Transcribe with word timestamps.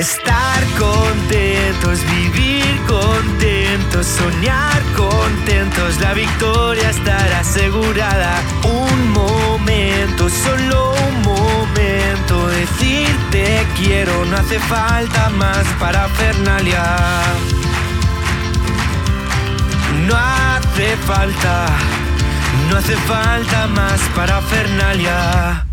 Estar 0.00 0.64
contentos, 0.78 2.00
vivir 2.06 2.80
contentos, 2.86 4.06
soñar 4.06 4.82
contentos, 4.96 6.00
la 6.00 6.14
victoria 6.14 6.88
estará 6.88 7.40
asegurada. 7.40 8.40
Un 8.64 9.10
momento, 9.10 10.30
solo 10.30 10.94
un 10.94 11.20
momento, 11.20 12.48
decirte 12.48 13.66
quiero, 13.76 14.24
no 14.24 14.38
hace 14.38 14.58
falta 14.58 15.28
más 15.36 15.66
para 15.78 16.08
Fernalia. 16.08 16.96
No 20.08 20.16
hace 20.16 20.96
falta, 20.96 21.66
no 22.70 22.78
hace 22.78 22.96
falta 22.96 23.66
más 23.66 24.00
para 24.16 24.40
Fernalia. 24.40 25.66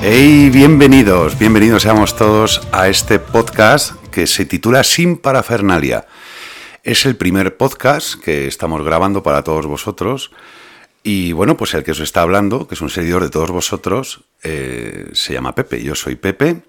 Hey, 0.00 0.48
bienvenidos, 0.52 1.36
bienvenidos 1.36 1.82
seamos 1.82 2.16
todos 2.16 2.60
a 2.70 2.88
este 2.88 3.18
podcast 3.18 3.94
que 4.12 4.28
se 4.28 4.46
titula 4.46 4.84
Sin 4.84 5.16
Parafernalia. 5.16 6.06
Es 6.84 7.04
el 7.04 7.16
primer 7.16 7.56
podcast 7.56 8.14
que 8.14 8.46
estamos 8.46 8.84
grabando 8.84 9.24
para 9.24 9.42
todos 9.42 9.66
vosotros. 9.66 10.30
Y 11.02 11.32
bueno, 11.32 11.56
pues 11.56 11.74
el 11.74 11.82
que 11.82 11.90
os 11.90 12.00
está 12.00 12.22
hablando, 12.22 12.68
que 12.68 12.76
es 12.76 12.80
un 12.80 12.90
seguidor 12.90 13.24
de 13.24 13.30
todos 13.30 13.50
vosotros, 13.50 14.24
eh, 14.44 15.10
se 15.14 15.32
llama 15.32 15.56
Pepe. 15.56 15.82
Yo 15.82 15.96
soy 15.96 16.14
Pepe, 16.14 16.62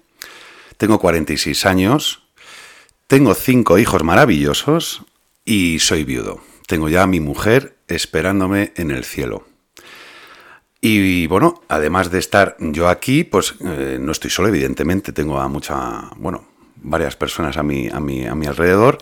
tengo 0.76 0.98
46 0.98 1.66
años, 1.66 2.24
tengo 3.06 3.34
cinco 3.34 3.78
hijos 3.78 4.02
maravillosos 4.02 5.04
y 5.44 5.78
soy 5.78 6.02
viudo. 6.02 6.40
Tengo 6.66 6.88
ya 6.88 7.04
a 7.04 7.06
mi 7.06 7.20
mujer 7.20 7.76
esperándome 7.86 8.72
en 8.74 8.90
el 8.90 9.04
cielo. 9.04 9.49
Y 10.80 11.26
bueno, 11.26 11.62
además 11.68 12.10
de 12.10 12.18
estar 12.18 12.56
yo 12.58 12.88
aquí, 12.88 13.24
pues 13.24 13.54
eh, 13.60 13.98
no 14.00 14.12
estoy 14.12 14.30
solo, 14.30 14.48
evidentemente, 14.48 15.12
tengo 15.12 15.38
a 15.38 15.48
mucha, 15.48 16.10
bueno, 16.16 16.44
varias 16.76 17.16
personas 17.16 17.58
a 17.58 17.62
mi, 17.62 17.88
a, 17.88 18.00
mi, 18.00 18.26
a 18.26 18.34
mi 18.34 18.46
alrededor. 18.46 18.98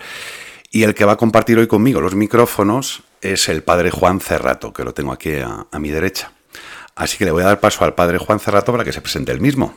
Y 0.71 0.83
el 0.83 0.95
que 0.95 1.05
va 1.05 1.13
a 1.13 1.17
compartir 1.17 1.59
hoy 1.59 1.69
conmigo 1.69 2.01
los 2.01 2.15
micrófonos 2.15 3.05
es 3.21 3.49
el 3.49 3.63
padre 3.63 3.91
Juan 3.91 4.21
Cerrato, 4.21 4.73
que 4.73 4.85
lo 4.85 4.93
tengo 4.93 5.13
aquí 5.13 5.35
a, 5.37 5.67
a 5.71 5.79
mi 5.79 5.91
derecha. 5.91 6.33
Así 6.97 7.17
que 7.17 7.25
le 7.25 7.31
voy 7.31 7.43
a 7.43 7.47
dar 7.47 7.61
paso 7.61 7.85
al 7.85 7.95
padre 7.95 8.19
Juan 8.19 8.41
Cerrato 8.41 8.73
para 8.73 8.85
que 8.85 8.93
se 8.93 9.01
presente 9.01 9.31
él 9.31 9.41
mismo. 9.41 9.75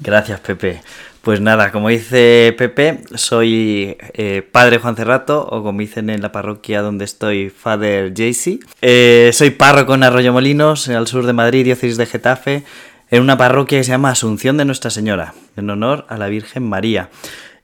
Gracias, 0.00 0.40
Pepe. 0.40 0.80
Pues 1.22 1.42
nada, 1.42 1.70
como 1.70 1.90
dice 1.90 2.54
Pepe, 2.56 3.00
soy 3.14 3.98
eh, 4.14 4.42
padre 4.50 4.78
Juan 4.78 4.96
Cerrato, 4.96 5.46
o 5.46 5.62
como 5.62 5.80
dicen 5.80 6.08
en 6.08 6.22
la 6.22 6.32
parroquia 6.32 6.80
donde 6.80 7.04
estoy, 7.04 7.50
Father 7.50 8.14
Jaycee. 8.16 8.60
Eh, 8.80 9.30
soy 9.34 9.50
párroco 9.50 9.94
en 9.94 10.02
Arroyo 10.02 10.32
Molinos, 10.32 10.88
al 10.88 11.06
sur 11.06 11.26
de 11.26 11.34
Madrid, 11.34 11.64
diócesis 11.64 11.98
de 11.98 12.06
Getafe, 12.06 12.64
en 13.10 13.22
una 13.22 13.36
parroquia 13.36 13.78
que 13.78 13.84
se 13.84 13.90
llama 13.90 14.10
Asunción 14.10 14.56
de 14.56 14.64
Nuestra 14.64 14.90
Señora, 14.90 15.34
en 15.58 15.68
honor 15.68 16.06
a 16.08 16.16
la 16.16 16.28
Virgen 16.28 16.66
María. 16.66 17.10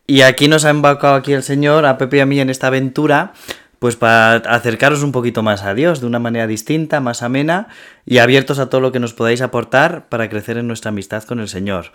Y 0.07 0.21
aquí 0.21 0.49
nos 0.49 0.67
ha 0.67 0.71
embaucado 0.71 1.15
aquí 1.15 1.33
el 1.33 1.43
Señor, 1.43 1.87
a 1.87 1.97
Pepe 1.97 2.19
y 2.19 2.21
a 2.21 2.27
mí, 2.27 2.39
en 2.39 2.51
esta 2.51 2.67
aventura, 2.67 3.33
pues 3.79 3.97
para 3.97 4.37
acercaros 4.37 5.03
un 5.03 5.13
poquito 5.13 5.43
más 5.43 5.63
a 5.63 5.75
Dios, 5.75 6.01
de 6.01 6.07
una 6.07 6.19
manera 6.19 6.47
distinta, 6.47 7.01
más 7.01 7.23
amena, 7.23 7.69
y 8.05 8.19
abiertos 8.19 8.59
a 8.59 8.71
todo 8.71 8.81
lo 8.81 8.93
que 8.93 9.01
nos 9.01 9.13
podáis 9.13 9.43
aportar 9.43 10.09
para 10.09 10.29
crecer 10.29 10.57
en 10.57 10.67
nuestra 10.67 10.91
amistad 10.91 11.25
con 11.25 11.41
el 11.41 11.49
Señor. 11.49 11.93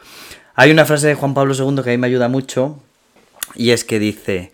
Hay 0.55 0.71
una 0.71 0.85
frase 0.85 1.07
de 1.07 1.15
Juan 1.15 1.33
Pablo 1.33 1.53
II 1.55 1.83
que 1.83 1.89
a 1.89 1.93
mí 1.93 1.97
me 1.97 2.07
ayuda 2.07 2.27
mucho 2.27 2.79
y 3.55 3.71
es 3.71 3.83
que 3.83 3.99
dice, 3.99 4.51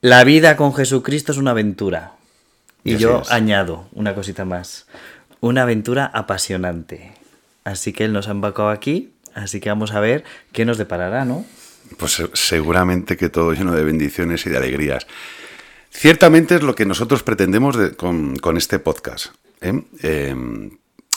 la 0.00 0.24
vida 0.24 0.56
con 0.56 0.74
Jesucristo 0.74 1.32
es 1.32 1.38
una 1.38 1.52
aventura. 1.52 2.12
Y, 2.84 2.96
yo 2.96 3.22
añado 3.28 3.88
una 3.92 4.14
cosita 4.14 4.44
más, 4.44 4.86
una 5.40 5.62
aventura 5.62 6.06
apasionante. 6.06 7.12
Así 7.64 7.92
que 7.92 8.04
él 8.04 8.12
nos 8.12 8.28
ha 8.28 8.32
embacado 8.32 8.70
aquí, 8.70 9.12
así 9.34 9.60
que 9.60 9.68
vamos 9.68 9.92
a 9.92 10.00
ver 10.00 10.24
qué 10.52 10.64
nos 10.64 10.78
deparará, 10.78 11.24
¿no? 11.24 11.44
Pues 11.96 12.22
seguramente 12.34 13.16
que 13.16 13.28
todo 13.28 13.52
lleno 13.52 13.74
de 13.74 13.84
bendiciones 13.84 14.46
y 14.46 14.50
de 14.50 14.56
alegrías. 14.56 15.06
Ciertamente 15.90 16.56
es 16.56 16.62
lo 16.62 16.74
que 16.74 16.86
nosotros 16.86 17.22
pretendemos 17.22 17.76
con, 17.96 18.56
este 18.56 18.78
podcast. 18.78 19.34
¿eh? 19.60 19.82
Eh, 20.02 20.34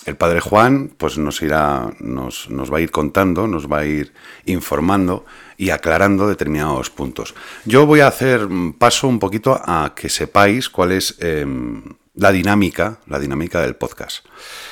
el 0.06 0.16
padre 0.16 0.40
Juan 0.40 0.91
pues 0.97 1.18
nos 1.18 1.41
irá, 1.41 1.91
nos, 2.00 2.47
va 2.50 2.78
a 2.78 2.81
ir 2.81 2.91
contando, 2.91 3.47
nos 3.47 3.72
va 3.72 3.79
a 3.79 3.85
ir 3.85 4.13
informando 4.46 5.25
y 5.57 5.69
aclarando 5.69 6.28
determinados 6.28 6.90
puntos. 6.90 7.35
Yo 7.66 7.85
voy 7.85 8.00
a 8.00 8.07
hacer 8.07 8.47
paso 8.79 9.07
un 9.07 9.19
poquito 9.19 9.59
a 9.63 9.94
que 9.96 10.09
sepáis 10.09 10.69
cuál 10.69 10.94
es 10.94 11.17
em, 11.19 11.84
la 12.16 12.31
dinámica, 12.31 13.00
la 13.07 13.19
dinámica 13.19 13.62
del 13.62 13.75
podcast. 13.75 14.25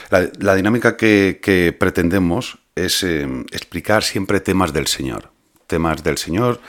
La, 0.09 0.55
dinámica 0.55 0.97
que, 0.97 1.75
pretendemos 1.79 2.57
es 2.75 3.03
em, 3.03 3.45
explicar 3.51 4.03
siempre 4.03 4.39
temas 4.39 4.73
del 4.73 4.87
Señor, 4.87 5.31
temas 5.67 6.03
del 6.03 6.17
Señor, 6.17 6.59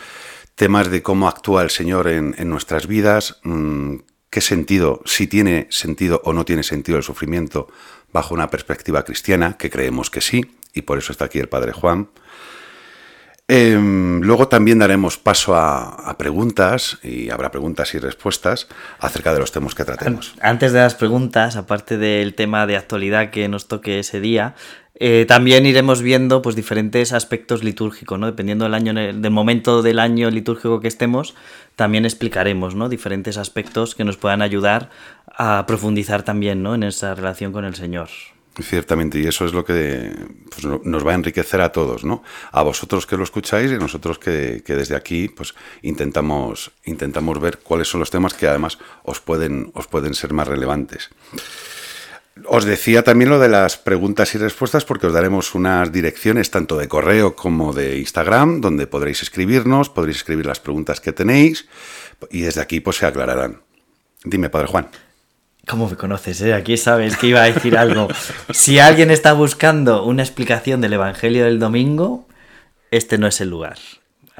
temas 0.60 0.90
de 0.90 1.02
cómo 1.02 1.26
actúa 1.26 1.62
el 1.62 1.70
Señor 1.70 2.06
en, 2.06 2.34
nuestras 2.50 2.86
vidas, 2.86 3.40
mm, 3.44 3.94
qué 4.28 4.42
sentido, 4.42 5.00
si 5.06 5.26
tiene 5.26 5.66
sentido 5.70 6.20
o 6.22 6.34
no 6.34 6.44
tiene 6.44 6.64
sentido 6.64 6.98
el 6.98 7.02
sufrimiento 7.02 7.68
bajo 8.12 8.34
una 8.34 8.50
perspectiva 8.50 9.02
cristiana, 9.02 9.56
que 9.56 9.70
creemos 9.70 10.10
que 10.10 10.20
sí, 10.20 10.54
y 10.74 10.82
por 10.82 10.98
eso 10.98 11.12
está 11.12 11.24
aquí 11.24 11.38
el 11.38 11.48
Padre 11.48 11.72
Juan. 11.72 12.10
Em, 13.48 14.20
luego 14.20 14.48
también 14.48 14.78
daremos 14.78 15.16
paso 15.16 15.56
a, 15.56 16.14
preguntas 16.18 16.98
y 17.02 17.30
habrá 17.30 17.50
preguntas 17.50 17.94
y 17.94 17.98
respuestas 17.98 18.68
acerca 18.98 19.32
de 19.32 19.40
los 19.40 19.52
temas 19.52 19.74
que 19.74 19.86
tratemos. 19.86 20.34
Antes 20.42 20.72
de 20.72 20.80
las 20.80 20.94
preguntas, 20.94 21.56
aparte 21.56 21.96
del 21.96 22.34
tema 22.34 22.66
de 22.66 22.76
actualidad 22.76 23.30
que 23.30 23.48
nos 23.48 23.66
toque 23.66 23.98
ese 23.98 24.20
día, 24.20 24.54
eh, 25.02 25.24
también 25.26 25.64
iremos 25.64 26.02
viendo 26.02 26.42
pues, 26.42 26.54
diferentes 26.54 27.14
aspectos 27.14 27.64
litúrgicos, 27.64 28.18
¿no? 28.18 28.26
Dependiendo 28.26 28.66
del 28.66 28.74
año, 28.74 28.92
del 28.92 29.30
momento 29.30 29.80
del 29.80 29.98
año 29.98 30.30
litúrgico 30.30 30.80
que 30.80 30.88
estemos, 30.88 31.34
también 31.74 32.04
explicaremos, 32.04 32.74
¿no? 32.74 32.90
Diferentes 32.90 33.38
aspectos 33.38 33.94
que 33.94 34.04
nos 34.04 34.18
puedan 34.18 34.42
ayudar 34.42 34.90
a 35.26 35.64
profundizar 35.66 36.22
también, 36.22 36.62
¿no? 36.62 36.74
En 36.74 36.82
esa 36.82 37.14
relación 37.14 37.50
con 37.50 37.64
el 37.64 37.74
Señor. 37.74 38.10
Ciertamente, 38.60 39.18
y 39.18 39.26
eso 39.26 39.46
es 39.46 39.54
lo 39.54 39.64
que 39.64 40.12
pues, 40.50 40.66
nos 40.84 41.06
va 41.06 41.12
a 41.12 41.14
enriquecer 41.14 41.62
a 41.62 41.72
todos, 41.72 42.04
¿no? 42.04 42.22
A 42.52 42.62
vosotros 42.62 43.06
que 43.06 43.16
lo 43.16 43.24
escucháis 43.24 43.70
y 43.70 43.76
a 43.76 43.78
nosotros 43.78 44.18
que, 44.18 44.62
que, 44.66 44.74
desde 44.74 44.96
aquí 44.96 45.28
pues, 45.28 45.54
intentamos, 45.80 46.72
intentamos 46.84 47.40
ver 47.40 47.60
cuáles 47.60 47.88
son 47.88 48.00
los 48.00 48.10
temas 48.10 48.34
que 48.34 48.48
además 48.48 48.78
os 49.04 49.20
pueden, 49.20 49.70
os 49.72 49.86
pueden 49.86 50.12
ser 50.12 50.34
más 50.34 50.46
relevantes. 50.46 51.08
Os 52.46 52.64
decía 52.64 53.02
también 53.02 53.30
lo 53.30 53.38
de 53.38 53.48
las 53.48 53.76
preguntas 53.76 54.34
y 54.34 54.38
respuestas 54.38 54.84
porque 54.84 55.06
os 55.06 55.12
daremos 55.12 55.54
unas 55.54 55.92
direcciones 55.92 56.50
tanto 56.50 56.76
de 56.76 56.88
correo 56.88 57.36
como 57.36 57.72
de 57.72 57.98
Instagram 57.98 58.60
donde 58.60 58.86
podréis 58.86 59.22
escribirnos, 59.22 59.88
podréis 59.88 60.18
escribir 60.18 60.46
las 60.46 60.60
preguntas 60.60 61.00
que 61.00 61.12
tenéis 61.12 61.66
y 62.30 62.42
desde 62.42 62.60
aquí 62.60 62.80
pues 62.80 62.98
se 62.98 63.06
aclararán. 63.06 63.62
Dime, 64.24 64.50
Padre 64.50 64.68
Juan. 64.68 64.88
¿Cómo 65.66 65.88
me 65.88 65.96
conoces? 65.96 66.40
Eh? 66.42 66.54
Aquí 66.54 66.76
sabes 66.76 67.16
que 67.16 67.28
iba 67.28 67.42
a 67.42 67.52
decir 67.52 67.76
algo. 67.76 68.08
Si 68.52 68.78
alguien 68.78 69.10
está 69.10 69.32
buscando 69.32 70.04
una 70.04 70.22
explicación 70.22 70.80
del 70.80 70.94
Evangelio 70.94 71.44
del 71.44 71.58
Domingo, 71.58 72.26
este 72.90 73.18
no 73.18 73.26
es 73.26 73.40
el 73.40 73.50
lugar. 73.50 73.78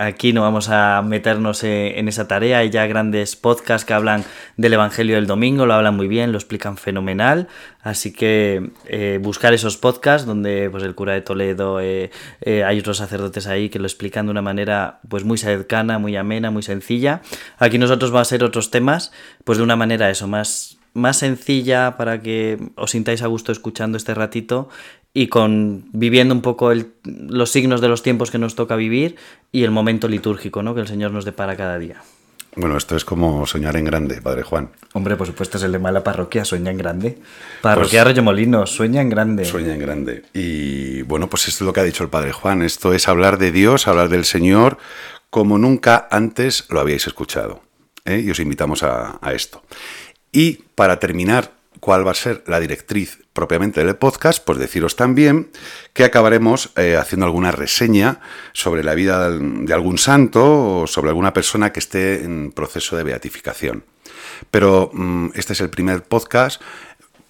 Aquí 0.01 0.33
no 0.33 0.41
vamos 0.41 0.71
a 0.71 1.03
meternos 1.03 1.63
eh, 1.63 1.99
en 1.99 2.09
esa 2.09 2.27
tarea. 2.27 2.61
Hay 2.61 2.71
ya 2.71 2.87
grandes 2.87 3.37
podcasts 3.37 3.85
que 3.85 3.93
hablan 3.93 4.25
del 4.57 4.73
Evangelio 4.73 5.17
del 5.17 5.27
Domingo, 5.27 5.67
lo 5.67 5.75
hablan 5.75 5.95
muy 5.95 6.09
bien, 6.09 6.33
lo 6.33 6.39
explican 6.39 6.79
fenomenal. 6.79 7.49
Así 7.83 8.11
que 8.11 8.71
eh, 8.87 9.19
buscar 9.21 9.53
esos 9.53 9.77
podcasts 9.77 10.27
donde 10.27 10.71
pues, 10.71 10.85
el 10.85 10.95
cura 10.95 11.13
de 11.13 11.21
Toledo, 11.21 11.83
eh, 11.83 12.11
hay 12.47 12.79
otros 12.79 12.97
sacerdotes 12.97 13.47
ahí 13.47 13.69
que 13.69 13.79
lo 13.79 13.85
explican 13.85 14.25
de 14.25 14.31
una 14.31 14.41
manera 14.41 15.01
pues, 15.07 15.25
muy 15.25 15.37
cercana, 15.37 15.99
muy 15.99 16.17
amena, 16.17 16.51
muy 16.51 16.63
sencilla. 16.63 17.21
Aquí 17.59 17.77
nosotros 17.77 18.11
vamos 18.11 18.29
a 18.29 18.31
ser 18.31 18.43
otros 18.43 18.71
temas, 18.71 19.13
pues 19.45 19.59
de 19.59 19.65
una 19.65 19.77
manera 19.77 20.09
eso, 20.09 20.27
más, 20.27 20.79
más 20.95 21.19
sencilla 21.19 21.99
para 21.99 22.23
que 22.23 22.59
os 22.75 22.93
sintáis 22.93 23.21
a 23.21 23.27
gusto 23.27 23.53
escuchando 23.53 23.99
este 23.99 24.15
ratito 24.15 24.71
y 25.13 25.27
con 25.29 25.85
viviendo 25.93 26.35
un 26.35 26.43
poco 26.43 26.73
los 27.05 27.51
signos 27.51 27.81
de 27.81 27.89
los 27.89 28.03
tiempos 28.03 28.31
que 28.31 28.39
nos 28.39 28.55
toca 28.55 28.77
vivir 28.77 29.17
y 29.53 29.65
el 29.65 29.71
momento 29.71 30.09
litúrgico 30.09 30.63
¿no? 30.63 30.75
que 30.75 30.81
el 30.81 30.89
Señor 30.89 31.11
nos 31.11 31.25
depara 31.25 31.57
cada 31.57 31.79
día. 31.79 32.03
Bueno, 32.57 32.77
esto 32.77 32.97
es 32.97 33.05
como 33.05 33.47
soñar 33.47 33.77
en 33.77 33.85
grande, 33.85 34.21
Padre 34.21 34.43
Juan. 34.43 34.71
Hombre, 34.93 35.17
por 35.17 35.29
supuesto 35.29 35.57
es 35.57 35.63
el 35.63 35.71
lema 35.71 35.91
de 35.91 35.95
la 35.95 36.05
parroquia, 36.05 36.45
sueña 36.45 36.73
en 36.73 36.79
grande. 36.79 37.19
Parroquia 37.63 38.03
pues, 38.03 38.23
Molino, 38.23 38.67
sueña 38.67 39.01
en 39.01 39.09
grande. 39.09 39.45
Sueña 39.45 39.75
en 39.75 39.79
grande. 39.79 40.25
Y 40.35 41.03
bueno, 41.03 41.29
pues 41.31 41.47
esto 41.47 41.63
es 41.63 41.67
lo 41.67 41.73
que 41.73 41.81
ha 41.81 41.85
dicho 41.85 42.03
el 42.03 42.11
Padre 42.11 42.33
Juan. 42.33 42.63
Esto 42.63 42.93
es 42.93 43.07
hablar 43.07 43.39
de 43.39 43.53
Dios, 43.53 43.87
hablar 43.87 44.09
del 44.09 44.25
Señor, 44.25 44.79
como 45.31 45.59
nunca 45.59 46.09
antes 46.11 46.67
lo 46.71 46.81
habíais 46.81 47.07
escuchado. 47.07 47.63
¿eh? 48.05 48.21
Y 48.25 48.31
os 48.33 48.41
invitamos 48.41 48.83
a, 48.83 49.21
a 49.23 49.33
esto. 49.33 49.63
Y 50.33 50.65
para 50.75 50.99
terminar 50.99 51.53
cuál 51.79 52.05
va 52.05 52.11
a 52.11 52.15
ser 52.15 52.43
la 52.49 52.59
directriz 52.59 53.20
propiamente 53.33 53.85
del 53.85 53.97
podcast, 53.97 54.45
pues 54.45 54.59
deciros 54.59 54.97
también 54.97 55.51
que 55.93 56.05
acabaremos 56.05 56.71
eh, 56.77 56.97
haciendo 56.97 57.27
alguna 57.27 57.53
reseña 57.53 58.21
sobre 58.53 58.83
la 58.83 58.95
vida 58.95 59.31
de 59.31 59.73
algún 59.73 59.99
santo 59.99 60.81
o 60.81 60.87
sobre 60.87 61.11
alguna 61.11 61.33
persona 61.33 61.73
que 61.73 61.81
esté 61.81 62.25
en 62.25 62.53
proceso 62.53 62.97
de 62.97 63.05
beatificación. 63.05 63.85
Pero 64.51 64.91
mm, 64.93 65.31
este 65.35 65.53
es 65.53 65.61
el 65.61 65.71
primer 65.71 66.03
podcast, 66.03 66.61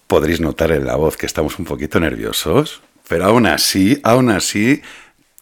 podréis 0.07 0.41
notar 0.41 0.71
en 0.71 0.85
la 0.85 0.95
voz 0.95 1.17
que 1.17 1.25
estamos 1.25 1.59
un 1.59 1.65
poquito 1.65 1.99
nerviosos, 1.99 2.81
pero 3.07 3.25
aún 3.25 3.45
así, 3.45 3.99
aún 4.03 4.29
así, 4.29 4.81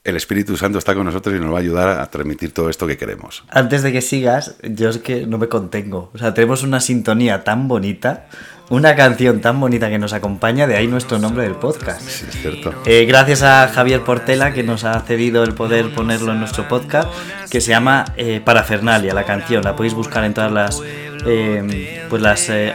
el 0.04 0.16
Espíritu 0.16 0.58
Santo 0.58 0.78
está 0.78 0.96
con 0.96 1.06
nosotros 1.06 1.36
y 1.36 1.40
nos 1.40 1.52
va 1.52 1.58
a 1.58 1.62
ayudar 1.62 2.00
a 2.00 2.10
transmitir 2.10 2.52
todo 2.52 2.70
esto 2.70 2.88
que 2.88 2.98
queremos. 2.98 3.44
Antes 3.50 3.84
de 3.84 3.92
que 3.92 4.02
sigas, 4.02 4.56
yo 4.64 4.90
es 4.90 4.98
que 5.00 5.26
no 5.26 5.38
me 5.38 5.48
contengo. 5.48 6.12
O 6.14 6.18
sea, 6.18 6.34
tenemos 6.34 6.64
una 6.64 6.80
sintonía 6.80 7.44
tan 7.44 7.68
bonita, 7.68 8.28
una 8.70 8.96
canción 8.96 9.42
tan 9.42 9.60
bonita 9.60 9.90
que 9.90 9.98
nos 9.98 10.14
acompaña, 10.14 10.68
de 10.68 10.78
ahí 10.78 10.88
nuestro 10.88 11.20
nombre 11.20 11.44
del 11.44 11.56
podcast. 11.56 12.02
Sí, 12.02 12.26
es 12.30 12.42
cierto. 12.42 12.74
Eh, 12.86 13.06
gracias 13.06 13.42
a 13.42 13.68
Javier 13.68 14.02
Portela 14.02 14.54
que 14.54 14.64
nos 14.64 14.84
ha 14.84 15.00
cedido 15.02 15.44
el 15.44 15.54
poder 15.54 15.94
ponerlo 15.94 16.32
en 16.32 16.40
nuestro 16.40 16.68
podcast, 16.68 17.10
que 17.50 17.62
se 17.62 17.70
llama 17.70 18.06
eh, 18.16 18.42
Parafernalia, 18.44 19.14
la 19.14 19.24
canción. 19.24 19.64
La 19.64 19.76
podéis 19.76 19.96
buscar 19.96 20.24
en 20.24 20.34
todas 20.34 20.52
las, 20.52 20.82
eh, 21.26 22.06
pues 22.10 22.22
las, 22.22 22.48
eh, 22.50 22.74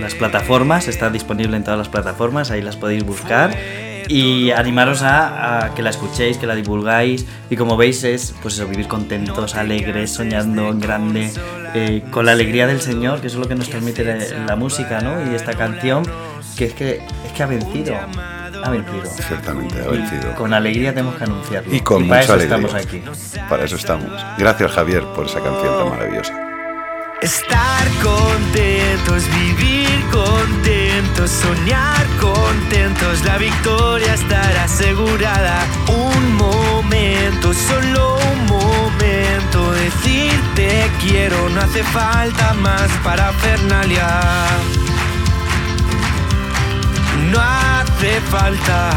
las 0.00 0.14
plataformas, 0.14 0.88
está 0.88 1.10
disponible 1.10 1.56
en 1.56 1.64
todas 1.64 1.78
las 1.78 1.88
plataformas, 1.88 2.50
ahí 2.50 2.62
las 2.62 2.76
podéis 2.76 3.04
buscar. 3.04 3.54
Y 4.08 4.50
animaros 4.52 5.02
a, 5.02 5.66
a 5.66 5.74
que 5.74 5.82
la 5.82 5.90
escuchéis, 5.90 6.38
que 6.38 6.46
la 6.46 6.54
divulgáis. 6.54 7.26
Y 7.50 7.56
como 7.56 7.76
veis 7.76 8.02
es, 8.04 8.34
pues 8.42 8.54
eso, 8.54 8.66
vivir 8.66 8.88
contentos, 8.88 9.54
alegres, 9.54 10.10
soñando 10.14 10.68
en 10.70 10.80
grande, 10.80 11.30
eh, 11.74 12.02
con 12.10 12.24
la 12.26 12.32
alegría 12.32 12.66
del 12.66 12.80
Señor, 12.80 13.20
que 13.20 13.26
eso 13.26 13.36
es 13.36 13.42
lo 13.42 13.48
que 13.48 13.54
nos 13.54 13.68
transmite 13.68 14.04
la, 14.04 14.44
la 14.46 14.56
música, 14.56 15.00
¿no? 15.00 15.30
Y 15.30 15.34
esta 15.34 15.52
canción, 15.54 16.04
que 16.56 16.64
es 16.66 16.72
que, 16.74 16.96
es 17.26 17.32
que 17.36 17.42
ha 17.42 17.46
vencido, 17.46 17.94
ha 18.64 18.70
vencido. 18.70 19.04
Ciertamente, 19.04 19.80
ha 19.82 19.94
Y 19.94 19.98
vencido. 19.98 20.34
con 20.36 20.54
alegría 20.54 20.90
tenemos 20.94 21.16
que 21.16 21.24
anunciarlo. 21.24 21.74
Y 21.74 21.80
con 21.80 22.08
para 22.08 22.22
mucha 22.22 22.22
eso 22.22 22.32
alegría. 22.34 22.56
estamos 22.56 22.86
aquí. 22.86 23.02
Para 23.48 23.64
eso 23.64 23.76
estamos. 23.76 24.10
Gracias, 24.38 24.70
Javier, 24.72 25.02
por 25.14 25.26
esa 25.26 25.40
canción 25.40 25.76
tan 25.78 25.90
maravillosa. 25.90 26.34
Estar 27.20 27.88
contentos, 28.00 29.24
vivir 29.34 30.04
contentos, 30.12 31.28
soñar 31.28 32.06
contentos, 32.20 33.24
la 33.24 33.38
victoria 33.38 34.14
estará 34.14 34.64
asegurada. 34.64 35.66
Un 35.88 36.36
momento, 36.36 37.52
solo 37.52 38.18
un 38.18 38.46
momento, 38.46 39.72
decirte 39.72 40.88
quiero, 41.00 41.48
no 41.48 41.60
hace 41.60 41.82
falta 41.82 42.54
más 42.54 42.88
para 43.02 43.32
Fernalia. 43.32 44.20
No 47.32 47.40
hace 47.40 48.20
falta, 48.30 48.90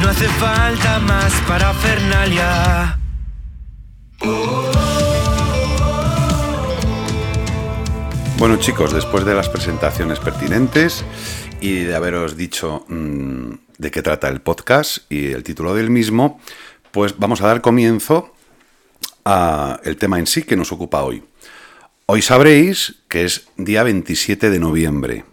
no 0.00 0.10
hace 0.10 0.28
falta 0.28 1.00
más 1.00 1.32
para 1.48 1.74
Fernalia. 1.74 2.98
Bueno, 8.38 8.58
chicos, 8.58 8.92
después 8.92 9.24
de 9.24 9.34
las 9.34 9.48
presentaciones 9.48 10.20
pertinentes 10.20 11.06
y 11.62 11.84
de 11.84 11.94
haberos 11.94 12.36
dicho 12.36 12.84
mm, 12.86 13.52
de 13.78 13.90
qué 13.90 14.02
trata 14.02 14.28
el 14.28 14.42
podcast 14.42 15.10
y 15.10 15.32
el 15.32 15.42
título 15.42 15.74
del 15.74 15.88
mismo, 15.88 16.38
pues 16.90 17.16
vamos 17.18 17.40
a 17.40 17.46
dar 17.46 17.62
comienzo 17.62 18.34
a 19.24 19.80
el 19.84 19.96
tema 19.96 20.18
en 20.18 20.26
sí 20.26 20.42
que 20.42 20.54
nos 20.54 20.70
ocupa 20.70 21.02
hoy. 21.02 21.24
Hoy 22.04 22.20
sabréis 22.20 22.96
que 23.08 23.24
es 23.24 23.48
día 23.56 23.82
27 23.82 24.50
de 24.50 24.58
noviembre 24.58 25.24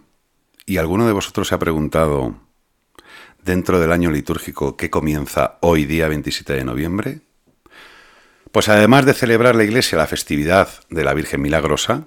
y 0.64 0.78
alguno 0.78 1.06
de 1.06 1.12
vosotros 1.12 1.48
se 1.48 1.54
ha 1.54 1.58
preguntado 1.58 2.34
dentro 3.44 3.80
del 3.80 3.92
año 3.92 4.10
litúrgico 4.10 4.78
que 4.78 4.88
comienza 4.88 5.58
hoy 5.60 5.84
día 5.84 6.08
27 6.08 6.54
de 6.54 6.64
noviembre. 6.64 7.20
Pues 8.50 8.70
además 8.70 9.04
de 9.04 9.12
celebrar 9.12 9.56
la 9.56 9.64
Iglesia 9.64 9.98
la 9.98 10.06
festividad 10.06 10.70
de 10.88 11.04
la 11.04 11.12
Virgen 11.12 11.42
Milagrosa, 11.42 12.06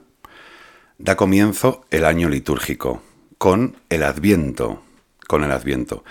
da 0.98 1.16
comienzo 1.16 1.86
el 1.92 2.06
año 2.06 2.30
litúrgico 2.30 3.02
con 3.38 3.76
el 3.90 4.04
Adviento, 4.04 4.82
con 5.28 5.44
el 5.44 5.52
Adviento. 5.52 6.04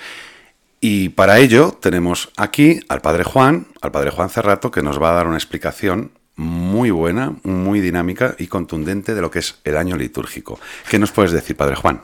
Y 0.80 1.08
para 1.10 1.38
ello 1.38 1.76
tenemos 1.80 2.30
aquí 2.36 2.80
al 2.88 3.00
Padre 3.00 3.24
Juan, 3.24 3.66
al 3.80 3.90
Padre 3.90 4.10
Juan 4.10 4.30
Cerrato, 4.30 4.70
que 4.70 4.82
nos 4.82 5.02
va 5.02 5.10
a 5.10 5.14
dar 5.14 5.26
una 5.26 5.36
explicación 5.36 6.12
muy 6.36 6.90
buena, 6.90 7.34
muy 7.42 7.80
dinámica 7.80 8.36
y 8.38 8.46
contundente 8.46 9.14
de 9.14 9.22
lo 9.22 9.30
que 9.30 9.38
es 9.38 9.58
el 9.64 9.76
año 9.76 9.96
litúrgico. 9.96 10.60
¿Qué 10.90 10.98
nos 10.98 11.10
puedes 11.10 11.32
decir, 11.32 11.56
Padre 11.56 11.76
Juan? 11.76 12.02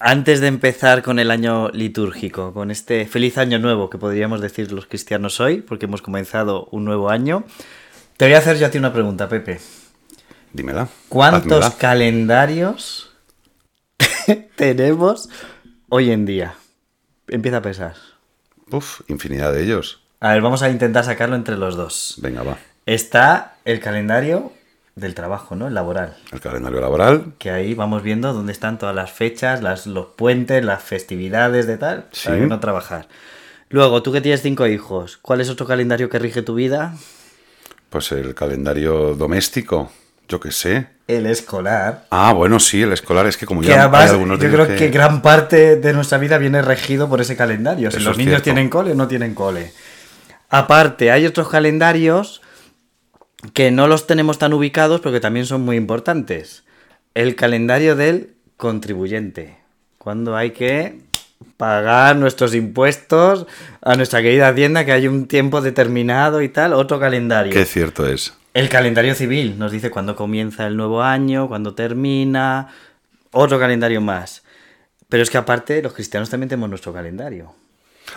Antes 0.00 0.40
de 0.40 0.48
empezar 0.48 1.02
con 1.02 1.18
el 1.18 1.30
año 1.30 1.68
litúrgico, 1.70 2.52
con 2.52 2.70
este 2.70 3.06
feliz 3.06 3.38
año 3.38 3.58
nuevo 3.58 3.90
que 3.90 3.98
podríamos 3.98 4.40
decir 4.40 4.72
los 4.72 4.86
cristianos 4.86 5.38
hoy, 5.40 5.60
porque 5.60 5.84
hemos 5.84 6.02
comenzado 6.02 6.66
un 6.72 6.84
nuevo 6.84 7.10
año, 7.10 7.44
te 8.16 8.24
voy 8.24 8.34
a 8.34 8.38
hacer 8.38 8.58
yo 8.58 8.66
a 8.66 8.70
ti 8.70 8.78
una 8.78 8.92
pregunta, 8.92 9.28
Pepe. 9.28 9.60
Dímela. 10.54 10.88
¿Cuántos 11.10 11.64
házmela. 11.64 11.78
calendarios 11.78 13.10
tenemos 14.56 15.28
hoy 15.90 16.10
en 16.10 16.24
día? 16.24 16.54
Empieza 17.28 17.58
a 17.58 17.62
pensar. 17.62 17.94
Uf, 18.70 19.00
infinidad 19.08 19.52
de 19.52 19.64
ellos. 19.64 20.00
A 20.20 20.32
ver, 20.32 20.40
vamos 20.42 20.62
a 20.62 20.70
intentar 20.70 21.04
sacarlo 21.04 21.36
entre 21.36 21.56
los 21.56 21.76
dos. 21.76 22.14
Venga, 22.22 22.42
va. 22.42 22.56
Está 22.86 23.56
el 23.64 23.80
calendario 23.80 24.52
del 24.94 25.14
trabajo, 25.14 25.56
¿no? 25.56 25.66
El 25.66 25.74
laboral. 25.74 26.16
El 26.32 26.40
calendario 26.40 26.80
laboral. 26.80 27.34
Que 27.38 27.50
ahí 27.50 27.74
vamos 27.74 28.02
viendo 28.02 28.32
dónde 28.32 28.52
están 28.52 28.78
todas 28.78 28.94
las 28.94 29.10
fechas, 29.10 29.60
las, 29.60 29.86
los 29.88 30.06
puentes, 30.16 30.64
las 30.64 30.82
festividades 30.82 31.66
de 31.66 31.76
tal, 31.78 32.06
Sí. 32.12 32.28
para 32.28 32.46
no 32.46 32.60
trabajar. 32.60 33.08
Luego, 33.70 34.02
tú 34.02 34.12
que 34.12 34.20
tienes 34.20 34.40
cinco 34.42 34.66
hijos, 34.68 35.16
¿cuál 35.16 35.40
es 35.40 35.50
otro 35.50 35.66
calendario 35.66 36.08
que 36.08 36.20
rige 36.20 36.42
tu 36.42 36.54
vida? 36.54 36.94
Pues 37.90 38.12
el 38.12 38.34
calendario 38.36 39.14
doméstico. 39.14 39.90
Yo 40.28 40.40
qué 40.40 40.52
sé. 40.52 40.86
El 41.06 41.26
escolar. 41.26 42.06
Ah, 42.10 42.32
bueno, 42.32 42.58
sí, 42.58 42.82
el 42.82 42.92
escolar 42.92 43.26
es 43.26 43.36
que 43.36 43.44
como 43.44 43.60
Que 43.60 43.68
ya 43.68 43.74
hay 43.74 43.80
además, 43.80 44.10
algunos 44.10 44.38
de 44.40 44.46
yo 44.46 44.52
creo 44.52 44.76
que... 44.76 44.88
gran 44.88 45.20
parte 45.20 45.76
de 45.76 45.92
nuestra 45.92 46.16
vida 46.18 46.38
viene 46.38 46.62
regido 46.62 47.08
por 47.08 47.20
ese 47.20 47.36
calendario. 47.36 47.90
Si 47.90 48.00
los 48.00 48.16
niños 48.16 48.30
cierto. 48.30 48.44
tienen 48.44 48.70
cole 48.70 48.92
o 48.92 48.94
no 48.94 49.06
tienen 49.06 49.34
cole. 49.34 49.72
Aparte, 50.48 51.10
hay 51.10 51.26
otros 51.26 51.48
calendarios 51.48 52.40
que 53.52 53.70
no 53.70 53.86
los 53.86 54.06
tenemos 54.06 54.38
tan 54.38 54.54
ubicados 54.54 55.00
porque 55.00 55.20
también 55.20 55.44
son 55.44 55.60
muy 55.62 55.76
importantes. 55.76 56.64
El 57.12 57.36
calendario 57.36 57.96
del 57.96 58.30
contribuyente. 58.56 59.58
Cuando 59.98 60.36
hay 60.36 60.52
que 60.52 61.00
pagar 61.56 62.16
nuestros 62.16 62.54
impuestos 62.54 63.46
a 63.82 63.94
nuestra 63.96 64.22
querida 64.22 64.48
Hacienda, 64.48 64.84
que 64.84 64.92
hay 64.92 65.06
un 65.06 65.26
tiempo 65.26 65.60
determinado 65.60 66.40
y 66.40 66.48
tal. 66.48 66.72
Otro 66.72 66.98
calendario. 66.98 67.52
Qué 67.52 67.64
cierto 67.64 68.06
es. 68.06 68.34
El 68.54 68.68
calendario 68.68 69.16
civil 69.16 69.58
nos 69.58 69.72
dice 69.72 69.90
cuándo 69.90 70.14
comienza 70.14 70.68
el 70.68 70.76
nuevo 70.76 71.02
año, 71.02 71.48
cuándo 71.48 71.74
termina, 71.74 72.68
otro 73.32 73.58
calendario 73.58 74.00
más. 74.00 74.44
Pero 75.08 75.24
es 75.24 75.30
que 75.30 75.38
aparte 75.38 75.82
los 75.82 75.92
cristianos 75.92 76.30
también 76.30 76.48
tenemos 76.48 76.68
nuestro 76.68 76.92
calendario. 76.92 77.52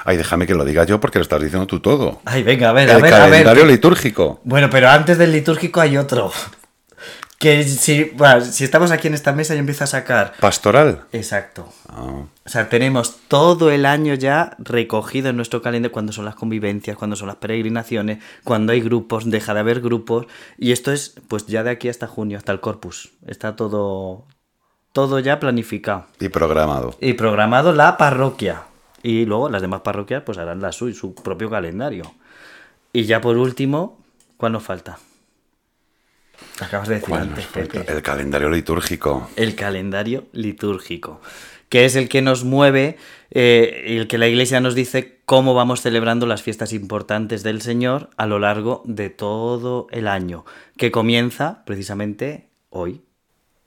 Ay, 0.05 0.15
déjame 0.15 0.45
que 0.45 0.53
lo 0.53 0.63
diga 0.63 0.83
yo 0.83 0.99
porque 0.99 1.17
lo 1.17 1.23
estás 1.23 1.41
diciendo 1.41 1.65
tú 1.65 1.79
todo. 1.79 2.21
Ay, 2.25 2.43
venga, 2.43 2.69
a 2.69 2.73
ver, 2.73 2.87
a 2.87 2.93
el 2.93 2.99
a 2.99 3.01
ver. 3.01 3.11
calendario 3.11 3.65
litúrgico. 3.65 4.39
Bueno, 4.43 4.69
pero 4.69 4.89
antes 4.89 5.17
del 5.17 5.31
litúrgico 5.31 5.81
hay 5.81 5.97
otro. 5.97 6.31
Que 7.39 7.63
si, 7.65 8.05
bueno, 8.15 8.41
si 8.43 8.63
estamos 8.63 8.89
aquí 8.89 9.07
en 9.07 9.13
esta 9.13 9.31
mesa 9.31 9.53
yo 9.53 9.59
empiezo 9.59 9.83
a 9.83 9.87
sacar. 9.87 10.33
Pastoral. 10.39 11.03
Exacto. 11.11 11.69
Ah, 11.87 12.23
O 12.45 12.49
sea, 12.49 12.67
tenemos 12.67 13.17
todo 13.27 13.69
el 13.69 13.85
año 13.85 14.15
ya 14.15 14.55
recogido 14.57 15.29
en 15.29 15.35
nuestro 15.35 15.61
calendario 15.61 15.91
cuando 15.91 16.13
son 16.13 16.25
las 16.25 16.33
convivencias, 16.33 16.97
cuando 16.97 17.15
son 17.15 17.27
las 17.27 17.35
peregrinaciones, 17.35 18.23
cuando 18.43 18.71
hay 18.73 18.81
grupos, 18.81 19.29
deja 19.29 19.53
de 19.53 19.59
haber 19.59 19.81
grupos. 19.81 20.25
Y 20.57 20.71
esto 20.71 20.91
es, 20.91 21.13
pues 21.27 21.45
ya 21.45 21.61
de 21.63 21.69
aquí 21.69 21.89
hasta 21.89 22.07
junio, 22.07 22.39
hasta 22.39 22.51
el 22.53 22.59
corpus. 22.59 23.11
Está 23.27 23.55
todo, 23.55 24.25
todo 24.91 25.19
ya 25.19 25.39
planificado. 25.39 26.07
y 26.19 26.29
programado. 26.29 26.95
Y 26.99 27.13
programado 27.13 27.71
la 27.71 27.97
parroquia. 27.97 28.63
Y 29.03 29.25
luego 29.25 29.47
las 29.49 29.61
demás 29.61 29.81
parroquias 29.81 30.23
pues 30.25 30.39
harán 30.39 30.59
la 30.59 30.71
suya, 30.71 30.95
su 30.95 31.13
propio 31.13 31.51
calendario. 31.51 32.11
Y 32.93 33.03
ya 33.05 33.21
por 33.21 33.37
último, 33.37 33.99
¿cuál 34.37 34.53
nos 34.53 34.63
falta? 34.63 34.97
Acabas 36.59 36.87
de 36.87 36.95
decir 36.95 37.13
El 37.87 38.01
calendario 38.01 38.49
litúrgico. 38.49 39.29
el 39.35 39.55
calendario 39.55 40.25
litúrgico, 40.33 41.21
que 41.69 41.85
es 41.85 41.95
el 41.95 42.09
que 42.09 42.21
nos 42.21 42.43
mueve, 42.43 42.97
eh, 43.31 43.83
el 43.99 44.07
que 44.07 44.17
la 44.17 44.27
iglesia 44.27 44.59
nos 44.61 44.73
dice 44.75 45.19
cómo 45.25 45.53
vamos 45.53 45.81
celebrando 45.81 46.25
las 46.25 46.41
fiestas 46.41 46.73
importantes 46.73 47.43
del 47.43 47.61
Señor 47.61 48.09
a 48.17 48.25
lo 48.25 48.39
largo 48.39 48.81
de 48.85 49.09
todo 49.09 49.87
el 49.91 50.07
año, 50.07 50.45
que 50.77 50.91
comienza 50.91 51.63
precisamente 51.65 52.47
hoy, 52.69 53.01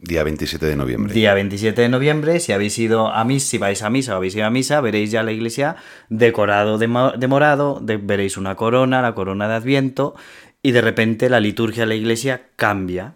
Día 0.02 0.24
27 0.24 0.64
de 0.64 0.76
noviembre. 0.76 1.12
día 1.12 1.34
27 1.34 1.82
de 1.82 1.88
noviembre. 1.90 2.40
Si 2.40 2.52
habéis 2.52 2.78
ido 2.78 3.08
a 3.08 3.22
misa, 3.26 3.46
si 3.50 3.58
vais 3.58 3.82
a 3.82 3.90
misa 3.90 4.14
o 4.14 4.16
habéis 4.16 4.34
ido 4.34 4.46
a 4.46 4.50
misa, 4.50 4.80
veréis 4.80 5.10
ya 5.10 5.22
la 5.22 5.30
iglesia 5.32 5.76
decorado 6.08 6.78
de 6.78 6.86
morado, 6.88 7.80
de- 7.82 7.98
veréis 7.98 8.38
una 8.38 8.54
corona, 8.54 9.02
la 9.02 9.14
corona 9.14 9.46
de 9.46 9.54
Adviento, 9.56 10.14
y 10.62 10.72
de 10.72 10.80
repente 10.80 11.28
la 11.28 11.40
liturgia 11.40 11.82
de 11.82 11.88
la 11.88 11.94
iglesia 11.94 12.42
cambia. 12.56 13.14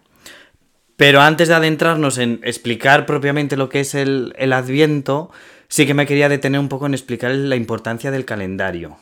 Pero 0.97 1.21
antes 1.21 1.49
de 1.49 1.55
adentrarnos 1.55 2.17
en 2.17 2.39
explicar 2.43 3.05
propiamente 3.05 3.57
lo 3.57 3.69
que 3.69 3.81
es 3.81 3.95
el, 3.95 4.33
el 4.37 4.53
Adviento, 4.53 5.29
sí 5.67 5.85
que 5.85 5.93
me 5.93 6.05
quería 6.05 6.29
detener 6.29 6.59
un 6.59 6.69
poco 6.69 6.85
en 6.85 6.93
explicar 6.93 7.31
la 7.31 7.55
importancia 7.55 8.11
del 8.11 8.25
calendario. 8.25 8.97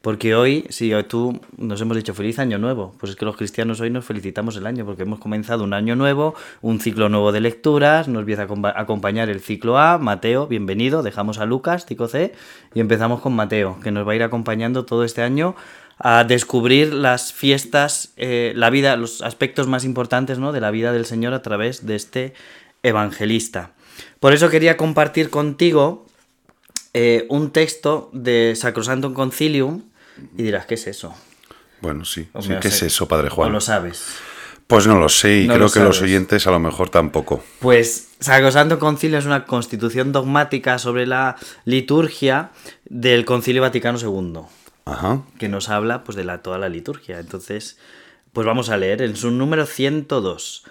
Porque 0.00 0.34
hoy, 0.34 0.64
si 0.70 0.94
hoy 0.94 1.04
tú 1.04 1.38
nos 1.58 1.78
hemos 1.82 1.94
dicho 1.94 2.14
feliz 2.14 2.38
año 2.38 2.56
nuevo, 2.56 2.94
pues 2.98 3.10
es 3.10 3.16
que 3.16 3.26
los 3.26 3.36
cristianos 3.36 3.82
hoy 3.82 3.90
nos 3.90 4.06
felicitamos 4.06 4.56
el 4.56 4.66
año, 4.66 4.86
porque 4.86 5.02
hemos 5.02 5.18
comenzado 5.18 5.62
un 5.62 5.74
año 5.74 5.94
nuevo, 5.94 6.34
un 6.62 6.80
ciclo 6.80 7.10
nuevo 7.10 7.32
de 7.32 7.40
lecturas, 7.40 8.08
nos 8.08 8.20
empieza 8.20 8.44
a 8.44 8.48
acompa- 8.48 8.72
a 8.74 8.80
acompañar 8.80 9.28
el 9.28 9.40
ciclo 9.40 9.76
A, 9.76 9.98
Mateo, 9.98 10.46
bienvenido, 10.46 11.02
dejamos 11.02 11.38
a 11.38 11.44
Lucas, 11.44 11.84
ciclo 11.84 12.08
C, 12.08 12.32
y 12.72 12.80
empezamos 12.80 13.20
con 13.20 13.36
Mateo, 13.36 13.78
que 13.82 13.90
nos 13.90 14.08
va 14.08 14.12
a 14.12 14.16
ir 14.16 14.22
acompañando 14.22 14.86
todo 14.86 15.04
este 15.04 15.20
año 15.20 15.54
a 16.02 16.24
descubrir 16.24 16.94
las 16.94 17.32
fiestas, 17.32 18.12
eh, 18.16 18.52
la 18.56 18.70
vida, 18.70 18.96
los 18.96 19.20
aspectos 19.20 19.66
más 19.66 19.84
importantes 19.84 20.38
¿no? 20.38 20.50
de 20.50 20.60
la 20.60 20.70
vida 20.70 20.92
del 20.92 21.04
Señor 21.04 21.34
a 21.34 21.42
través 21.42 21.86
de 21.86 21.94
este 21.94 22.32
evangelista. 22.82 23.72
Por 24.18 24.32
eso 24.32 24.48
quería 24.48 24.78
compartir 24.78 25.28
contigo 25.28 26.06
eh, 26.94 27.26
un 27.28 27.50
texto 27.50 28.08
de 28.14 28.54
Sacrosantum 28.56 29.12
Concilium 29.12 29.82
y 30.38 30.42
dirás, 30.42 30.64
¿qué 30.64 30.74
es 30.74 30.86
eso? 30.86 31.14
Bueno, 31.82 32.06
sí. 32.06 32.28
¿Qué 32.60 32.68
es 32.68 32.82
eso, 32.82 33.06
Padre 33.06 33.28
¿O 33.28 33.34
Juan? 33.34 33.52
lo 33.52 33.60
sabes? 33.60 34.16
Pues 34.66 34.86
no 34.86 34.98
lo 34.98 35.08
sé 35.08 35.40
y 35.40 35.46
No 35.46 35.54
creo 35.54 35.66
lo 35.66 35.72
que 35.72 35.80
los 35.80 36.00
oyentes 36.00 36.46
a 36.46 36.50
lo 36.50 36.60
mejor 36.60 36.88
tampoco. 36.88 37.42
Pues 37.58 38.08
Sacrosanto 38.20 38.78
Concilio 38.78 39.18
es 39.18 39.26
una 39.26 39.44
constitución 39.44 40.12
dogmática 40.12 40.78
sobre 40.78 41.06
la 41.06 41.36
liturgia 41.64 42.50
del 42.88 43.24
Concilio 43.24 43.62
Vaticano 43.62 43.98
II, 43.98 44.42
Que 45.38 45.48
nos 45.48 45.68
habla 45.68 46.04
pues 46.04 46.16
de 46.16 46.38
toda 46.38 46.58
la 46.58 46.68
liturgia. 46.68 47.20
Entonces, 47.20 47.78
pues 48.32 48.46
vamos 48.46 48.70
a 48.70 48.76
leer 48.76 49.02
en 49.02 49.16
su 49.16 49.30
número 49.30 49.66
102. 49.66 50.64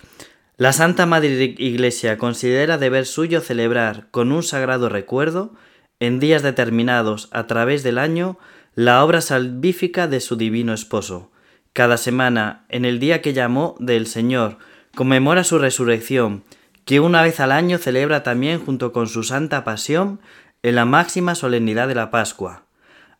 La 0.57 0.73
Santa 0.73 1.05
Madre 1.05 1.55
Iglesia 1.57 2.17
considera 2.17 2.77
deber 2.77 3.05
suyo 3.05 3.41
celebrar 3.41 4.07
con 4.11 4.31
un 4.31 4.43
sagrado 4.43 4.89
recuerdo, 4.89 5.53
en 6.01 6.19
días 6.19 6.43
determinados 6.43 7.29
a 7.31 7.47
través 7.47 7.83
del 7.83 7.97
año, 7.97 8.37
la 8.73 9.03
obra 9.03 9.21
salvífica 9.21 10.07
de 10.07 10.19
su 10.19 10.35
divino 10.35 10.73
esposo. 10.73 11.31
Cada 11.73 11.97
semana, 11.97 12.65
en 12.69 12.85
el 12.85 12.99
día 12.99 13.21
que 13.21 13.33
llamó 13.33 13.75
del 13.79 14.07
Señor, 14.07 14.57
conmemora 14.95 15.43
su 15.43 15.59
resurrección, 15.59 16.43
que 16.85 16.99
una 16.99 17.21
vez 17.21 17.39
al 17.39 17.51
año 17.51 17.77
celebra 17.77 18.23
también 18.23 18.59
junto 18.59 18.91
con 18.91 19.07
su 19.07 19.23
santa 19.23 19.63
pasión 19.63 20.19
en 20.63 20.75
la 20.75 20.85
máxima 20.85 21.35
solemnidad 21.35 21.87
de 21.87 21.95
la 21.95 22.11
Pascua. 22.11 22.63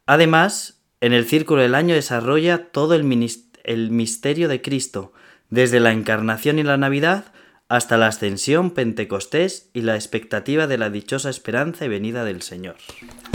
Además, 0.06 0.79
en 1.02 1.14
el 1.14 1.26
círculo 1.26 1.62
del 1.62 1.76
año 1.76 1.96
desarrolla 1.96 2.72
todo 2.72 2.94
el, 2.94 3.04
misterio 3.04 4.48
de 4.48 4.62
Cristo, 4.62 5.14
desde 5.50 5.80
la 5.80 5.92
encarnación 5.92 6.60
y 6.60 6.64
la 6.64 6.78
Navidad 6.78 7.26
hasta 7.70 7.98
la 7.98 8.08
ascensión, 8.08 8.72
Pentecostés 8.72 9.70
y 9.74 9.82
la 9.82 9.96
expectativa 9.96 10.66
de 10.66 10.80
la 10.80 10.90
dichosa 10.90 11.30
esperanza 11.30 11.86
y 11.86 11.88
venida 11.88 12.24
del 12.24 12.42
Señor. 12.42 12.76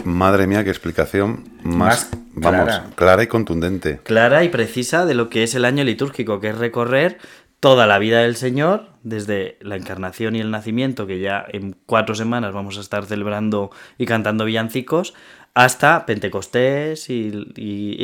Madre 0.05 0.49
mía, 0.49 0.65
qué 0.65 0.71
explicación 0.71 1.45
más, 1.63 2.11
Más 2.11 2.11
vamos, 2.35 2.65
clara. 2.65 2.91
clara 2.97 3.23
y 3.23 3.27
contundente. 3.29 4.01
Clara 4.03 4.43
y 4.43 4.49
precisa 4.49 5.07
de 5.07 5.15
lo 5.15 5.31
que 5.31 5.45
es 5.45 5.55
el 5.55 5.65
año 5.65 5.85
litúrgico, 5.85 6.41
que 6.41 6.49
es 6.49 6.59
recorrer 6.59 7.19
toda 7.61 7.87
la 7.87 7.99
vida 7.99 8.21
del 8.21 8.37
Señor, 8.37 8.89
desde 9.05 9.57
la 9.63 9.77
encarnación 9.77 10.37
y 10.37 10.41
el 10.41 10.51
nacimiento, 10.51 11.07
que 11.07 11.21
ya 11.21 11.47
en 11.49 11.77
cuatro 11.87 12.15
semanas 12.15 12.53
vamos 12.53 12.77
a 12.77 12.81
estar 12.81 13.07
celebrando 13.07 13.71
y 13.97 14.05
cantando 14.05 14.45
villancicos, 14.45 15.15
hasta 15.55 16.05
Pentecostés 16.05 17.09
y, 17.09 17.31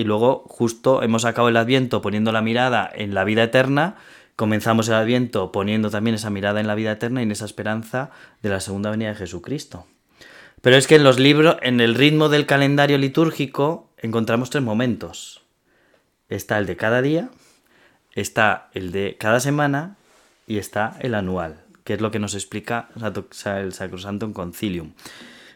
luego 0.05 0.45
justo 0.47 1.03
hemos 1.03 1.25
acabado 1.25 1.49
el 1.49 1.57
Adviento 1.57 2.01
poniendo 2.01 2.31
la 2.31 2.43
mirada 2.43 2.91
en 2.95 3.13
la 3.13 3.25
vida 3.25 3.43
eterna, 3.43 3.97
comenzamos 4.37 4.89
el 4.89 4.95
Adviento 4.95 5.51
poniendo 5.51 5.91
también 5.91 6.15
esa 6.15 6.31
mirada 6.31 6.61
en 6.61 6.69
la 6.69 6.77
vida 6.77 6.93
eterna 6.93 7.21
y 7.21 7.25
en 7.25 7.33
esa 7.33 7.45
esperanza 7.45 8.11
de 8.43 8.51
la 8.51 8.61
segunda 8.61 8.91
venida 8.91 9.11
de 9.11 9.17
Jesucristo. 9.17 9.87
Pero 10.63 10.77
es 10.77 10.87
que 10.87 10.97
en 10.97 11.05
los 11.05 11.19
libros, 11.19 11.57
en 11.63 11.81
el 11.81 11.95
ritmo 11.95 12.29
del 12.29 12.47
calendario 12.47 12.99
litúrgico, 12.99 13.91
encontramos 13.99 14.51
tres 14.51 14.63
momentos. 14.63 15.43
Está 16.29 16.59
el 16.59 16.67
de 16.67 16.77
cada 16.77 17.03
día, 17.03 17.31
está 18.15 18.69
el 18.75 18.93
de 18.93 19.17
cada 19.19 19.41
semana 19.41 19.97
y 20.47 20.59
está 20.59 20.97
el 21.01 21.15
anual, 21.15 21.65
que 21.83 21.95
es 21.95 22.01
lo 22.01 22.13
que 22.13 22.21
nos 22.21 22.35
explica 22.35 22.91
el 22.95 23.73
Sacrosantum 23.73 24.33
Concilium. 24.33 24.93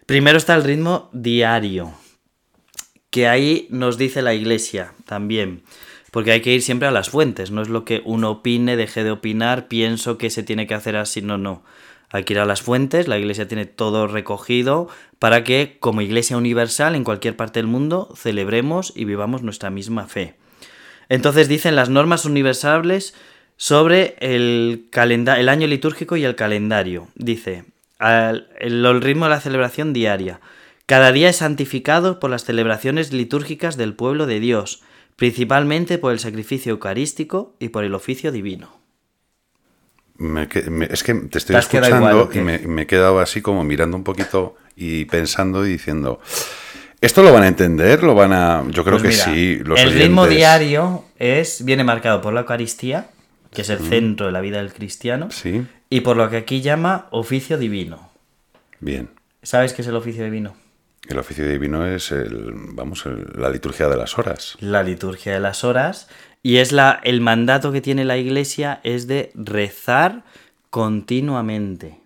Primero 0.07 0.37
está 0.37 0.55
el 0.55 0.65
ritmo 0.65 1.09
diario, 1.13 1.95
que 3.09 3.27
ahí 3.27 3.67
nos 3.71 3.97
dice 3.97 4.21
la 4.21 4.35
Iglesia 4.35 4.93
también, 5.07 5.63
porque 6.11 6.33
hay 6.33 6.43
que 6.43 6.53
ir 6.53 6.61
siempre 6.61 6.87
a 6.87 6.91
las 6.91 7.09
fuentes, 7.09 7.51
no 7.51 7.63
es 7.63 7.71
lo 7.71 7.87
que 7.87 8.03
uno 8.05 8.31
opine, 8.31 8.77
deje 8.77 9.03
de 9.03 9.11
opinar, 9.11 9.67
pienso 9.67 10.19
que 10.19 10.29
se 10.29 10.43
tiene 10.43 10.67
que 10.67 10.75
hacer 10.75 10.97
así, 10.97 11.23
no, 11.23 11.39
no. 11.39 11.65
Hay 12.11 12.25
que 12.25 12.35
ir 12.35 12.39
a 12.39 12.45
las 12.45 12.61
fuentes, 12.61 13.09
la 13.09 13.19
Iglesia 13.19 13.49
tiene 13.49 13.65
todo 13.65 14.07
recogido 14.07 14.89
para 15.19 15.43
que 15.43 15.79
como 15.81 16.03
Iglesia 16.03 16.37
universal 16.37 16.97
en 16.97 17.05
cualquier 17.05 17.35
parte 17.35 17.61
del 17.61 17.67
mundo 17.67 18.13
celebremos 18.15 18.93
y 18.95 19.07
vivamos 19.07 19.43
nuestra 19.43 19.71
misma 19.71 20.07
fe. 20.07 20.35
Entonces 21.09 21.49
dicen 21.49 21.77
las 21.77 21.89
normas 21.89 22.27
universales 22.27 23.15
sobre 23.57 24.17
el, 24.21 24.87
el 24.93 25.49
año 25.49 25.67
litúrgico 25.67 26.17
y 26.19 26.25
el 26.25 26.37
calendario. 26.37 27.09
Dice, 27.15 27.65
al- 28.05 28.49
el, 28.59 29.01
ritmo 29.03 29.25
de 29.27 29.31
la 29.31 29.41
celebración 29.41 29.93
diaria. 29.93 30.41
Cada 30.87 31.13
día 31.13 31.31
es 31.31 31.37
santificado 31.37 32.21
por 32.21 32.31
las 32.31 32.45
celebraciones 32.45 33.13
litúrgicas 33.13 33.77
del 33.77 33.95
pueblo 33.95 34.27
de 34.27 34.41
Dios, 34.41 34.83
principalmente 35.17 35.97
por 35.99 36.13
el 36.13 36.19
sacrificio 36.19 36.73
eucarístico 36.73 37.55
y 37.59 37.69
por 37.71 37.85
el 37.85 37.95
oficio 37.95 38.33
divino. 38.33 38.79
Me 40.17 40.47
que- 40.49 40.71
me- 40.71 40.87
es 40.91 41.03
que 41.03 41.15
te 41.15 41.39
estoy 41.39 41.55
¿Te 41.55 41.59
has 41.59 41.69
quedado 41.69 41.87
escuchando 41.95 42.21
igual 42.23 42.37
y 42.37 42.41
me, 42.41 42.59
me 42.69 42.83
he 42.83 42.87
quedado 42.87 43.19
así 43.21 43.41
como 43.43 43.65
mirando 43.65 43.97
un 43.97 44.05
poquito 44.05 44.57
y 44.77 45.07
pensando 45.07 45.67
y 45.67 45.71
diciendo, 45.71 46.21
¿esto 47.01 47.23
lo 47.23 47.33
van 47.33 47.43
a 47.45 47.49
entender? 47.49 48.03
¿Lo 48.03 48.15
van 48.15 48.33
a...? 48.33 48.63
Yo 48.71 48.85
creo 48.85 48.99
Pues 48.99 49.25
que 49.25 49.31
sí. 49.33 49.57
Los 49.65 49.81
el 49.81 49.93
ritmo 49.93 50.27
diario 50.27 51.05
es, 51.19 51.65
viene 51.65 51.83
marcado 51.85 52.21
por 52.21 52.33
la 52.33 52.41
Eucaristía, 52.41 53.09
que 53.51 53.63
es 53.63 53.71
el 53.71 53.79
centro 53.79 54.27
de 54.27 54.33
la 54.33 54.41
vida 54.41 54.59
del 54.59 54.73
cristiano, 54.73 55.31
Sí, 55.31 55.65
y 55.97 56.01
por 56.01 56.17
lo 56.17 56.29
que 56.31 56.39
aquí 56.39 56.61
llama 56.61 57.07
oficio 57.11 57.57
divino. 57.59 58.11
bien. 58.81 59.11
¿Sabes 59.43 59.73
qué 59.75 59.83
es 59.83 59.89
el 59.89 59.97
oficio 59.97 60.25
divino? 60.25 60.55
El 61.09 61.19
oficio 61.19 61.47
divino 61.47 61.87
es 61.87 62.11
el, 62.13 62.53
vamos, 62.73 63.05
el- 63.07 63.29
la 63.37 63.51
liturgia 63.51 63.89
de 63.89 63.97
las 63.97 64.17
horas. 64.19 64.57
la 64.61 64.83
liturgia 64.83 65.35
de 65.35 65.41
las 65.41 65.63
horas 65.65 66.09
y 66.43 66.57
es 66.57 66.73
la 66.73 66.99
el 67.05 67.21
mandato 67.21 67.71
que 67.73 67.81
tiene 67.83 68.05
la 68.05 68.17
iglesia 68.17 68.81
es 68.85 69.07
de 69.07 69.31
rezar 69.35 70.25
continuamente 70.71 72.01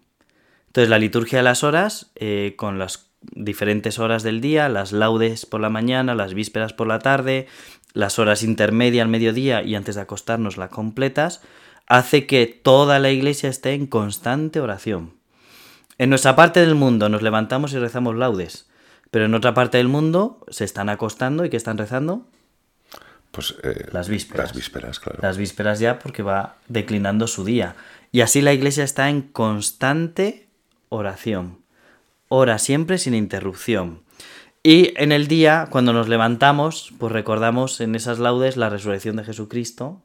entonces 0.67 0.89
la 0.91 0.99
liturgia 0.99 1.39
de 1.39 1.45
las 1.45 1.65
horas 1.65 2.11
eh, 2.17 2.55
con 2.57 2.79
las 2.79 3.09
diferentes 3.23 3.99
horas 3.99 4.23
del 4.23 4.41
día 4.41 4.69
las 4.69 4.93
laudes 4.93 5.47
por 5.47 5.61
la 5.61 5.71
mañana 5.71 6.15
las 6.15 6.35
vísperas 6.35 6.73
por 6.73 6.87
la 6.87 6.99
tarde 6.99 7.47
las 7.95 8.19
horas 8.19 8.43
intermedias 8.43 9.03
al 9.05 9.09
mediodía 9.09 9.63
y 9.63 9.75
antes 9.75 9.95
de 9.95 10.03
acostarnos 10.03 10.57
las 10.57 10.71
completas 10.71 11.41
hace 11.89 12.27
que 12.27 12.47
toda 12.47 12.99
la 12.99 13.11
iglesia 13.11 13.49
esté 13.49 13.73
en 13.73 13.87
constante 13.87 14.61
oración 14.61 15.19
en 15.99 16.11
nuestra 16.11 16.37
parte 16.37 16.61
del 16.61 16.77
mundo 16.77 17.09
nos 17.09 17.23
levantamos 17.23 17.73
y 17.73 17.79
rezamos 17.79 18.15
laudes, 18.15 18.69
pero 19.11 19.25
en 19.25 19.35
otra 19.35 19.53
parte 19.53 19.79
del 19.79 19.89
mundo 19.89 20.45
se 20.49 20.65
están 20.65 20.89
acostando 20.89 21.45
y 21.45 21.51
que 21.51 21.57
están 21.57 21.77
rezando 21.77 22.25
Pues, 23.33 23.57
eh, 23.65 23.89
Las 23.91 24.09
vísperas. 24.09 24.47
Las 24.47 24.57
vísperas, 24.57 25.01
claro. 25.01 25.19
las 25.21 25.37
vísperas 25.37 25.81
ya 25.81 25.99
porque 25.99 26.23
va 26.23 26.57
declinando 26.69 27.27
su 27.27 27.45
día. 27.45 27.75
Y 28.13 28.21
así 28.21 28.41
la 28.41 28.53
iglesia 28.53 28.85
está 28.85 29.11
en 29.11 29.23
constante 29.23 30.49
oración. 30.89 31.59
Ora 32.29 32.59
siempre 32.59 32.99
sin 32.99 33.15
interrupción. 33.15 34.03
Y 34.63 34.93
en 34.97 35.13
el 35.13 35.27
día, 35.27 35.67
cuando 35.69 35.93
nos 35.93 36.09
levantamos, 36.09 36.93
pues 36.99 37.13
recordamos 37.13 37.81
en 37.81 37.97
esas 37.97 38.19
laudes 38.21 38.57
la 38.57 38.71
resurrección 38.71 39.17
de 39.17 39.25
Jesucristo. 39.25 40.01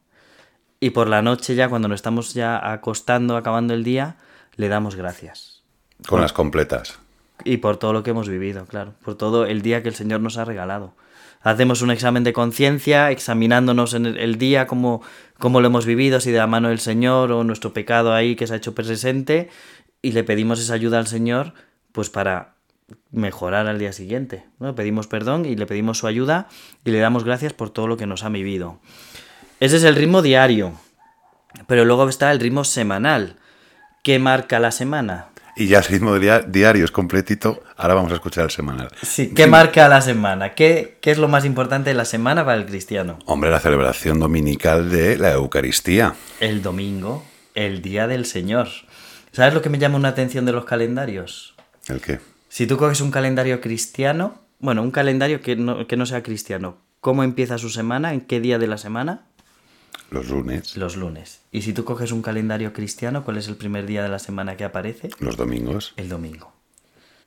Y 0.84 0.90
por 0.90 1.08
la 1.08 1.22
noche 1.22 1.56
ya, 1.56 1.70
cuando 1.70 1.88
nos 1.88 1.96
estamos 1.96 2.34
ya 2.34 2.74
acostando, 2.74 3.38
acabando 3.38 3.74
el 3.74 3.86
día, 3.86 4.18
le 4.58 4.68
damos 4.68 4.98
gracias. 4.98 5.64
Con 6.10 6.20
las 6.20 6.34
completas. 6.34 7.00
Y 7.46 7.56
por 7.56 7.78
todo 7.78 7.94
lo 7.94 8.04
que 8.04 8.10
hemos 8.10 8.28
vivido, 8.28 8.66
claro. 8.66 8.94
Por 9.02 9.16
todo 9.16 9.46
el 9.46 9.62
día 9.62 9.82
que 9.82 9.88
el 9.88 9.96
Señor 9.96 10.20
nos 10.20 10.38
ha 10.38 10.44
regalado. 10.44 10.94
Hacemos 11.42 11.82
un 11.84 11.90
examen 11.90 12.26
de 12.26 12.34
conciencia, 12.34 13.12
examinándonos 13.12 13.94
en 13.94 14.08
el, 14.08 14.18
el 14.18 14.38
día, 14.38 14.68
cómo, 14.68 15.02
cómo 15.40 15.62
lo 15.62 15.68
hemos 15.68 15.86
vivido, 15.86 16.20
si 16.20 16.32
de 16.32 16.40
la 16.40 16.48
mano 16.48 16.68
del 16.68 16.80
Señor 16.80 17.32
o 17.32 17.46
nuestro 17.46 17.72
pecado 17.72 18.14
ahí 18.14 18.36
que 18.36 18.46
se 18.46 18.54
ha 18.54 18.58
hecho 18.58 18.76
presente, 18.76 19.50
y 20.02 20.12
le 20.12 20.26
pedimos 20.26 20.60
esa 20.60 20.74
ayuda 20.74 21.00
al 21.00 21.08
Señor, 21.08 21.54
pues 21.94 22.10
para 22.10 22.56
mejorar 23.12 23.68
al 23.68 23.80
día 23.80 23.94
siguiente. 23.94 24.44
¿no? 24.60 24.76
Pedimos 24.76 25.08
perdón 25.08 25.46
y 25.46 25.56
le 25.56 25.66
pedimos 25.66 26.00
su 26.00 26.08
ayuda 26.08 26.50
y 26.84 26.92
le 26.92 27.00
damos 27.00 27.24
gracias 27.24 27.54
por 27.54 27.70
todo 27.70 27.88
lo 27.88 27.96
que 27.96 28.06
nos 28.06 28.24
ha 28.24 28.30
vivido. 28.30 28.80
Ese 29.60 29.78
es 29.78 29.84
el 29.84 29.96
ritmo 29.96 30.22
diario. 30.22 30.74
Pero 31.68 31.86
luego 31.86 32.08
está 32.10 32.32
el 32.32 32.40
ritmo 32.40 32.64
semanal. 32.64 33.38
¿Qué 34.04 34.20
marca 34.20 34.60
la 34.60 34.72
semana? 34.72 35.28
Y 35.56 35.68
ya 35.68 35.78
el 35.80 35.84
ritmo 35.86 36.18
dia- 36.18 36.40
diario 36.42 36.84
es 36.84 36.92
completito. 36.92 37.62
Ahora 37.78 37.94
vamos 37.94 38.12
a 38.12 38.16
escuchar 38.16 38.46
el 38.46 38.50
semanal. 38.52 38.90
Sí, 39.04 39.34
¿qué 39.36 39.46
marca 39.48 39.88
la 39.88 40.02
semana? 40.02 40.56
¿Qué, 40.56 40.98
¿Qué 41.00 41.12
es 41.12 41.20
lo 41.20 41.28
más 41.28 41.46
importante 41.46 41.92
de 41.92 41.94
la 41.96 42.06
semana 42.06 42.44
para 42.44 42.58
el 42.58 42.66
cristiano? 42.66 43.20
Hombre, 43.26 43.52
la 43.52 43.60
celebración 43.60 44.20
dominical 44.20 44.90
de 44.90 45.18
la 45.18 45.32
Eucaristía. 45.34 46.16
El 46.40 46.64
domingo, 46.64 47.24
el 47.54 47.82
día 47.84 48.08
del 48.08 48.26
Señor. 48.26 48.68
¿Sabes 49.32 49.54
lo 49.54 49.62
que 49.62 49.70
me 49.70 49.78
llama 49.78 49.96
una 49.98 50.10
atención 50.10 50.46
de 50.46 50.52
los 50.54 50.66
calendarios? 50.66 51.54
¿El 51.88 52.02
qué? 52.02 52.20
Si 52.50 52.66
tú 52.68 52.78
coges 52.78 53.00
un 53.02 53.12
calendario 53.12 53.62
cristiano, 53.62 54.42
bueno, 54.60 54.82
un 54.82 54.92
calendario 54.92 55.42
que 55.42 55.56
no, 55.56 55.86
que 55.88 55.98
no 55.98 56.06
sea 56.08 56.24
cristiano, 56.24 56.78
¿cómo 57.00 57.24
empieza 57.24 57.58
su 57.60 57.70
semana? 57.70 58.14
¿En 58.14 58.22
qué 58.22 58.40
día 58.40 58.58
de 58.58 58.68
la 58.68 58.78
semana? 58.80 59.26
Los 60.10 60.30
lunes, 60.30 60.78
Los 60.78 60.96
lunes. 60.96 61.42
Y 61.52 61.64
si 61.64 61.74
tú 61.74 61.86
coges 61.86 62.12
un 62.12 62.22
calendario 62.22 62.74
cristiano, 62.74 63.24
¿cuál 63.24 63.38
es 63.38 63.48
el 63.48 63.56
primer 63.56 63.86
día 63.86 64.04
de 64.04 64.10
la 64.10 64.20
semana 64.20 64.58
que 64.58 64.64
aparece? 64.64 65.10
los 65.20 65.38
domingos. 65.38 65.94
El 65.98 66.10
domingo. 66.10 66.54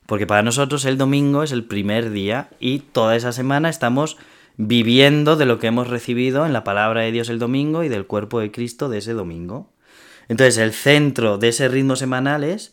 Porque 0.06 0.26
para 0.26 0.42
nosotros 0.42 0.84
el 0.84 0.98
domingo 0.98 1.42
es 1.42 1.50
el 1.50 1.64
primer 1.64 2.10
día 2.10 2.48
y 2.60 2.78
toda 2.78 3.16
esa 3.16 3.32
semana 3.32 3.68
estamos 3.68 4.16
viviendo 4.56 5.36
de 5.36 5.46
lo 5.46 5.58
que 5.58 5.66
hemos 5.66 5.88
recibido 5.88 6.46
en 6.46 6.52
la 6.52 6.64
palabra 6.64 7.02
de 7.02 7.12
Dios 7.12 7.28
el 7.28 7.38
domingo 7.38 7.82
y 7.82 7.88
del 7.88 8.06
cuerpo 8.06 8.40
de 8.40 8.52
Cristo 8.52 8.88
de 8.88 8.98
ese 8.98 9.12
domingo. 9.12 9.72
Entonces, 10.28 10.58
el 10.58 10.72
centro 10.72 11.38
de 11.38 11.48
ese 11.48 11.68
ritmo 11.68 11.96
semanal 11.96 12.44
es 12.44 12.72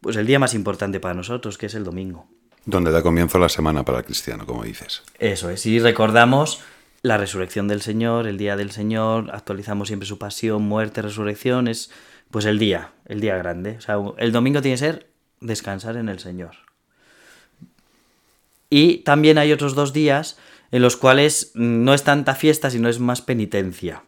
pues 0.00 0.16
el 0.16 0.26
día 0.26 0.38
más 0.38 0.54
importante 0.54 0.98
para 0.98 1.14
nosotros, 1.14 1.56
que 1.56 1.66
es 1.66 1.74
el 1.74 1.84
domingo. 1.84 2.26
Donde 2.64 2.90
da 2.90 3.02
comienzo 3.02 3.38
la 3.38 3.48
semana 3.48 3.84
para 3.84 3.98
el 3.98 4.04
cristiano, 4.04 4.46
como 4.46 4.64
dices. 4.64 5.02
Eso 5.18 5.50
es, 5.50 5.64
y 5.66 5.78
recordamos 5.78 6.60
la 7.02 7.18
resurrección 7.18 7.66
del 7.68 7.82
Señor, 7.82 8.26
el 8.26 8.38
día 8.38 8.56
del 8.56 8.70
Señor, 8.70 9.30
actualizamos 9.32 9.88
siempre 9.88 10.06
su 10.06 10.18
pasión, 10.18 10.62
muerte, 10.62 11.02
resurrección, 11.02 11.66
es 11.66 11.90
pues 12.30 12.44
el 12.44 12.58
día, 12.58 12.92
el 13.06 13.20
día 13.20 13.36
grande. 13.36 13.76
O 13.76 13.80
sea, 13.80 13.96
el 14.18 14.32
domingo 14.32 14.62
tiene 14.62 14.74
que 14.74 14.78
ser 14.78 15.10
descansar 15.40 15.96
en 15.96 16.08
el 16.08 16.20
Señor. 16.20 16.56
Y 18.70 18.98
también 18.98 19.36
hay 19.36 19.52
otros 19.52 19.74
dos 19.74 19.92
días 19.92 20.38
en 20.70 20.80
los 20.80 20.96
cuales 20.96 21.50
no 21.54 21.92
es 21.92 22.04
tanta 22.04 22.34
fiesta, 22.34 22.70
sino 22.70 22.88
es 22.88 23.00
más 23.00 23.20
penitencia. 23.20 24.04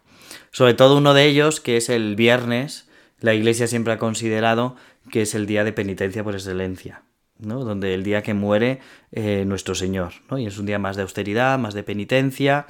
Sobre 0.53 0.75
todo 0.75 0.97
uno 0.97 1.13
de 1.13 1.27
ellos, 1.27 1.61
que 1.61 1.77
es 1.77 1.91
el 1.91 2.17
viernes, 2.17 2.89
la 3.21 3.35
Iglesia 3.35 3.67
siempre 3.67 3.93
ha 3.93 3.99
considerado 3.99 4.77
que 5.11 5.23
es 5.23 5.35
el 5.35 5.47
día 5.47 5.65
de 5.65 5.73
penitencia 5.73 6.25
por 6.25 6.35
excelencia. 6.35 7.03
¿No? 7.38 7.64
donde 7.64 7.95
el 7.95 8.03
día 8.05 8.23
que 8.23 8.35
muere 8.35 8.81
eh, 9.12 9.45
nuestro 9.47 9.75
Señor, 9.75 10.12
y 10.37 10.47
es 10.47 10.59
un 10.59 10.67
día 10.67 10.79
más 10.79 10.97
de 10.97 11.03
austeridad, 11.03 11.59
más 11.59 11.75
de 11.75 11.83
penitencia, 11.83 12.67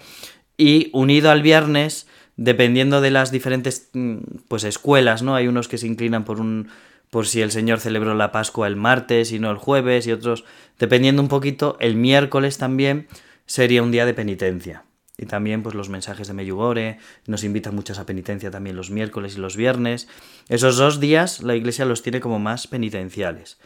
y 0.57 0.91
unido 0.93 1.31
al 1.31 1.43
viernes, 1.43 2.07
dependiendo 2.37 3.01
de 3.01 3.11
las 3.11 3.31
diferentes 3.31 3.91
mm, 3.93 4.19
pues, 4.49 4.65
escuelas, 4.65 5.23
¿no? 5.23 5.35
hay 5.35 5.49
unos 5.49 5.69
que 5.69 5.79
se 5.79 5.87
inclinan 5.87 6.25
por 6.25 6.41
un 6.41 6.69
por 7.11 7.29
si 7.29 7.43
el 7.43 7.53
Señor 7.53 7.79
celebró 7.79 8.13
la 8.15 8.33
Pascua 8.33 8.67
el 8.67 8.75
martes 8.75 9.31
y 9.31 9.39
no 9.39 9.49
el 9.53 9.57
jueves, 9.57 10.05
y 10.09 10.11
otros, 10.11 10.45
dependiendo 10.81 11.23
un 11.23 11.29
poquito, 11.29 11.77
el 11.79 11.95
miércoles 11.95 12.59
también 12.59 13.07
sería 13.47 13.85
un 13.85 13.93
día 13.93 14.05
de 14.05 14.15
penitencia. 14.15 14.83
Y 15.17 15.27
también 15.27 15.63
pues 15.63 15.77
los 15.77 15.89
mensajes 15.89 16.27
de 16.27 16.35
Meyugore 16.35 16.99
nos 17.29 17.45
invitan 17.45 17.77
muchas 17.77 18.01
a 18.01 18.07
penitencia 18.07 18.51
también 18.51 18.75
los 18.75 18.91
miércoles 18.91 19.37
y 19.37 19.39
los 19.39 19.57
viernes. 19.57 20.09
Esos 20.49 20.77
dos 20.77 20.99
días 20.99 21.41
la 21.41 21.55
iglesia 21.55 21.85
los 21.85 22.03
tiene 22.03 22.19
como 22.19 22.41
más 22.41 22.67
penitenciales. 22.67 23.59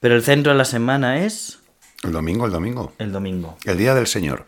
Pero 0.00 0.16
el 0.16 0.22
centro 0.22 0.52
de 0.52 0.58
la 0.58 0.64
semana 0.64 1.24
es... 1.24 1.58
El 2.02 2.12
domingo, 2.12 2.46
el 2.46 2.52
domingo. 2.52 2.92
El 2.98 3.12
domingo. 3.12 3.58
El 3.66 3.76
día 3.76 3.94
del 3.94 4.06
Señor. 4.06 4.46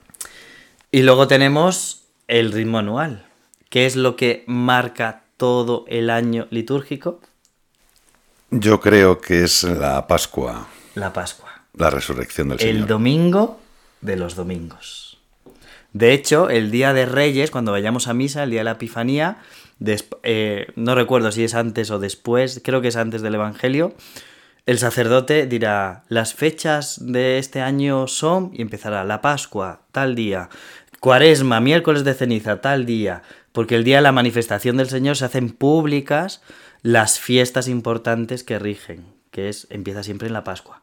Y 0.91 1.03
luego 1.03 1.29
tenemos 1.29 2.05
el 2.27 2.53
ritmo 2.53 2.79
anual, 2.79 3.27
que 3.69 3.85
es 3.85 3.95
lo 3.95 4.17
que 4.17 4.45
marca 4.47 5.25
todo 5.37 5.85
el 5.89 6.09
año 6.09 6.47
litúrgico. 6.51 7.21
Yo 8.51 8.81
creo 8.81 9.21
que 9.21 9.45
es 9.45 9.65
la 9.65 10.07
Pascua. 10.07 10.69
La 10.95 11.13
Pascua. 11.13 11.51
La 11.75 11.91
resurrección 11.91 12.49
del 12.49 12.59
Señor. 12.59 12.75
El 12.75 12.87
domingo 12.87 13.61
de 14.01 14.17
los 14.17 14.35
domingos. 14.35 15.19
De 15.93 16.15
hecho, 16.15 16.49
el 16.49 16.71
día 16.71 16.95
de 16.95 17.05
Reyes, 17.05 17.51
cuando 17.51 17.73
vayamos 17.73 18.09
a 18.09 18.15
misa, 18.15 18.45
el 18.45 18.51
día 18.51 18.61
de 18.61 18.65
la 18.65 18.73
Epifanía, 18.73 19.39
eh, 20.23 20.67
no 20.77 20.95
recuerdo 20.95 21.31
si 21.33 21.45
es 21.45 21.55
antes 21.55 21.91
o 21.91 21.99
después, 21.99 22.63
creo 22.65 22.81
que 22.81 22.89
es 22.89 22.97
antes 22.97 23.21
del 23.21 23.35
Evangelio, 23.35 23.95
el 24.67 24.79
sacerdote 24.79 25.47
dirá, 25.47 26.05
las 26.09 26.35
fechas 26.35 26.99
de 27.01 27.39
este 27.39 27.61
año 27.61 28.07
son, 28.07 28.51
y 28.53 28.63
empezará 28.63 29.05
la 29.05 29.21
Pascua, 29.21 29.83
tal 29.91 30.15
día, 30.15 30.49
Cuaresma, 31.01 31.61
miércoles 31.61 32.05
de 32.05 32.15
ceniza, 32.15 32.61
tal 32.61 32.87
día, 32.87 33.23
porque 33.51 33.75
el 33.75 33.83
día 33.83 33.97
de 33.97 34.03
la 34.03 34.13
manifestación 34.13 34.77
del 34.77 34.89
Señor 34.89 35.17
se 35.17 35.25
hacen 35.25 35.51
públicas 35.51 36.43
las 36.83 37.19
fiestas 37.19 37.67
importantes 37.67 38.45
que 38.45 38.61
rigen, 38.61 39.07
que 39.33 39.49
es, 39.49 39.67
empieza 39.71 40.05
siempre 40.05 40.29
en 40.29 40.35
la 40.35 40.45
Pascua. 40.45 40.83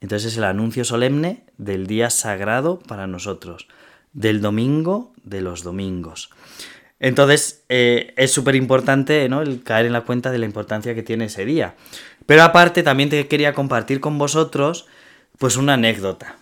Entonces 0.00 0.32
es 0.32 0.38
el 0.38 0.44
anuncio 0.44 0.84
solemne 0.84 1.44
del 1.58 1.86
día 1.86 2.08
sagrado 2.08 2.78
para 2.78 3.06
nosotros, 3.06 3.68
del 4.14 4.40
domingo 4.40 5.12
de 5.22 5.42
los 5.42 5.62
domingos. 5.62 6.30
Entonces 7.02 7.64
eh, 7.68 8.14
es 8.16 8.30
súper 8.30 8.54
importante 8.54 9.28
¿no? 9.28 9.42
el 9.42 9.64
caer 9.64 9.86
en 9.86 9.92
la 9.92 10.02
cuenta 10.02 10.30
de 10.30 10.38
la 10.38 10.46
importancia 10.46 10.94
que 10.94 11.02
tiene 11.02 11.24
ese 11.24 11.44
día. 11.44 11.74
Pero 12.26 12.44
aparte 12.44 12.84
también 12.84 13.10
te 13.10 13.26
quería 13.26 13.52
compartir 13.52 13.98
con 14.00 14.18
vosotros 14.18 14.86
pues 15.36 15.56
una 15.56 15.74
anécdota. 15.74 16.36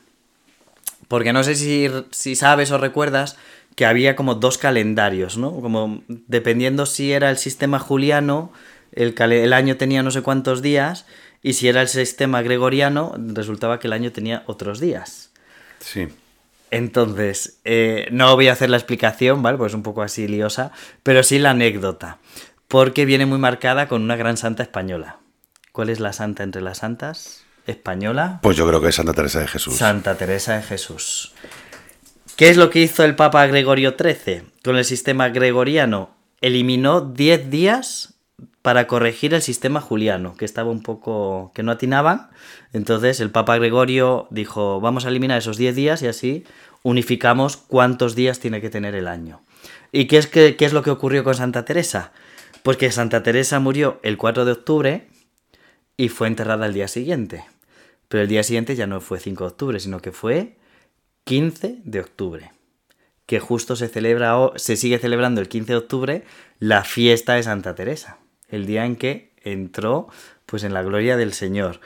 Porque 1.08 1.32
no 1.32 1.42
sé 1.42 1.54
si, 1.54 1.88
si 2.10 2.36
sabes 2.36 2.70
o 2.72 2.78
recuerdas 2.78 3.38
que 3.74 3.86
había 3.86 4.14
como 4.16 4.34
dos 4.34 4.58
calendarios, 4.58 5.38
¿no? 5.38 5.50
Como 5.62 6.02
dependiendo 6.08 6.84
si 6.84 7.10
era 7.12 7.30
el 7.30 7.38
sistema 7.38 7.78
juliano, 7.78 8.52
el, 8.92 9.14
el 9.18 9.52
año 9.54 9.78
tenía 9.78 10.02
no 10.02 10.10
sé 10.10 10.20
cuántos 10.20 10.60
días, 10.60 11.06
y 11.42 11.54
si 11.54 11.68
era 11.68 11.80
el 11.80 11.88
sistema 11.88 12.42
gregoriano, 12.42 13.14
resultaba 13.16 13.78
que 13.78 13.86
el 13.86 13.94
año 13.94 14.12
tenía 14.12 14.42
otros 14.46 14.78
días. 14.78 15.30
Sí. 15.78 16.08
Entonces, 16.70 17.60
eh, 17.64 18.06
no 18.12 18.34
voy 18.34 18.48
a 18.48 18.52
hacer 18.52 18.70
la 18.70 18.76
explicación, 18.76 19.42
¿vale? 19.42 19.58
Pues 19.58 19.72
es 19.72 19.74
un 19.74 19.82
poco 19.82 20.02
así 20.02 20.28
liosa, 20.28 20.72
pero 21.02 21.22
sí 21.22 21.38
la 21.38 21.50
anécdota, 21.50 22.18
porque 22.68 23.04
viene 23.04 23.26
muy 23.26 23.38
marcada 23.38 23.88
con 23.88 24.02
una 24.02 24.16
gran 24.16 24.36
santa 24.36 24.62
española. 24.62 25.18
¿Cuál 25.72 25.90
es 25.90 26.00
la 26.00 26.12
santa 26.12 26.42
entre 26.42 26.62
las 26.62 26.78
santas? 26.78 27.44
¿Española? 27.66 28.40
Pues 28.42 28.56
yo 28.56 28.66
creo 28.66 28.80
que 28.80 28.88
es 28.88 28.94
Santa 28.94 29.12
Teresa 29.12 29.40
de 29.40 29.46
Jesús. 29.46 29.76
Santa 29.76 30.16
Teresa 30.16 30.56
de 30.56 30.62
Jesús. 30.62 31.34
¿Qué 32.36 32.48
es 32.48 32.56
lo 32.56 32.70
que 32.70 32.80
hizo 32.80 33.04
el 33.04 33.16
Papa 33.16 33.46
Gregorio 33.46 33.96
XIII 33.98 34.42
con 34.64 34.76
el 34.76 34.84
sistema 34.84 35.28
gregoriano? 35.28 36.16
Eliminó 36.40 37.02
10 37.02 37.50
días 37.50 38.19
para 38.62 38.86
corregir 38.86 39.32
el 39.34 39.42
sistema 39.42 39.80
juliano, 39.80 40.36
que 40.36 40.44
estaba 40.44 40.70
un 40.70 40.82
poco. 40.82 41.52
que 41.54 41.62
no 41.62 41.72
atinaban. 41.72 42.30
Entonces 42.72 43.20
el 43.20 43.30
Papa 43.30 43.56
Gregorio 43.56 44.28
dijo: 44.30 44.80
Vamos 44.80 45.04
a 45.04 45.08
eliminar 45.08 45.38
esos 45.38 45.56
10 45.56 45.74
días 45.74 46.02
y 46.02 46.06
así 46.06 46.44
unificamos 46.82 47.56
cuántos 47.56 48.14
días 48.14 48.40
tiene 48.40 48.60
que 48.60 48.70
tener 48.70 48.94
el 48.94 49.08
año. 49.08 49.42
¿Y 49.92 50.06
qué 50.06 50.18
es, 50.18 50.26
qué 50.26 50.56
es 50.58 50.72
lo 50.72 50.82
que 50.82 50.90
ocurrió 50.90 51.24
con 51.24 51.34
Santa 51.34 51.64
Teresa? 51.64 52.12
Pues 52.62 52.76
que 52.76 52.92
Santa 52.92 53.22
Teresa 53.22 53.60
murió 53.60 54.00
el 54.02 54.16
4 54.16 54.44
de 54.44 54.52
octubre 54.52 55.08
y 55.96 56.08
fue 56.08 56.28
enterrada 56.28 56.66
el 56.66 56.74
día 56.74 56.88
siguiente. 56.88 57.44
Pero 58.08 58.22
el 58.22 58.28
día 58.28 58.42
siguiente 58.42 58.76
ya 58.76 58.86
no 58.86 59.00
fue 59.00 59.20
5 59.20 59.44
de 59.44 59.48
octubre, 59.48 59.80
sino 59.80 60.00
que 60.00 60.12
fue 60.12 60.56
15 61.24 61.78
de 61.84 62.00
octubre. 62.00 62.52
Que 63.26 63.40
justo 63.40 63.76
se 63.76 63.88
celebra, 63.88 64.34
se 64.56 64.76
sigue 64.76 64.98
celebrando 64.98 65.40
el 65.40 65.48
15 65.48 65.72
de 65.72 65.78
octubre 65.78 66.24
la 66.58 66.84
fiesta 66.84 67.34
de 67.34 67.42
Santa 67.42 67.74
Teresa 67.74 68.19
el 68.50 68.66
día 68.66 68.84
en 68.84 68.96
que 68.96 69.32
entró 69.42 70.08
pues 70.46 70.64
en 70.64 70.74
la 70.74 70.82
gloria 70.82 71.16
del 71.16 71.32
Señor. 71.32 71.80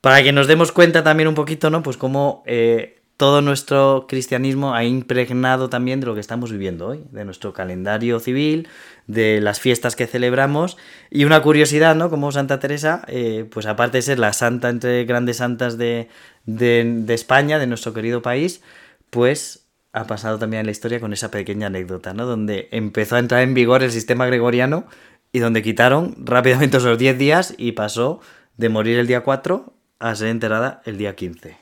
Para 0.00 0.22
que 0.22 0.32
nos 0.32 0.46
demos 0.46 0.72
cuenta 0.72 1.02
también 1.02 1.28
un 1.28 1.34
poquito, 1.34 1.70
¿no? 1.70 1.82
Pues 1.82 1.96
cómo 1.96 2.42
eh, 2.46 3.00
todo 3.16 3.40
nuestro 3.40 4.06
cristianismo 4.08 4.74
ha 4.74 4.84
impregnado 4.84 5.70
también 5.70 6.00
de 6.00 6.06
lo 6.06 6.14
que 6.14 6.20
estamos 6.20 6.52
viviendo 6.52 6.88
hoy, 6.88 7.04
de 7.10 7.24
nuestro 7.24 7.52
calendario 7.52 8.20
civil, 8.20 8.68
de 9.06 9.40
las 9.40 9.60
fiestas 9.60 9.96
que 9.96 10.06
celebramos. 10.06 10.76
Y 11.10 11.24
una 11.24 11.40
curiosidad, 11.40 11.94
¿no? 11.94 12.10
Como 12.10 12.32
Santa 12.32 12.58
Teresa, 12.58 13.02
eh, 13.08 13.46
pues 13.50 13.66
aparte 13.66 13.98
de 13.98 14.02
ser 14.02 14.18
la 14.18 14.32
santa 14.32 14.68
entre 14.68 15.04
grandes 15.04 15.38
santas 15.38 15.78
de, 15.78 16.08
de 16.44 17.14
España, 17.14 17.58
de 17.58 17.66
nuestro 17.66 17.94
querido 17.94 18.20
país, 18.20 18.62
pues 19.08 19.64
ha 19.94 20.08
pasado 20.08 20.38
también 20.38 20.60
en 20.60 20.66
la 20.66 20.72
historia 20.72 20.98
con 20.98 21.12
esa 21.12 21.30
pequeña 21.30 21.68
anécdota, 21.68 22.12
¿no? 22.14 22.26
Donde 22.26 22.68
empezó 22.72 23.14
a 23.14 23.20
entrar 23.20 23.42
en 23.42 23.54
vigor 23.54 23.84
el 23.84 23.92
sistema 23.92 24.26
gregoriano 24.26 24.86
y 25.34 25.40
donde 25.40 25.64
quitaron 25.64 26.14
rápidamente 26.16 26.76
esos 26.76 26.96
10 26.96 27.18
días 27.18 27.54
y 27.58 27.72
pasó 27.72 28.20
de 28.56 28.68
morir 28.68 29.00
el 29.00 29.08
día 29.08 29.22
4 29.22 29.74
a 29.98 30.14
ser 30.14 30.28
enterrada 30.28 30.80
el 30.84 30.96
día 30.96 31.16
15. 31.16 31.56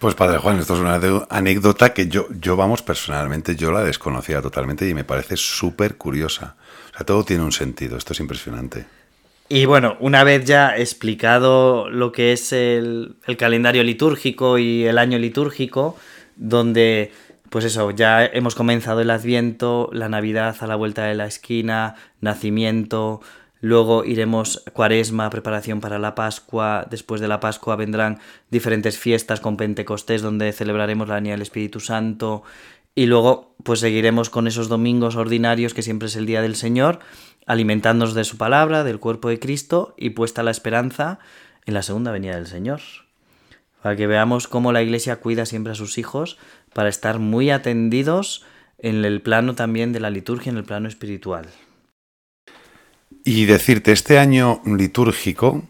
Pues 0.00 0.16
padre 0.16 0.38
Juan, 0.38 0.58
esto 0.58 0.74
es 0.74 0.80
una 0.80 1.00
anécdota 1.30 1.94
que 1.94 2.08
yo, 2.08 2.26
yo 2.40 2.56
vamos, 2.56 2.82
personalmente, 2.82 3.54
yo 3.54 3.70
la 3.70 3.84
desconocía 3.84 4.42
totalmente 4.42 4.88
y 4.88 4.92
me 4.92 5.04
parece 5.04 5.36
súper 5.36 5.96
curiosa. 5.96 6.56
O 6.92 6.96
sea, 6.96 7.06
todo 7.06 7.24
tiene 7.24 7.44
un 7.44 7.52
sentido, 7.52 7.96
esto 7.96 8.12
es 8.12 8.18
impresionante. 8.18 8.86
Y 9.48 9.66
bueno, 9.66 9.96
una 10.00 10.24
vez 10.24 10.44
ya 10.44 10.76
explicado 10.76 11.88
lo 11.88 12.10
que 12.10 12.32
es 12.32 12.52
el, 12.52 13.18
el 13.28 13.36
calendario 13.36 13.84
litúrgico 13.84 14.58
y 14.58 14.84
el 14.84 14.98
año 14.98 15.16
litúrgico, 15.16 15.96
donde 16.34 17.12
pues 17.50 17.64
eso, 17.64 17.90
ya 17.90 18.24
hemos 18.24 18.54
comenzado 18.54 19.00
el 19.00 19.10
Adviento, 19.10 19.88
la 19.92 20.08
Navidad 20.08 20.56
a 20.60 20.66
la 20.66 20.76
vuelta 20.76 21.04
de 21.04 21.14
la 21.14 21.26
esquina, 21.26 21.94
nacimiento, 22.20 23.20
luego 23.60 24.04
iremos 24.04 24.62
Cuaresma, 24.72 25.30
preparación 25.30 25.80
para 25.80 25.98
la 25.98 26.14
Pascua, 26.14 26.86
después 26.90 27.20
de 27.20 27.28
la 27.28 27.40
Pascua 27.40 27.76
vendrán 27.76 28.18
diferentes 28.50 28.98
fiestas 28.98 29.40
con 29.40 29.56
Pentecostés 29.56 30.22
donde 30.22 30.52
celebraremos 30.52 31.08
la 31.08 31.16
venida 31.16 31.32
del 31.32 31.42
Espíritu 31.42 31.80
Santo 31.80 32.42
y 32.94 33.06
luego 33.06 33.54
pues 33.62 33.80
seguiremos 33.80 34.30
con 34.30 34.46
esos 34.46 34.68
domingos 34.68 35.16
ordinarios 35.16 35.74
que 35.74 35.82
siempre 35.82 36.08
es 36.08 36.16
el 36.16 36.26
día 36.26 36.42
del 36.42 36.56
Señor, 36.56 37.00
alimentándonos 37.46 38.14
de 38.14 38.24
su 38.24 38.38
palabra, 38.38 38.84
del 38.84 38.98
cuerpo 38.98 39.28
de 39.28 39.38
Cristo 39.38 39.94
y 39.96 40.10
puesta 40.10 40.42
la 40.42 40.50
esperanza 40.50 41.18
en 41.66 41.74
la 41.74 41.82
segunda 41.82 42.10
venida 42.10 42.36
del 42.36 42.46
Señor. 42.46 42.80
Para 43.82 43.96
que 43.96 44.06
veamos 44.06 44.48
cómo 44.48 44.72
la 44.72 44.82
Iglesia 44.82 45.16
cuida 45.16 45.46
siempre 45.46 45.72
a 45.72 45.76
sus 45.76 45.98
hijos 45.98 46.38
para 46.76 46.90
estar 46.90 47.18
muy 47.18 47.50
atendidos 47.50 48.44
en 48.76 49.02
el 49.06 49.22
plano 49.22 49.54
también 49.54 49.94
de 49.94 50.00
la 50.00 50.10
liturgia, 50.10 50.50
en 50.52 50.58
el 50.58 50.64
plano 50.64 50.88
espiritual. 50.88 51.46
Y 53.24 53.46
decirte, 53.46 53.92
este 53.92 54.18
año 54.18 54.60
litúrgico 54.66 55.62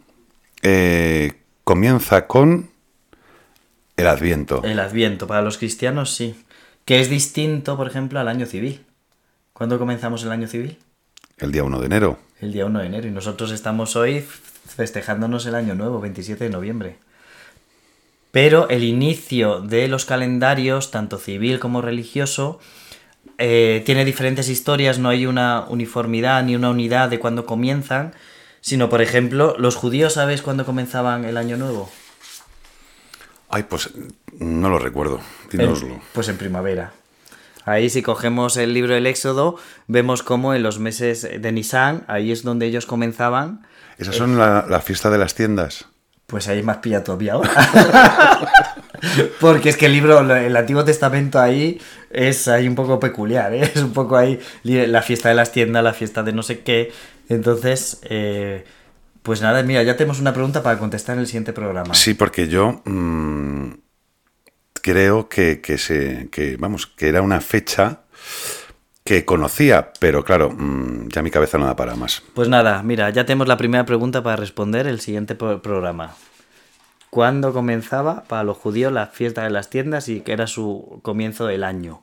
eh, 0.63 1.35
comienza 1.63 2.27
con 2.27 2.71
el 3.97 4.09
Adviento. 4.09 4.65
El 4.65 4.81
Adviento, 4.81 5.29
para 5.29 5.43
los 5.43 5.59
cristianos 5.59 6.13
sí. 6.13 6.35
que 6.85 6.99
es 6.99 7.09
distinto, 7.09 7.77
por 7.77 7.87
ejemplo, 7.87 8.19
al 8.19 8.27
año 8.27 8.45
civil. 8.45 8.85
¿Cuándo 9.53 9.79
comenzamos 9.79 10.25
el 10.25 10.33
año 10.33 10.49
civil? 10.49 10.77
El 11.39 11.53
día 11.53 11.63
1 11.63 11.79
de 11.79 11.87
enero. 11.87 12.19
El 12.41 12.53
día 12.53 12.67
1 12.67 12.81
de 12.81 12.87
enero. 12.87 13.07
Y 13.07 13.13
nosotros 13.13 13.53
estamos 13.53 13.95
hoy 13.95 14.23
festejándonos 14.23 15.47
el 15.47 15.55
año 15.55 15.77
nuevo, 15.77 16.01
27 16.01 16.43
de 16.43 16.51
noviembre. 16.51 16.99
Pero 18.37 18.69
el 18.69 18.85
inicio 18.85 19.63
de 19.63 19.89
los 19.89 20.05
calendarios, 20.05 20.91
tanto 20.91 21.17
civil 21.17 21.59
como 21.59 21.81
religioso, 21.81 22.61
eh, 23.39 23.83
tiene 23.87 24.05
diferentes 24.05 24.51
historias, 24.51 24.99
no 24.99 25.09
hay 25.09 25.25
una 25.25 25.65
uniformidad 25.71 26.45
ni 26.45 26.55
una 26.55 26.69
unidad 26.69 27.09
de 27.09 27.19
cuándo 27.19 27.47
comienzan, 27.47 28.13
sino, 28.61 28.91
por 28.91 29.01
ejemplo, 29.01 29.57
los 29.59 29.75
judíos, 29.75 30.13
¿sabes 30.13 30.43
cuándo 30.43 30.67
comenzaban 30.67 31.25
el 31.25 31.39
año 31.39 31.57
nuevo? 31.57 31.91
Ay, 33.49 33.63
pues 33.63 33.89
no 34.39 34.69
lo 34.69 34.79
recuerdo. 34.79 35.19
Dínoslo. 35.51 35.99
pues 36.13 36.29
en 36.29 36.37
primavera. 36.37 36.93
Ahí 37.65 37.89
si 37.89 38.03
cogemos 38.03 38.59
el 38.59 38.75
libro 38.75 38.93
del 38.93 39.07
Éxodo, 39.07 39.57
vemos 39.87 40.23
cómo 40.23 40.53
en 40.53 40.63
los 40.63 40.79
meses 40.79 41.23
de 41.23 41.53
Nisan, 41.53 42.05
ahí 42.07 42.33
es 42.33 42.43
donde 42.43 42.67
ellos 42.67 42.85
comenzaban. 42.85 43.67
¿Esas 43.97 44.17
son 44.17 44.37
la, 44.37 44.67
la 44.69 44.83
fiesta 44.83 45.09
de 45.09 45.17
las 45.17 45.35
tiendas? 45.35 45.87
Pues 46.27 46.49
ahí 46.49 46.63
más 46.63 46.79
pilla 46.79 47.05
todavía 47.05 47.33
ahora. 47.35 48.51
Porque 49.41 49.69
es 49.69 49.77
que 49.77 49.87
el 49.87 49.93
libro, 49.93 50.21
el 50.21 50.57
Antiguo 50.57 50.85
Testamento 50.85 51.39
ahí 51.39 51.81
es 52.11 52.49
ahí 52.49 52.67
un 52.67 52.75
poco 52.75 52.99
peculiar, 52.99 53.55
¿eh? 53.55 53.63
es 53.75 53.83
un 53.83 53.93
poco 53.93 54.17
ahí 54.17 54.41
la 54.65 55.03
fiesta 55.03 55.29
de 55.29 55.35
las 55.35 55.53
tiendas, 55.53 55.85
la 55.85 55.93
fiesta 55.93 56.23
de 56.23 56.33
no 56.33 56.43
sé 56.43 56.61
qué. 56.61 56.93
Entonces, 57.29 58.01
eh, 58.05 58.65
pues 59.23 59.41
nada, 59.41 59.63
mira, 59.63 59.83
ya 59.83 59.97
tenemos 59.97 60.21
una 60.21 60.33
pregunta 60.33 60.63
para 60.63 60.79
contestar 60.79 61.15
en 61.15 61.21
el 61.21 61.27
siguiente 61.27 61.53
programa. 61.53 61.95
Sí, 61.95 62.15
porque 62.15 62.49
yo 62.49 62.81
mmm, 62.85 63.71
creo 64.83 65.29
que, 65.29 65.61
que, 65.61 65.79
se, 65.79 66.29
que, 66.31 66.57
vamos, 66.57 66.87
que 66.87 67.09
era 67.09 67.23
una 67.23 67.41
fecha 67.41 68.03
que 69.07 69.25
conocía, 69.25 69.93
pero 70.01 70.25
claro, 70.25 70.51
mmm, 70.51 71.09
ya 71.09 71.23
mi 71.23 71.31
cabeza 71.31 71.57
no 71.57 71.65
da 71.65 71.77
para 71.77 71.95
más. 71.95 72.23
Pues 72.35 72.49
nada, 72.49 72.83
mira, 72.83 73.09
ya 73.11 73.25
tenemos 73.25 73.47
la 73.47 73.57
primera 73.57 73.87
pregunta 73.87 74.23
para 74.23 74.37
responder 74.37 74.89
el 74.89 75.01
siguiente 75.01 75.37
pro 75.37 75.63
programa. 75.63 76.17
¿Cuándo 77.09 77.53
comenzaba 77.53 78.25
para 78.25 78.43
los 78.43 78.57
judíos 78.57 78.93
la 78.93 79.07
fiesta 79.07 79.45
de 79.45 79.51
las 79.51 79.71
tiendas 79.71 80.09
y 80.09 80.21
que 80.21 80.33
era 80.33 80.49
su 80.49 80.99
comienzo 81.03 81.47
del 81.47 81.63
año? 81.63 82.03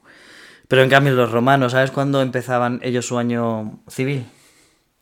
Pero 0.70 0.82
en 0.82 0.89
cambio 0.89 1.13
los 1.13 1.30
romanos, 1.30 1.74
¿sabes 1.74 1.92
cuándo 1.92 2.22
empezaban 2.22 2.80
ellos 2.82 3.06
su 3.06 3.18
año 3.18 3.80
civil? 3.89 4.26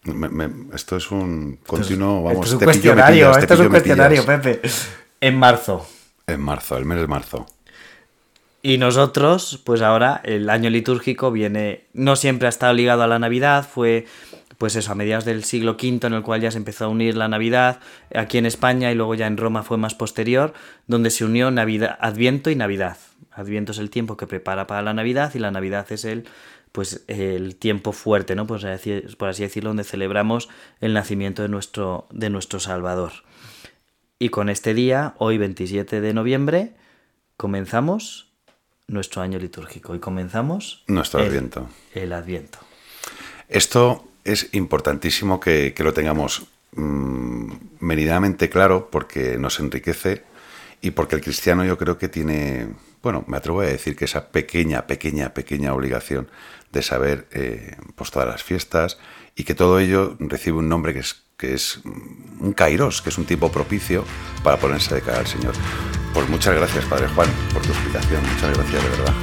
Me, 0.03 0.27
me, 0.27 0.49
esto 0.75 0.97
es 0.97 1.11
un 1.11 1.59
continuo, 1.67 2.17
esto 2.17 2.33
vamos, 2.33 2.47
es 2.47 2.53
un 2.53 2.59
te 2.59 2.65
cuestionario, 2.65 3.13
pillo, 3.13 3.27
pillas, 3.27 3.43
esto 3.43 3.53
es 3.53 3.59
un 3.59 3.69
cuestionario, 3.69 4.25
pillas. 4.25 4.39
Pepe. 4.39 4.69
En 5.21 5.37
marzo. 5.37 5.87
En 6.25 6.41
marzo, 6.41 6.77
el 6.77 6.85
mes 6.85 6.99
de 6.99 7.07
marzo. 7.07 7.45
Y 8.63 8.77
nosotros, 8.77 9.59
pues 9.63 9.81
ahora 9.81 10.21
el 10.23 10.49
año 10.49 10.69
litúrgico 10.69 11.31
viene, 11.31 11.85
no 11.93 12.15
siempre 12.15 12.47
ha 12.47 12.49
estado 12.49 12.73
ligado 12.73 13.03
a 13.03 13.07
la 13.07 13.17
Navidad, 13.17 13.67
fue 13.67 14.05
pues 14.59 14.75
eso, 14.75 14.91
a 14.91 14.95
mediados 14.95 15.25
del 15.25 15.43
siglo 15.43 15.71
V 15.71 16.05
en 16.05 16.13
el 16.13 16.21
cual 16.21 16.39
ya 16.41 16.51
se 16.51 16.59
empezó 16.59 16.85
a 16.85 16.87
unir 16.87 17.17
la 17.17 17.27
Navidad, 17.27 17.79
aquí 18.13 18.37
en 18.37 18.45
España 18.45 18.91
y 18.91 18.95
luego 18.95 19.15
ya 19.15 19.25
en 19.25 19.37
Roma 19.37 19.63
fue 19.63 19.79
más 19.79 19.95
posterior, 19.95 20.53
donde 20.85 21.09
se 21.09 21.25
unió 21.25 21.49
Navidad, 21.49 21.97
Adviento 21.99 22.51
y 22.51 22.55
Navidad. 22.55 22.97
Adviento 23.31 23.71
es 23.71 23.79
el 23.79 23.89
tiempo 23.89 24.17
que 24.17 24.27
prepara 24.27 24.67
para 24.67 24.83
la 24.83 24.93
Navidad 24.93 25.31
y 25.33 25.39
la 25.39 25.49
Navidad 25.49 25.91
es 25.91 26.05
el 26.05 26.25
pues 26.71 27.03
el 27.07 27.55
tiempo 27.55 27.91
fuerte, 27.91 28.35
¿no? 28.35 28.45
Pues, 28.45 28.63
por 29.17 29.29
así 29.29 29.43
decirlo, 29.43 29.71
donde 29.71 29.83
celebramos 29.83 30.47
el 30.79 30.93
nacimiento 30.93 31.41
de 31.41 31.49
nuestro, 31.49 32.07
de 32.11 32.29
nuestro 32.29 32.59
Salvador. 32.59 33.11
Y 34.19 34.29
con 34.29 34.47
este 34.47 34.73
día, 34.73 35.15
hoy 35.17 35.37
27 35.37 36.01
de 36.01 36.13
noviembre, 36.13 36.75
comenzamos 37.35 38.30
nuestro 38.91 39.21
año 39.21 39.39
litúrgico 39.39 39.95
y 39.95 39.99
comenzamos 39.99 40.83
Nuestro 40.87 41.21
el, 41.21 41.27
Adviento. 41.27 41.69
El 41.93 42.13
Adviento. 42.13 42.59
Esto 43.47 44.07
es 44.23 44.49
importantísimo 44.53 45.39
que, 45.39 45.73
que 45.73 45.83
lo 45.83 45.93
tengamos 45.93 46.45
mmm, 46.73 47.51
meridamente 47.79 48.49
claro 48.49 48.89
porque 48.91 49.37
nos 49.37 49.59
enriquece 49.59 50.23
y 50.81 50.91
porque 50.91 51.15
el 51.15 51.21
cristiano 51.21 51.63
yo 51.63 51.77
creo 51.77 51.97
que 51.97 52.09
tiene, 52.09 52.67
bueno, 53.01 53.23
me 53.27 53.37
atrevo 53.37 53.61
a 53.61 53.65
decir 53.65 53.95
que 53.95 54.05
esa 54.05 54.27
pequeña, 54.27 54.87
pequeña, 54.87 55.33
pequeña 55.33 55.73
obligación 55.73 56.27
de 56.71 56.81
saber 56.81 57.27
eh, 57.31 57.75
pues 57.95 58.11
todas 58.11 58.27
las 58.27 58.43
fiestas 58.43 58.97
y 59.35 59.43
que 59.43 59.55
todo 59.55 59.79
ello 59.79 60.15
recibe 60.19 60.57
un 60.57 60.69
nombre 60.69 60.93
que 60.93 60.99
es, 60.99 61.23
que 61.37 61.53
es 61.53 61.79
un 62.39 62.53
kairos, 62.53 63.01
que 63.01 63.09
es 63.09 63.17
un 63.17 63.25
tiempo 63.25 63.51
propicio 63.51 64.03
para 64.43 64.57
ponerse 64.57 64.95
de 64.95 65.01
cara 65.01 65.19
al 65.19 65.27
Señor. 65.27 65.53
Pues 66.13 66.27
muchas 66.29 66.55
gracias, 66.55 66.85
Padre 66.85 67.07
Juan, 67.09 67.29
por 67.53 67.61
tu 67.61 67.69
explicación. 67.69 68.21
Muchas 68.21 68.57
gracias, 68.57 68.83
de 68.83 68.89
verdad. 68.89 69.13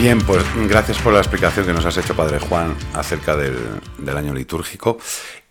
Bien, 0.00 0.18
pues 0.22 0.42
gracias 0.66 0.96
por 0.96 1.12
la 1.12 1.18
explicación 1.18 1.66
que 1.66 1.74
nos 1.74 1.84
has 1.84 1.94
hecho, 1.98 2.16
Padre 2.16 2.38
Juan, 2.38 2.74
acerca 2.94 3.36
del, 3.36 3.54
del, 3.98 4.16
año 4.16 4.32
litúrgico. 4.32 4.96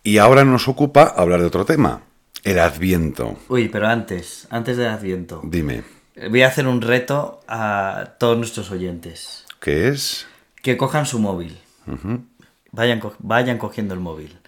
Y 0.02 0.18
ahora 0.18 0.44
nos 0.44 0.68
ocupa 0.68 1.02
hablar 1.04 1.40
de 1.40 1.46
otro 1.46 1.64
tema, 1.64 2.02
el 2.44 2.58
Adviento. 2.58 3.38
Uy, 3.48 3.68
pero 3.68 3.86
antes, 3.86 4.46
antes 4.50 4.76
del 4.76 4.88
Adviento. 4.88 5.40
Dime. 5.44 5.82
Voy 6.30 6.42
a 6.42 6.48
hacer 6.48 6.66
un 6.66 6.80
reto 6.80 7.40
a 7.46 8.14
todos 8.18 8.36
nuestros 8.36 8.70
oyentes. 8.70 9.44
¿Qué 9.60 9.88
es? 9.88 10.26
Que 10.62 10.76
cojan 10.76 11.06
su 11.06 11.18
móvil. 11.18 11.58
Uh 11.86 11.92
-huh. 11.92 12.24
vayan, 12.72 13.00
co 13.00 13.14
vayan 13.18 13.58
cogiendo 13.58 13.94
el 13.94 14.00
móvil. 14.00 14.38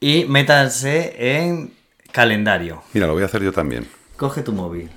Y 0.00 0.24
métanse 0.24 1.14
en 1.18 1.72
calendario. 2.12 2.82
Mira, 2.92 3.06
lo 3.06 3.14
voy 3.14 3.22
a 3.22 3.26
hacer 3.26 3.42
yo 3.42 3.52
también. 3.52 3.86
Coge 4.16 4.42
tu 4.42 4.52
móvil. 4.52 4.90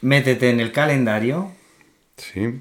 Métete 0.00 0.50
en 0.50 0.60
el 0.60 0.72
calendario. 0.72 1.52
Sí 2.16 2.60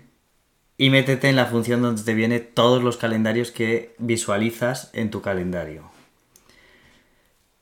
y 0.78 0.90
métete 0.92 1.30
en 1.30 1.36
la 1.36 1.48
función 1.48 1.82
donde 1.82 2.04
te 2.04 2.14
vienen 2.14 2.48
todos 2.54 2.84
los 2.84 2.98
calendarios 2.98 3.52
que 3.52 3.96
visualizas 3.98 4.92
en 4.94 5.10
tu 5.10 5.22
calendario. 5.22 5.97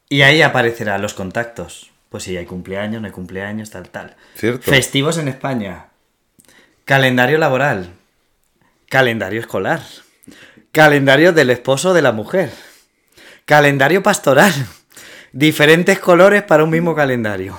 Y 0.09 0.21
ahí 0.21 0.41
aparecerán 0.41 1.01
los 1.01 1.13
contactos. 1.13 1.91
Pues 2.09 2.23
si 2.23 2.37
hay 2.37 2.45
cumpleaños, 2.45 3.01
no 3.01 3.07
hay 3.07 3.13
cumpleaños, 3.13 3.71
tal, 3.71 3.89
tal. 3.89 4.15
Cierto. 4.35 4.71
Festivos 4.71 5.17
en 5.17 5.27
España. 5.27 5.87
Calendario 6.85 7.37
laboral. 7.37 7.89
Calendario 8.89 9.39
escolar. 9.39 9.81
Calendario 10.71 11.33
del 11.33 11.49
esposo 11.49 11.93
de 11.93 12.01
la 12.01 12.11
mujer. 12.11 12.51
Calendario 13.45 14.03
pastoral. 14.03 14.53
Diferentes 15.31 15.99
colores 15.99 16.43
para 16.43 16.63
un 16.63 16.69
mismo 16.69 16.95
calendario. 16.95 17.57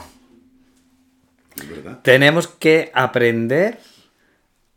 ¿verdad? 1.68 2.00
Tenemos 2.02 2.46
que 2.46 2.90
aprender 2.94 3.78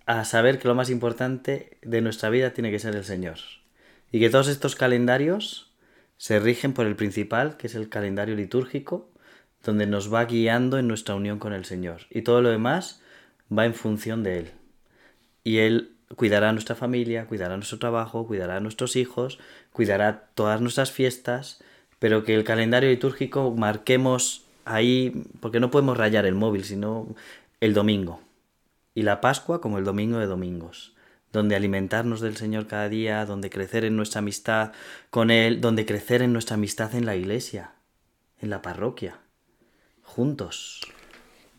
a 0.06 0.26
saber 0.26 0.58
que 0.60 0.68
lo 0.68 0.76
más 0.76 0.90
importante 0.90 1.78
de 1.84 2.02
nuestra 2.02 2.30
vida 2.30 2.52
tiene 2.52 2.72
que 2.72 2.80
ser 2.80 2.96
el 2.96 3.06
Señor. 3.06 3.38
Y 4.12 4.20
que 4.20 4.30
todos 4.30 4.48
estos 4.48 4.76
calendarios 4.76 5.69
se 6.20 6.40
rigen 6.40 6.74
por 6.74 6.86
el 6.86 6.98
principal, 6.98 7.56
que 7.56 7.68
es 7.68 7.76
el 7.76 7.88
calendario 7.88 8.36
litúrgico, 8.36 9.10
donde 9.64 9.88
nos 9.88 10.14
va 10.14 10.26
guiando 10.26 10.78
en 10.78 10.88
nuestra 10.88 11.16
unión 11.16 11.40
con 11.40 11.54
el 11.54 11.64
Señor. 11.64 12.02
Y 12.10 12.24
todo 12.24 12.42
lo 12.42 12.50
demás 12.50 13.02
va 13.52 13.66
en 13.66 13.74
función 13.74 14.22
de 14.22 14.40
Él. 14.40 14.52
Y 15.46 15.60
Él 15.60 15.96
cuidará 16.16 16.50
a 16.50 16.52
nuestra 16.52 16.76
familia, 16.76 17.26
cuidará 17.26 17.56
nuestro 17.56 17.80
trabajo, 17.80 18.28
cuidará 18.28 18.58
a 18.58 18.60
nuestros 18.60 18.98
hijos, 18.98 19.40
cuidará 19.72 20.30
todas 20.36 20.60
nuestras 20.60 20.92
fiestas, 20.92 21.64
pero 22.00 22.26
que 22.26 22.36
el 22.36 22.44
calendario 22.44 22.90
litúrgico 22.90 23.56
marquemos 23.56 24.46
ahí, 24.66 25.24
porque 25.40 25.60
no 25.60 25.72
podemos 25.72 25.98
rayar 25.98 26.26
el 26.26 26.36
móvil, 26.36 26.66
sino 26.66 27.08
el 27.62 27.74
domingo 27.74 28.22
y 28.94 29.04
la 29.04 29.22
Pascua 29.22 29.62
como 29.62 29.78
el 29.78 29.86
domingo 29.86 30.20
de 30.20 30.26
domingos, 30.26 30.94
donde 31.32 31.56
alimentarnos 31.56 32.22
del 32.22 32.38
Señor 32.38 32.68
cada 32.68 32.90
día, 32.90 33.26
donde 33.26 33.50
crecer 33.50 33.86
en 33.86 33.96
nuestra 33.96 34.20
amistad 34.20 34.72
con 35.10 35.32
Él, 35.32 35.62
donde 35.62 35.86
crecer 35.86 36.22
en 36.22 36.34
nuestra 36.34 36.56
amistad 36.56 36.96
en 36.96 37.06
la 37.06 37.16
iglesia, 37.16 37.72
en 38.42 38.50
la 38.50 38.62
parroquia, 38.62 39.20
juntos. 40.04 40.82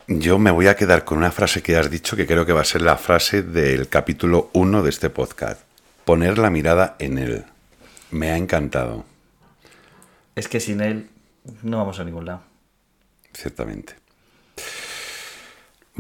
Yo 0.09 0.39
me 0.39 0.51
voy 0.51 0.67
a 0.67 0.75
quedar 0.75 1.05
con 1.05 1.19
una 1.19 1.31
frase 1.31 1.63
que 1.63 1.77
has 1.77 1.89
dicho 1.91 2.17
que 2.17 2.27
creo 2.27 2.45
que 2.45 2.53
va 2.53 2.63
a 2.63 2.65
ser 2.65 2.83
la 2.83 2.97
frase 2.97 3.43
del 3.43 3.89
capítulo 3.89 4.51
1 4.55 4.83
de 4.83 4.91
este 4.91 5.09
podcast. 5.09 5.63
Poner 6.05 6.39
la 6.39 6.51
mirada 6.51 6.97
en 6.99 7.19
Él. 7.19 7.45
Me 8.11 8.33
ha 8.33 8.37
encantado. 8.37 9.05
Es 10.35 10.49
que 10.49 10.59
sin 10.59 10.81
Él 10.81 11.09
no 11.63 11.79
vamos 11.79 12.01
a 12.01 12.05
ningún 12.05 12.27
lado. 12.27 12.43
Ciertamente. 13.33 14.00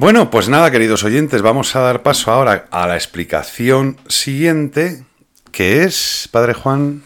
Bueno, 0.00 0.30
pues 0.30 0.48
nada, 0.48 0.70
queridos 0.70 1.04
oyentes, 1.04 1.42
vamos 1.42 1.76
a 1.76 1.80
dar 1.80 2.02
paso 2.02 2.30
ahora 2.30 2.64
a 2.70 2.86
la 2.86 2.94
explicación 2.94 3.98
siguiente, 4.08 5.04
que 5.52 5.82
es, 5.82 6.26
Padre 6.32 6.54
Juan. 6.54 7.02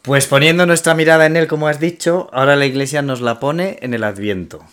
Pues 0.00 0.26
poniendo 0.26 0.64
nuestra 0.64 0.94
mirada 0.94 1.26
en 1.26 1.36
él, 1.36 1.46
como 1.46 1.68
has 1.68 1.80
dicho, 1.80 2.30
ahora 2.32 2.56
la 2.56 2.64
iglesia 2.64 3.02
nos 3.02 3.20
la 3.20 3.40
pone 3.40 3.78
en 3.82 3.92
el 3.92 4.04
Adviento. 4.04 4.64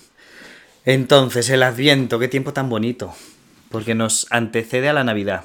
Entonces, 0.85 1.49
el 1.49 1.61
Adviento, 1.61 2.19
qué 2.19 2.29
tiempo 2.29 2.53
tan 2.53 2.69
bonito, 2.69 3.13
porque 3.69 3.95
nos 3.95 4.27
antecede 4.29 4.87
a 4.87 4.93
la 4.93 5.03
Navidad. 5.03 5.43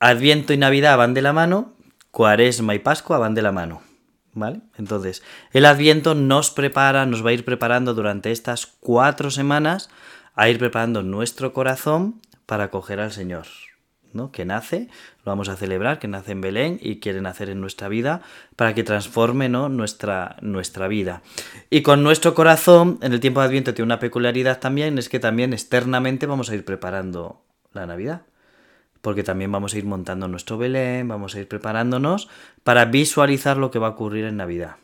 Adviento 0.00 0.52
y 0.52 0.58
Navidad 0.58 0.98
van 0.98 1.14
de 1.14 1.22
la 1.22 1.32
mano 1.32 1.72
Cuaresma 2.10 2.74
y 2.74 2.78
Pascua 2.78 3.16
van 3.16 3.34
de 3.34 3.40
la 3.40 3.52
mano. 3.52 3.80
¿Vale? 4.34 4.60
Entonces, 4.76 5.22
el 5.54 5.64
Adviento 5.64 6.14
nos 6.14 6.50
prepara, 6.50 7.06
nos 7.06 7.24
va 7.24 7.30
a 7.30 7.32
ir 7.32 7.46
preparando 7.46 7.94
durante 7.94 8.32
estas 8.32 8.66
cuatro 8.66 9.30
semanas 9.30 9.88
a 10.38 10.48
ir 10.48 10.58
preparando 10.58 11.02
nuestro 11.02 11.52
corazón 11.52 12.20
para 12.46 12.64
acoger 12.64 13.00
al 13.00 13.12
Señor. 13.12 13.46
¿no? 14.14 14.32
que 14.32 14.46
nace, 14.46 14.88
lo 15.24 15.32
vamos 15.32 15.50
a 15.50 15.56
celebrar, 15.56 15.98
que 15.98 16.08
nace 16.08 16.32
en 16.32 16.40
Belén 16.40 16.78
y 16.80 16.98
quiere 16.98 17.20
nacer 17.20 17.50
en 17.50 17.60
nuestra 17.60 17.88
vida 17.88 18.22
para 18.56 18.74
que 18.74 18.82
transforme 18.82 19.50
¿no? 19.50 19.68
nuestra, 19.68 20.36
nuestra 20.40 20.88
vida. 20.88 21.22
Y 21.68 21.82
con 21.82 22.02
nuestro 22.02 22.34
corazón, 22.34 22.98
en 23.02 23.12
el 23.12 23.20
tiempo 23.20 23.40
de 23.40 23.46
Adviento 23.46 23.74
tiene 23.74 23.84
una 23.86 23.98
peculiaridad 23.98 24.60
también, 24.60 24.96
es 24.96 25.10
que 25.10 25.20
también 25.20 25.52
externamente 25.52 26.24
vamos 26.24 26.48
a 26.48 26.54
ir 26.54 26.64
preparando 26.64 27.42
la 27.72 27.86
Navidad. 27.86 28.22
Porque 29.02 29.22
también 29.22 29.52
vamos 29.52 29.74
a 29.74 29.78
ir 29.78 29.84
montando 29.84 30.26
nuestro 30.26 30.56
Belén, 30.56 31.06
vamos 31.06 31.34
a 31.34 31.40
ir 31.40 31.46
preparándonos 31.46 32.28
para 32.64 32.86
visualizar 32.86 33.56
lo 33.56 33.70
que 33.70 33.78
va 33.78 33.88
a 33.88 33.90
ocurrir 33.90 34.24
en 34.24 34.36
Navidad. 34.36 34.76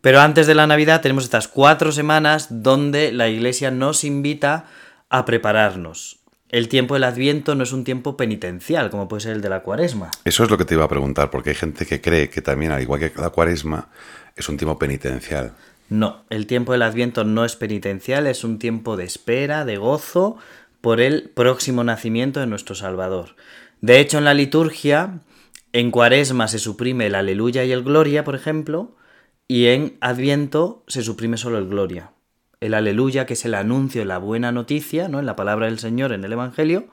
Pero 0.00 0.20
antes 0.20 0.46
de 0.46 0.54
la 0.54 0.66
Navidad 0.66 1.02
tenemos 1.02 1.24
estas 1.24 1.48
cuatro 1.48 1.92
semanas 1.92 2.48
donde 2.50 3.12
la 3.12 3.28
Iglesia 3.28 3.70
nos 3.70 4.04
invita 4.04 4.66
a 5.08 5.24
prepararnos, 5.24 6.20
el 6.50 6.68
tiempo 6.68 6.94
del 6.94 7.04
Adviento 7.04 7.54
no 7.54 7.62
es 7.62 7.72
un 7.72 7.84
tiempo 7.84 8.16
penitencial, 8.16 8.90
como 8.90 9.06
puede 9.06 9.20
ser 9.20 9.32
el 9.32 9.40
de 9.40 9.48
la 9.48 9.62
Cuaresma. 9.62 10.10
Eso 10.24 10.42
es 10.42 10.50
lo 10.50 10.58
que 10.58 10.64
te 10.64 10.74
iba 10.74 10.84
a 10.84 10.88
preguntar, 10.88 11.30
porque 11.30 11.50
hay 11.50 11.56
gente 11.56 11.86
que 11.86 12.00
cree 12.00 12.28
que 12.28 12.42
también, 12.42 12.72
al 12.72 12.82
igual 12.82 12.98
que 12.98 13.12
la 13.16 13.30
Cuaresma, 13.30 13.88
es 14.34 14.48
un 14.48 14.56
tiempo 14.56 14.76
penitencial. 14.76 15.52
No, 15.88 16.24
el 16.28 16.48
tiempo 16.48 16.72
del 16.72 16.82
Adviento 16.82 17.22
no 17.22 17.44
es 17.44 17.54
penitencial, 17.54 18.26
es 18.26 18.42
un 18.42 18.58
tiempo 18.58 18.96
de 18.96 19.04
espera, 19.04 19.64
de 19.64 19.76
gozo 19.76 20.38
por 20.80 21.00
el 21.00 21.30
próximo 21.30 21.84
nacimiento 21.84 22.40
de 22.40 22.46
nuestro 22.48 22.74
Salvador. 22.74 23.36
De 23.80 24.00
hecho, 24.00 24.18
en 24.18 24.24
la 24.24 24.34
liturgia, 24.34 25.20
en 25.72 25.92
Cuaresma 25.92 26.48
se 26.48 26.58
suprime 26.58 27.06
el 27.06 27.14
aleluya 27.14 27.62
y 27.64 27.70
el 27.70 27.84
gloria, 27.84 28.24
por 28.24 28.34
ejemplo, 28.34 28.96
y 29.50 29.66
en 29.66 29.98
Adviento 30.00 30.84
se 30.86 31.02
suprime 31.02 31.36
solo 31.36 31.58
el 31.58 31.66
gloria 31.66 32.12
el 32.60 32.72
aleluya, 32.74 33.26
que 33.26 33.32
es 33.32 33.44
el 33.44 33.54
anuncio, 33.54 34.04
la 34.04 34.18
buena 34.18 34.52
noticia, 34.52 35.08
¿no? 35.08 35.18
En 35.18 35.26
la 35.26 35.34
palabra 35.34 35.66
del 35.66 35.80
Señor, 35.80 36.12
en 36.12 36.22
el 36.22 36.32
Evangelio, 36.32 36.86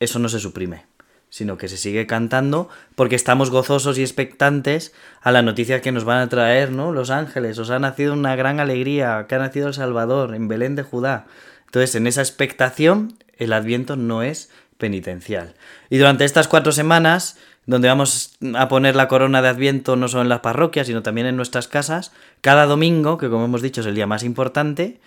eso 0.00 0.18
no 0.18 0.30
se 0.30 0.38
suprime, 0.38 0.86
sino 1.28 1.58
que 1.58 1.68
se 1.68 1.76
sigue 1.76 2.06
cantando 2.06 2.70
porque 2.94 3.14
estamos 3.14 3.50
gozosos 3.50 3.98
y 3.98 4.02
expectantes 4.02 4.94
a 5.20 5.32
la 5.32 5.42
noticia 5.42 5.82
que 5.82 5.92
nos 5.92 6.04
van 6.04 6.20
a 6.20 6.30
traer, 6.30 6.70
¿no? 6.70 6.92
Los 6.92 7.10
ángeles, 7.10 7.58
os 7.58 7.68
ha 7.68 7.78
nacido 7.78 8.14
una 8.14 8.36
gran 8.36 8.58
alegría, 8.58 9.26
que 9.28 9.34
ha 9.34 9.38
nacido 9.38 9.68
el 9.68 9.74
Salvador 9.74 10.34
en 10.34 10.48
Belén 10.48 10.76
de 10.76 10.84
Judá. 10.84 11.26
Entonces, 11.66 11.94
en 11.94 12.06
esa 12.06 12.22
expectación, 12.22 13.18
el 13.36 13.52
Adviento 13.52 13.96
no 13.96 14.22
es 14.22 14.50
penitencial. 14.78 15.56
Y 15.90 15.98
durante 15.98 16.24
estas 16.24 16.48
cuatro 16.48 16.72
semanas, 16.72 17.36
donde 17.68 17.88
vamos 17.88 18.38
a 18.54 18.66
poner 18.68 18.96
la 18.96 19.08
corona 19.08 19.42
de 19.42 19.48
Adviento 19.48 19.94
no 19.94 20.08
solo 20.08 20.22
en 20.22 20.30
las 20.30 20.40
parroquias, 20.40 20.86
sino 20.86 21.02
también 21.02 21.26
en 21.26 21.36
nuestras 21.36 21.68
casas, 21.68 22.12
cada 22.40 22.64
domingo, 22.64 23.18
que 23.18 23.28
como 23.28 23.44
hemos 23.44 23.60
dicho 23.60 23.82
es 23.82 23.86
el 23.86 23.94
día 23.94 24.06
más 24.06 24.24
importante, 24.24 25.02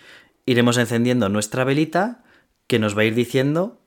iremos 0.46 0.76
encendiendo 0.76 1.28
nuestra 1.28 1.64
velita 1.64 2.22
que 2.68 2.78
nos 2.78 2.96
va 2.96 3.02
a 3.02 3.06
ir 3.06 3.16
diciendo 3.16 3.80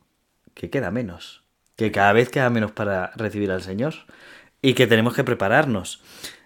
que 0.53 0.69
queda 0.69 0.91
menos, 0.91 1.43
que 1.77 1.93
cada 1.93 2.11
vez 2.11 2.27
queda 2.27 2.49
menos 2.49 2.73
para 2.73 3.13
recibir 3.15 3.49
al 3.49 3.63
Señor 3.63 3.93
y 4.61 4.73
que 4.73 4.87
tenemos 4.87 5.13
que 5.15 5.23
prepararnos. 5.23 6.01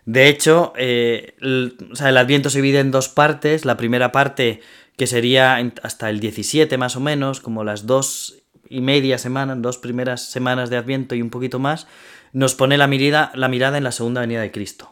De 0.06 0.28
hecho, 0.28 0.74
eh, 0.78 1.34
el, 1.42 1.78
el 2.00 2.18
Adviento 2.18 2.52
se 2.52 2.60
divide 2.60 2.80
en 2.80 2.92
dos 2.92 3.10
partes. 3.10 3.66
La 3.66 3.76
primera 3.76 4.12
parte, 4.12 4.62
que 4.98 5.08
sería 5.08 5.58
hasta 5.82 6.12
el 6.12 6.20
17 6.20 6.78
más 6.78 6.96
o 6.96 7.00
menos, 7.00 7.42
como 7.42 7.64
las 7.64 7.88
dos 7.88 8.44
y 8.70 8.82
media 8.82 9.18
semana, 9.18 9.56
dos 9.56 9.80
primeras 9.80 10.30
semanas 10.30 10.70
de 10.70 10.78
Adviento 10.78 11.16
y 11.16 11.24
un 11.24 11.32
poquito 11.32 11.58
más, 11.58 11.88
nos 12.34 12.56
pone 12.56 12.78
la 12.78 12.88
mirada, 12.88 13.32
la 13.36 13.48
mirada 13.48 13.78
en 13.78 13.84
la 13.84 13.92
segunda 13.92 14.22
venida 14.22 14.42
de 14.42 14.52
Cristo. 14.52 14.92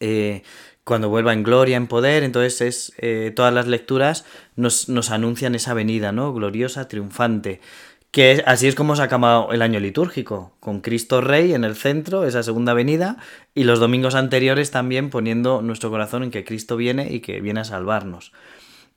Eh, 0.00 0.42
cuando 0.84 1.08
vuelva 1.08 1.32
en 1.32 1.42
gloria, 1.44 1.76
en 1.76 1.86
poder, 1.86 2.24
entonces 2.24 2.60
es, 2.60 2.92
eh, 2.98 3.32
todas 3.34 3.54
las 3.54 3.68
lecturas 3.68 4.24
nos, 4.56 4.88
nos, 4.88 5.10
anuncian 5.10 5.54
esa 5.54 5.74
venida, 5.74 6.10
¿no? 6.10 6.32
Gloriosa, 6.32 6.88
triunfante. 6.88 7.60
Que 8.10 8.42
así 8.46 8.66
es 8.66 8.74
como 8.74 8.94
se 8.94 9.02
ha 9.02 9.06
acabado 9.06 9.52
el 9.52 9.62
año 9.62 9.80
litúrgico, 9.80 10.54
con 10.60 10.80
Cristo 10.80 11.20
Rey 11.20 11.54
en 11.54 11.64
el 11.64 11.76
centro, 11.76 12.26
esa 12.26 12.42
segunda 12.42 12.74
venida, 12.74 13.16
y 13.54 13.64
los 13.64 13.80
domingos 13.80 14.14
anteriores 14.14 14.70
también 14.70 15.08
poniendo 15.08 15.62
nuestro 15.62 15.90
corazón 15.90 16.24
en 16.24 16.30
que 16.30 16.44
Cristo 16.44 16.76
viene 16.76 17.10
y 17.10 17.20
que 17.20 17.40
viene 17.40 17.60
a 17.60 17.64
salvarnos. 17.64 18.32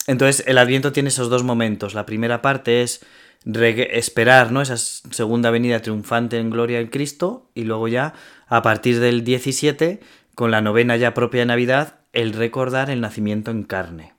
Entonces 0.07 0.43
el 0.47 0.57
Adviento 0.57 0.91
tiene 0.91 1.09
esos 1.09 1.29
dos 1.29 1.43
momentos. 1.43 1.93
La 1.93 2.05
primera 2.05 2.41
parte 2.41 2.81
es 2.81 3.05
esperar 3.45 4.51
¿no? 4.51 4.61
esa 4.61 4.77
segunda 4.77 5.51
venida 5.51 5.81
triunfante 5.81 6.39
en 6.39 6.49
gloria 6.49 6.79
en 6.79 6.87
Cristo 6.87 7.49
y 7.53 7.63
luego 7.63 7.87
ya 7.87 8.13
a 8.47 8.61
partir 8.61 8.99
del 8.99 9.23
17 9.23 9.99
con 10.33 10.51
la 10.51 10.61
novena 10.61 10.97
ya 10.97 11.13
propia 11.13 11.41
de 11.41 11.45
Navidad 11.45 11.99
el 12.13 12.33
recordar 12.33 12.89
el 12.89 13.01
nacimiento 13.01 13.51
en 13.51 13.63
carne. 13.63 14.15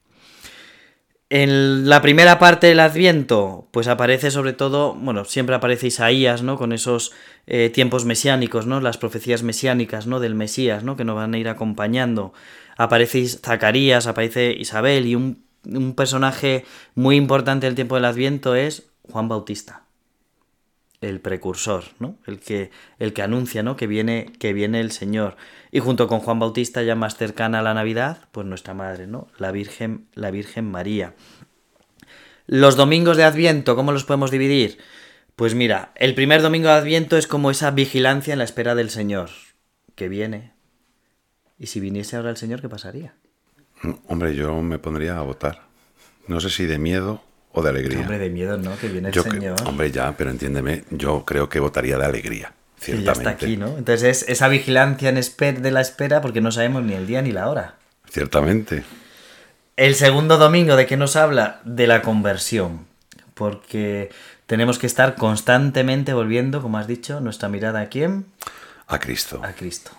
En 1.28 1.88
la 1.88 2.02
primera 2.02 2.38
parte 2.38 2.68
del 2.68 2.78
Adviento, 2.78 3.66
pues 3.72 3.88
aparece 3.88 4.30
sobre 4.30 4.52
todo, 4.52 4.94
bueno, 4.94 5.24
siempre 5.24 5.56
aparece 5.56 5.88
Isaías, 5.88 6.42
¿no? 6.42 6.56
Con 6.56 6.72
esos 6.72 7.10
eh, 7.48 7.68
tiempos 7.68 8.04
mesiánicos, 8.04 8.66
¿no? 8.66 8.80
Las 8.80 8.96
profecías 8.96 9.42
mesiánicas, 9.42 10.06
¿no? 10.06 10.20
Del 10.20 10.36
Mesías, 10.36 10.84
¿no? 10.84 10.96
Que 10.96 11.04
nos 11.04 11.16
van 11.16 11.34
a 11.34 11.38
ir 11.38 11.48
acompañando. 11.48 12.32
Aparece 12.76 13.26
Zacarías, 13.26 14.06
aparece 14.06 14.54
Isabel 14.56 15.06
y 15.06 15.16
un, 15.16 15.42
un 15.64 15.94
personaje 15.94 16.64
muy 16.94 17.16
importante 17.16 17.66
del 17.66 17.74
tiempo 17.74 17.96
del 17.96 18.04
Adviento 18.04 18.54
es 18.54 18.84
Juan 19.10 19.28
Bautista, 19.28 19.84
el 21.00 21.20
precursor, 21.20 21.84
¿no? 21.98 22.16
El 22.26 22.40
que, 22.40 22.70
el 22.98 23.12
que 23.12 23.22
anuncia, 23.22 23.62
¿no? 23.62 23.76
Que 23.76 23.86
viene, 23.86 24.32
que 24.38 24.52
viene 24.52 24.80
el 24.80 24.92
Señor. 24.92 25.36
Y 25.70 25.80
junto 25.80 26.08
con 26.08 26.20
Juan 26.20 26.38
Bautista, 26.38 26.82
ya 26.82 26.94
más 26.94 27.16
cercana 27.16 27.60
a 27.60 27.62
la 27.62 27.74
Navidad, 27.74 28.28
pues 28.32 28.46
nuestra 28.46 28.74
madre, 28.74 29.06
¿no? 29.06 29.28
La 29.38 29.52
Virgen, 29.52 30.06
la 30.14 30.30
Virgen 30.30 30.70
María. 30.70 31.14
Los 32.46 32.76
domingos 32.76 33.16
de 33.16 33.24
Adviento, 33.24 33.76
¿cómo 33.76 33.92
los 33.92 34.04
podemos 34.04 34.30
dividir? 34.30 34.78
Pues 35.34 35.54
mira, 35.54 35.92
el 35.96 36.14
primer 36.14 36.42
domingo 36.42 36.68
de 36.68 36.74
Adviento 36.74 37.16
es 37.16 37.26
como 37.26 37.50
esa 37.50 37.70
vigilancia 37.70 38.32
en 38.32 38.38
la 38.38 38.44
espera 38.44 38.74
del 38.74 38.90
Señor, 38.90 39.30
que 39.94 40.08
viene. 40.08 40.52
¿Y 41.58 41.66
si 41.66 41.80
viniese 41.80 42.16
ahora 42.16 42.30
el 42.30 42.36
Señor, 42.36 42.60
qué 42.60 42.68
pasaría? 42.68 43.14
Hombre, 44.08 44.34
yo 44.34 44.62
me 44.62 44.78
pondría 44.78 45.18
a 45.18 45.22
votar. 45.22 45.66
No 46.26 46.40
sé 46.40 46.50
si 46.50 46.66
de 46.66 46.78
miedo 46.78 47.22
o 47.56 47.62
de 47.62 47.70
alegría. 47.70 48.00
Hombre, 48.00 48.18
de 48.18 48.28
miedo, 48.28 48.58
¿no? 48.58 48.76
Que 48.76 48.88
viene 48.88 49.08
el 49.08 49.14
Señor. 49.14 49.56
hombre, 49.64 49.90
ya, 49.90 50.14
pero 50.14 50.30
entiéndeme, 50.30 50.84
yo 50.90 51.24
creo 51.24 51.48
que 51.48 51.58
votaría 51.58 51.96
de 51.96 52.04
alegría. 52.04 52.52
Ciertamente. 52.78 53.24
ya 53.24 53.30
está 53.30 53.30
aquí, 53.30 53.56
¿no? 53.56 53.78
Entonces 53.78 54.02
es 54.02 54.28
esa 54.28 54.48
vigilancia 54.48 55.08
en 55.08 55.62
de 55.62 55.70
la 55.70 55.80
espera 55.80 56.20
porque 56.20 56.42
no 56.42 56.52
sabemos 56.52 56.82
ni 56.82 56.92
el 56.92 57.06
día 57.06 57.22
ni 57.22 57.32
la 57.32 57.48
hora. 57.48 57.76
Ciertamente. 58.10 58.84
El 59.76 59.94
segundo 59.94 60.36
domingo, 60.36 60.76
¿de 60.76 60.84
qué 60.84 60.98
nos 60.98 61.16
habla? 61.16 61.62
De 61.64 61.86
la 61.86 62.02
conversión. 62.02 62.86
Porque 63.32 64.10
tenemos 64.44 64.78
que 64.78 64.86
estar 64.86 65.14
constantemente 65.14 66.12
volviendo, 66.12 66.60
como 66.60 66.76
has 66.76 66.86
dicho, 66.86 67.20
nuestra 67.20 67.48
mirada 67.48 67.80
a 67.80 67.88
quién? 67.88 68.26
A 68.86 68.98
Cristo. 68.98 69.40
A 69.42 69.52
Cristo. 69.52 69.92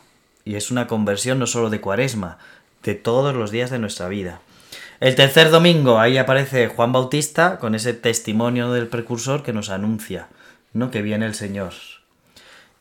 Y 0.46 0.56
es 0.56 0.70
una 0.70 0.86
conversión 0.86 1.40
no 1.40 1.48
solo 1.48 1.72
de 1.72 1.82
cuaresma, 1.82 2.38
de 2.84 2.94
todos 2.94 3.36
los 3.36 3.50
días 3.50 3.72
de 3.72 3.80
nuestra 3.80 4.08
vida. 4.08 4.42
El 5.00 5.16
tercer 5.16 5.52
domingo, 5.52 6.00
ahí 6.00 6.18
aparece 6.18 6.68
Juan 6.68 6.92
Bautista 6.92 7.60
con 7.60 7.76
ese 7.76 7.94
testimonio 7.94 8.72
del 8.72 8.88
precursor 8.88 9.44
que 9.44 9.54
nos 9.54 9.70
anuncia, 9.70 10.28
¿no? 10.74 10.90
Que 10.90 11.02
viene 11.02 11.26
el 11.26 11.36
Señor. 11.36 11.74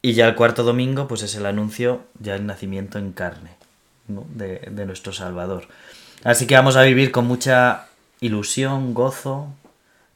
Y 0.00 0.14
ya 0.14 0.26
el 0.26 0.35
cuarto 0.35 0.62
domingo, 0.62 1.09
pues 1.09 1.22
es 1.22 1.35
el 1.35 1.46
anuncio, 1.46 2.02
ya 2.18 2.35
el 2.35 2.46
nacimiento 2.46 2.98
en 2.98 3.12
carne, 3.12 3.50
de, 4.09 4.61
de 4.70 4.87
nuestro 4.87 5.12
Salvador. 5.12 5.68
Así 6.24 6.46
que 6.46 6.55
vamos 6.55 6.76
a 6.76 6.83
vivir 6.83 7.12
con 7.12 7.26
mucha 7.26 7.87
ilusión, 8.20 8.94
gozo, 8.94 9.48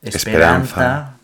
esperanza, 0.02 1.16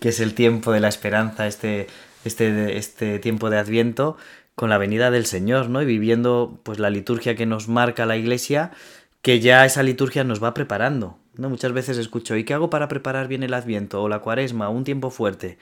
que 0.00 0.08
es 0.08 0.20
el 0.20 0.34
tiempo 0.34 0.72
de 0.72 0.80
la 0.80 0.88
esperanza, 0.88 1.46
este, 1.46 1.88
este, 2.24 2.78
este 2.78 3.18
tiempo 3.18 3.50
de 3.50 3.58
Adviento, 3.58 4.16
con 4.54 4.70
la 4.70 4.78
venida 4.78 5.10
del 5.10 5.26
Señor, 5.26 5.68
¿no? 5.68 5.82
Y 5.82 5.86
viviendo 5.86 6.58
pues 6.62 6.78
la 6.78 6.90
liturgia 6.90 7.36
que 7.36 7.46
nos 7.46 7.68
marca 7.68 8.06
la 8.06 8.16
Iglesia 8.16 8.70
que 9.22 9.40
ya 9.40 9.64
esa 9.64 9.82
liturgia 9.82 10.24
nos 10.24 10.42
va 10.42 10.52
preparando. 10.52 11.18
¿no? 11.36 11.48
Muchas 11.48 11.72
veces 11.72 11.96
escucho, 11.96 12.36
¿y 12.36 12.44
qué 12.44 12.54
hago 12.54 12.70
para 12.70 12.88
preparar 12.88 13.28
bien 13.28 13.42
el 13.42 13.54
Adviento 13.54 14.02
o 14.02 14.08
la 14.08 14.18
Cuaresma 14.18 14.68
o 14.68 14.72
un 14.72 14.84
tiempo 14.84 15.10
fuerte? 15.10 15.58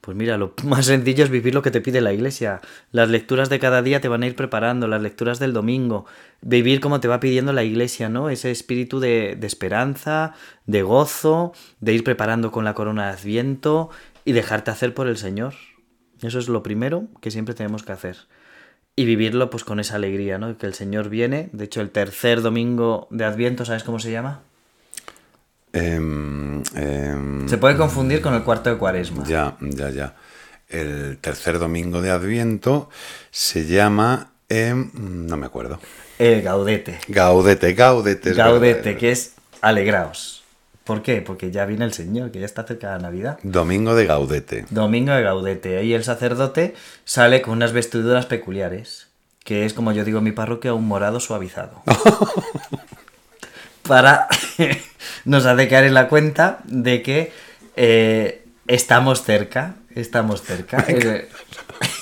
Pues 0.00 0.16
mira, 0.16 0.36
lo 0.36 0.54
más 0.64 0.86
sencillo 0.86 1.24
es 1.24 1.30
vivir 1.30 1.54
lo 1.54 1.62
que 1.62 1.70
te 1.70 1.80
pide 1.80 2.00
la 2.00 2.12
iglesia. 2.12 2.60
Las 2.92 3.08
lecturas 3.08 3.48
de 3.48 3.58
cada 3.58 3.82
día 3.82 4.00
te 4.00 4.08
van 4.08 4.22
a 4.22 4.26
ir 4.26 4.36
preparando, 4.36 4.86
las 4.86 5.02
lecturas 5.02 5.38
del 5.38 5.54
domingo, 5.54 6.06
vivir 6.42 6.80
como 6.80 7.00
te 7.00 7.08
va 7.08 7.18
pidiendo 7.18 7.52
la 7.52 7.64
iglesia, 7.64 8.08
¿no? 8.08 8.28
Ese 8.30 8.50
espíritu 8.50 9.00
de, 9.00 9.36
de 9.36 9.46
esperanza, 9.46 10.34
de 10.66 10.82
gozo, 10.82 11.52
de 11.80 11.94
ir 11.94 12.04
preparando 12.04 12.52
con 12.52 12.64
la 12.64 12.74
corona 12.74 13.06
de 13.06 13.12
Adviento 13.14 13.90
y 14.24 14.32
dejarte 14.32 14.70
hacer 14.70 14.94
por 14.94 15.08
el 15.08 15.16
Señor. 15.16 15.54
Eso 16.22 16.38
es 16.38 16.48
lo 16.48 16.62
primero 16.62 17.08
que 17.20 17.30
siempre 17.30 17.54
tenemos 17.54 17.82
que 17.82 17.92
hacer 17.92 18.18
y 18.98 19.04
vivirlo 19.04 19.48
pues 19.48 19.62
con 19.62 19.78
esa 19.78 19.94
alegría, 19.94 20.38
¿no? 20.38 20.58
Que 20.58 20.66
el 20.66 20.74
Señor 20.74 21.08
viene. 21.08 21.50
De 21.52 21.66
hecho, 21.66 21.80
el 21.80 21.90
tercer 21.90 22.42
domingo 22.42 23.06
de 23.10 23.24
Adviento, 23.24 23.64
¿sabes 23.64 23.84
cómo 23.84 24.00
se 24.00 24.10
llama? 24.10 24.40
Em, 25.72 26.64
em, 26.74 27.48
se 27.48 27.58
puede 27.58 27.76
confundir 27.76 28.20
con 28.20 28.34
el 28.34 28.42
cuarto 28.42 28.70
de 28.70 28.76
Cuaresma. 28.76 29.22
Ya, 29.24 29.56
ya, 29.60 29.90
ya. 29.90 30.16
el 30.68 31.16
tercer 31.18 31.60
domingo 31.60 32.02
de 32.02 32.10
Adviento, 32.10 32.90
se 33.30 33.66
llama... 33.66 34.32
em, 34.48 34.90
no 34.92 35.36
me 35.36 35.46
acuerdo. 35.46 35.78
El 36.18 36.42
gaudete. 36.42 36.98
Gaudete, 37.06 37.74
gaudete. 37.74 38.30
es 38.30 38.36
Gaudete, 38.36 38.96
que 38.96 39.12
es 39.12 39.34
alegraos. 39.60 40.42
¿Por 40.88 41.02
qué? 41.02 41.20
Porque 41.20 41.50
ya 41.50 41.66
viene 41.66 41.84
el 41.84 41.92
Señor, 41.92 42.30
que 42.30 42.40
ya 42.40 42.46
está 42.46 42.64
cerca 42.64 42.92
la 42.92 42.98
Navidad. 42.98 43.38
Domingo 43.42 43.94
de 43.94 44.06
gaudete. 44.06 44.64
Domingo 44.70 45.12
de 45.12 45.22
Gaudete. 45.22 45.76
Ahí 45.76 45.92
el 45.92 46.02
sacerdote 46.02 46.74
sale 47.04 47.42
con 47.42 47.52
unas 47.52 47.74
vestiduras 47.74 48.24
peculiares, 48.24 49.08
que 49.44 49.66
es, 49.66 49.74
como 49.74 49.92
yo 49.92 50.02
digo 50.02 50.16
en 50.16 50.24
mi 50.24 50.32
parroquia, 50.32 50.72
un 50.72 50.88
morado 50.88 51.20
suavizado. 51.20 51.82
Para 53.86 54.28
nos 55.26 55.44
hace 55.44 55.68
caer 55.68 55.84
en 55.84 55.92
la 55.92 56.08
cuenta 56.08 56.60
de 56.64 57.02
que 57.02 57.32
eh, 57.76 58.46
estamos 58.66 59.24
cerca, 59.24 59.74
estamos 59.94 60.40
cerca. 60.40 60.86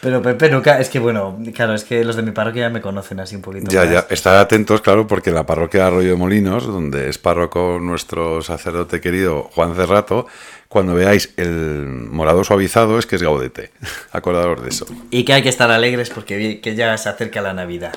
Pero 0.00 0.22
Pepe 0.22 0.48
nunca, 0.50 0.78
es 0.80 0.88
que 0.88 0.98
bueno, 0.98 1.38
claro, 1.54 1.74
es 1.74 1.84
que 1.84 2.04
los 2.04 2.14
de 2.16 2.22
mi 2.22 2.30
parroquia 2.30 2.62
ya 2.62 2.70
me 2.70 2.80
conocen 2.80 3.18
así 3.20 3.34
un 3.36 3.42
poquito 3.42 3.70
Ya, 3.70 3.80
más. 3.84 3.90
ya, 3.92 4.06
estar 4.10 4.36
atentos, 4.36 4.80
claro, 4.80 5.06
porque 5.06 5.30
en 5.30 5.36
la 5.36 5.46
parroquia 5.46 5.80
de 5.82 5.86
Arroyo 5.88 6.10
de 6.10 6.16
Molinos, 6.16 6.66
donde 6.66 7.08
es 7.08 7.18
párroco 7.18 7.78
nuestro 7.80 8.40
sacerdote 8.42 9.00
querido 9.00 9.50
Juan 9.54 9.74
Cerrato, 9.74 10.26
cuando 10.68 10.94
veáis 10.94 11.30
el 11.36 11.84
morado 12.10 12.44
suavizado 12.44 12.98
es 12.98 13.06
que 13.06 13.16
es 13.16 13.22
gaudete. 13.22 13.72
Acordaros 14.12 14.62
de 14.62 14.68
eso. 14.70 14.86
Y 15.10 15.24
que 15.24 15.32
hay 15.34 15.42
que 15.42 15.48
estar 15.48 15.70
alegres 15.70 16.10
porque 16.10 16.60
que 16.62 16.74
ya 16.74 16.96
se 16.96 17.08
acerca 17.08 17.42
la 17.42 17.52
Navidad. 17.52 17.94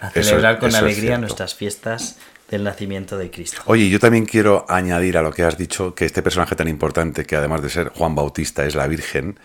A 0.00 0.08
Eso- 0.08 0.22
celebrar 0.24 0.58
con 0.58 0.68
eso 0.68 0.78
alegría 0.78 1.16
nuestras 1.18 1.54
fiestas 1.54 2.18
del 2.50 2.62
nacimiento 2.62 3.16
de 3.18 3.30
Cristo. 3.30 3.62
Oye, 3.64 3.88
yo 3.88 3.98
también 3.98 4.24
quiero 4.26 4.66
añadir 4.68 5.16
a 5.18 5.22
lo 5.22 5.32
que 5.32 5.42
has 5.42 5.56
dicho 5.58 5.94
que 5.96 6.04
este 6.04 6.22
personaje 6.22 6.54
tan 6.54 6.68
importante, 6.68 7.24
que 7.24 7.34
además 7.34 7.60
de 7.62 7.70
ser 7.70 7.88
Juan 7.88 8.14
Bautista, 8.14 8.64
es 8.66 8.76
la 8.76 8.86
Virgen, 8.86 9.40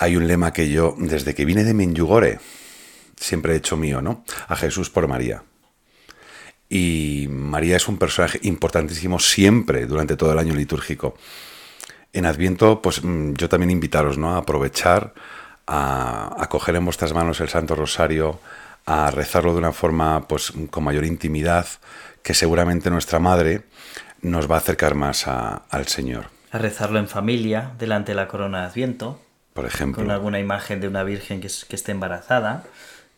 hay 0.00 0.16
un 0.16 0.26
lema 0.26 0.52
que 0.52 0.68
yo, 0.70 0.94
desde 0.98 1.34
que 1.34 1.44
vine 1.44 1.62
de 1.62 1.74
Menjugore, 1.74 2.40
siempre 3.16 3.52
he 3.52 3.56
hecho 3.56 3.76
mío, 3.76 4.00
¿no? 4.02 4.24
A 4.48 4.56
Jesús 4.56 4.90
por 4.90 5.06
María. 5.06 5.42
Y 6.68 7.26
María 7.30 7.76
es 7.76 7.88
un 7.88 7.98
personaje 7.98 8.38
importantísimo 8.42 9.18
siempre 9.18 9.86
durante 9.86 10.16
todo 10.16 10.32
el 10.32 10.38
año 10.38 10.54
litúrgico. 10.54 11.14
En 12.12 12.26
Adviento, 12.26 12.80
pues 12.80 13.02
mm, 13.04 13.34
yo 13.34 13.48
también 13.48 13.70
invitaros, 13.70 14.18
¿no? 14.18 14.34
A 14.34 14.38
aprovechar, 14.38 15.12
a, 15.66 16.34
a 16.42 16.48
coger 16.48 16.76
en 16.76 16.84
vuestras 16.84 17.12
manos 17.12 17.40
el 17.40 17.48
Santo 17.48 17.74
Rosario, 17.74 18.40
a 18.86 19.10
rezarlo 19.10 19.52
de 19.52 19.58
una 19.58 19.72
forma, 19.72 20.26
pues, 20.26 20.52
con 20.70 20.84
mayor 20.84 21.04
intimidad, 21.04 21.66
que 22.22 22.34
seguramente 22.34 22.90
nuestra 22.90 23.18
Madre 23.18 23.62
nos 24.22 24.50
va 24.50 24.56
a 24.56 24.58
acercar 24.58 24.94
más 24.94 25.26
a- 25.26 25.62
al 25.70 25.86
Señor. 25.88 26.26
A 26.52 26.58
rezarlo 26.58 26.98
en 26.98 27.06
familia, 27.08 27.72
delante 27.78 28.12
de 28.12 28.16
la 28.16 28.28
corona 28.28 28.60
de 28.62 28.66
Adviento, 28.66 29.20
Por 29.60 29.66
ejemplo. 29.70 30.02
con 30.02 30.10
alguna 30.10 30.38
imagen 30.38 30.80
de 30.80 30.88
una 30.88 31.02
virgen 31.04 31.40
que, 31.40 31.46
es- 31.48 31.64
que 31.64 31.76
esté 31.76 31.92
embarazada. 31.92 32.64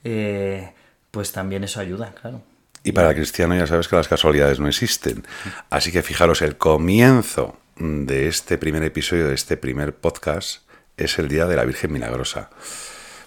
eh, 0.04 0.72
pues 1.10 1.30
también 1.32 1.62
eso 1.64 1.78
ayuda, 1.80 2.12
claro. 2.20 2.40
Y 2.84 2.92
para 2.92 3.10
el 3.10 3.14
cristiano 3.14 3.54
ya 3.54 3.66
sabes 3.66 3.86
que 3.86 3.96
las 3.96 4.08
casualidades 4.08 4.58
no 4.60 4.66
existen. 4.68 5.24
Así 5.70 5.92
que 5.92 6.02
fijaros, 6.02 6.40
el 6.42 6.56
comienzo 6.56 7.56
de 7.76 8.28
este 8.28 8.56
primer 8.58 8.82
episodio, 8.82 9.28
de 9.28 9.34
este 9.34 9.56
primer 9.56 9.94
podcast, 9.94 10.62
es 10.96 11.18
el 11.18 11.28
Día 11.28 11.46
de 11.46 11.54
la 11.56 11.64
Virgen 11.64 11.92
Milagrosa. 11.92 12.50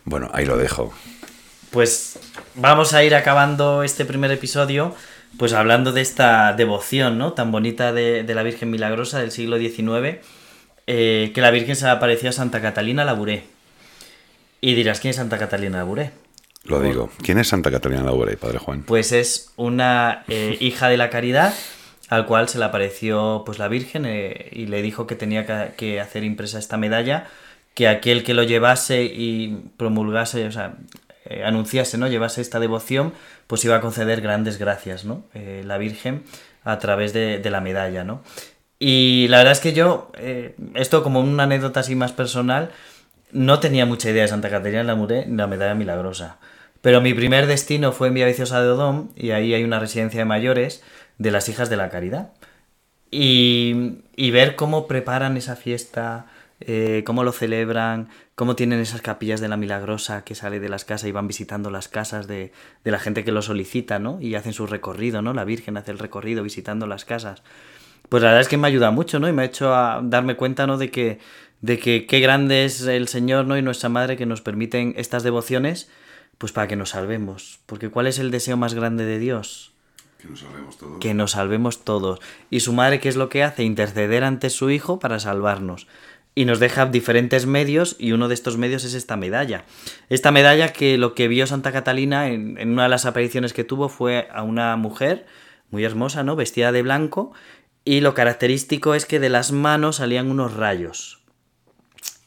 Bueno, 0.04 0.30
ahí 0.34 0.45
lo 0.45 0.58
dejo. 0.58 0.93
Pues 1.71 2.19
vamos 2.56 2.93
a 2.93 3.04
ir 3.04 3.15
acabando 3.15 3.84
este 3.84 4.04
primer 4.06 4.32
episodio, 4.32 4.95
pues 5.38 5.54
hablando 5.54 5.91
de 5.91 6.01
esta 6.01 6.54
devoción, 6.54 7.17
¿no? 7.17 7.34
Tan 7.34 7.51
bonita 7.51 7.91
de, 7.93 8.23
de 8.23 8.36
la 8.36 8.43
Virgen 8.43 8.71
Milagrosa 8.71 9.19
del 9.19 9.32
siglo 9.32 9.58
XIX, 9.58 10.19
eh, 10.88 11.32
que 11.34 11.41
la 11.41 11.52
Virgen 11.52 11.76
se 11.76 11.86
le 11.86 11.91
apareció 11.91 12.30
a 12.30 12.34
Santa 12.34 12.62
Catalina 12.62 13.06
Labouré. 13.06 13.43
Y 14.62 14.74
dirás, 14.74 15.00
¿quién 15.00 15.12
es 15.12 15.17
Santa 15.17 15.38
Catalina 15.38 15.78
Labouré? 15.78 16.12
Lo 16.65 16.82
digo. 16.82 17.12
¿Quién 17.21 17.38
es 17.38 17.48
Santa 17.48 17.69
Catalina 17.69 18.04
Laura, 18.04 18.32
Padre 18.39 18.58
Juan? 18.58 18.84
Pues 18.84 19.12
es 19.12 19.52
una 19.56 20.24
eh, 20.28 20.58
hija 20.60 20.89
de 20.89 20.98
la 20.98 21.10
caridad 21.10 21.54
al 22.10 22.26
cual 22.26 22.50
se 22.50 22.60
le 22.60 22.65
apareció 22.65 23.43
pues 23.45 23.60
la 23.60 23.67
Virgen 23.67 24.06
eh, 24.06 24.50
y 24.52 24.65
le 24.65 24.82
dijo 24.82 25.08
que 25.08 25.15
tenía 25.15 25.45
que, 25.45 25.74
que 25.76 26.00
hacer 26.00 26.24
impresa 26.24 26.60
esta 26.60 26.78
medalla, 26.78 27.28
que 27.74 27.88
aquel 27.88 28.24
que 28.24 28.34
lo 28.34 28.43
llevase 28.43 29.04
y 29.04 29.69
promulgase, 29.78 30.48
o 30.48 30.52
sea, 30.52 30.76
eh, 31.26 31.43
anunciase, 31.43 31.98
¿no? 31.98 32.08
Llevase 32.08 32.41
esta 32.41 32.60
devoción, 32.60 33.13
pues 33.48 33.63
iba 33.65 33.76
a 33.76 33.82
conceder 33.82 34.21
grandes 34.21 34.58
gracias, 34.58 35.06
¿no? 35.06 35.24
Eh, 35.34 35.63
la 35.65 35.78
Virgen 35.78 36.24
a 36.63 36.80
través 36.80 37.13
de, 37.13 37.39
de 37.39 37.50
la 37.52 37.62
medalla, 37.62 38.04
¿no? 38.04 38.24
Y 38.80 39.28
la 39.30 39.38
verdad 39.38 39.54
es 39.54 39.60
que 39.60 39.74
yo, 39.74 40.12
eh, 40.18 40.56
esto 40.74 41.04
como 41.04 41.22
una 41.22 41.44
anécdota 41.44 41.80
así 41.80 41.96
más 41.96 42.12
personal, 42.12 42.72
no 43.32 43.60
tenía 43.60 43.86
mucha 43.86 44.10
idea 44.10 44.24
de 44.24 44.28
Santa 44.28 44.50
Caterina 44.50 44.80
de 44.80 44.86
la 44.86 44.96
Muré 44.96 45.26
la 45.28 45.48
medalla 45.48 45.76
milagrosa. 45.76 46.38
Pero 46.82 47.02
mi 47.02 47.14
primer 47.14 47.48
destino 47.48 47.92
fue 47.92 48.10
en 48.10 48.14
Villaviciosa 48.14 48.62
de 48.62 48.70
Odón 48.70 49.12
y 49.16 49.32
ahí 49.32 49.54
hay 49.54 49.64
una 49.64 49.80
residencia 49.80 50.20
de 50.20 50.26
mayores 50.26 50.84
de 51.18 51.32
las 51.32 51.50
hijas 51.50 51.70
de 51.70 51.78
la 51.78 51.90
caridad. 51.90 52.32
Y, 53.12 54.04
y 54.16 54.32
ver 54.32 54.56
cómo 54.56 54.88
preparan 54.88 55.38
esa 55.38 55.56
fiesta, 55.56 56.28
eh, 56.60 57.04
cómo 57.06 57.24
lo 57.24 57.32
celebran, 57.32 58.10
cómo 58.36 58.56
tienen 58.56 58.80
esas 58.80 59.02
capillas 59.02 59.42
de 59.42 59.48
la 59.48 59.58
milagrosa 59.58 60.24
que 60.24 60.36
sale 60.36 60.60
de 60.60 60.70
las 60.70 60.86
casas 60.86 61.08
y 61.08 61.12
van 61.12 61.28
visitando 61.28 61.70
las 61.70 61.88
casas 61.88 62.28
de, 62.28 62.52
de 62.84 62.92
la 62.92 63.00
gente 63.00 63.24
que 63.24 63.32
lo 63.32 63.42
solicita, 63.42 64.00
¿no? 64.00 64.20
Y 64.22 64.36
hacen 64.36 64.54
su 64.54 64.68
recorrido, 64.68 65.22
¿no? 65.22 65.34
La 65.34 65.46
Virgen 65.46 65.78
hace 65.78 65.92
el 65.92 66.00
recorrido 66.00 66.44
visitando 66.44 66.88
las 66.88 67.06
casas. 67.06 67.42
Pues 68.10 68.22
la 68.24 68.30
verdad 68.30 68.41
es 68.41 68.48
que 68.48 68.58
me 68.58 68.68
ayuda 68.68 68.91
mucho, 68.91 69.20
¿no? 69.20 69.28
Y 69.28 69.34
me 69.34 69.44
ha 69.44 69.46
hecho 69.46 69.74
a 69.74 70.02
darme 70.04 70.36
cuenta, 70.36 70.68
¿no? 70.68 70.78
De 70.78 70.91
que, 70.91 71.20
de 71.62 71.80
que 71.80 72.06
qué 72.06 72.20
grande 72.20 72.65
es 72.65 72.82
el 72.82 73.08
Señor, 73.08 73.46
¿no? 73.46 73.58
Y 73.58 73.62
nuestra 73.62 73.89
Madre 73.89 74.18
que 74.18 74.26
nos 74.26 74.41
permiten 74.41 74.94
estas 74.98 75.24
devociones, 75.24 75.89
pues 76.38 76.52
para 76.52 76.68
que 76.68 76.76
nos 76.76 76.89
salvemos. 76.89 77.60
Porque 77.65 77.89
¿cuál 77.89 78.08
es 78.08 78.20
el 78.20 78.32
deseo 78.32 78.58
más 78.58 78.74
grande 78.74 79.06
de 79.06 79.20
Dios? 79.20 79.74
Que 80.20 80.28
nos 80.28 80.39
salvemos 80.39 80.78
todos. 80.78 81.00
que 81.00 81.13
nos 81.13 81.32
salvemos 81.32 81.84
todos. 81.84 82.20
Y 82.50 82.62
su 82.62 82.74
madre, 82.74 83.00
¿qué 83.00 83.10
es 83.10 83.15
lo 83.15 83.30
que 83.30 83.44
hace? 83.44 83.63
Interceder 83.63 84.24
ante 84.24 84.50
su 84.50 84.70
hijo 84.70 85.00
para 85.00 85.20
salvarnos. 85.20 85.88
Y 86.38 86.46
nos 86.46 86.60
deja 86.60 86.86
diferentes 86.86 87.46
medios 87.46 87.96
y 87.98 88.12
uno 88.12 88.28
de 88.28 88.34
estos 88.34 88.58
medios 88.58 88.84
es 88.84 88.94
esta 88.94 89.15
medalla. 89.15 89.63
Esta 90.10 90.32
medalla 90.32 90.74
que 90.74 90.98
lo 90.98 91.15
que 91.15 91.30
vio 91.30 91.48
Santa 91.48 91.72
Catalina 91.72 92.28
en, 92.28 92.58
en 92.58 92.72
una 92.72 92.84
de 92.84 92.89
las 92.89 93.06
apariciones 93.06 93.54
que 93.54 93.63
tuvo 93.63 93.88
fue 93.88 94.28
a 94.34 94.44
una 94.44 94.76
mujer 94.76 95.26
muy 95.72 95.84
hermosa, 95.86 96.24
¿no? 96.24 96.36
Vestida 96.36 96.72
de 96.72 96.82
blanco 96.82 97.32
y 97.86 98.02
lo 98.02 98.13
característico 98.13 98.95
es 98.95 99.06
que 99.06 99.19
de 99.19 99.30
las 99.30 99.52
manos 99.52 99.98
salían 99.98 100.30
unos 100.30 100.54
rayos. 100.56 101.21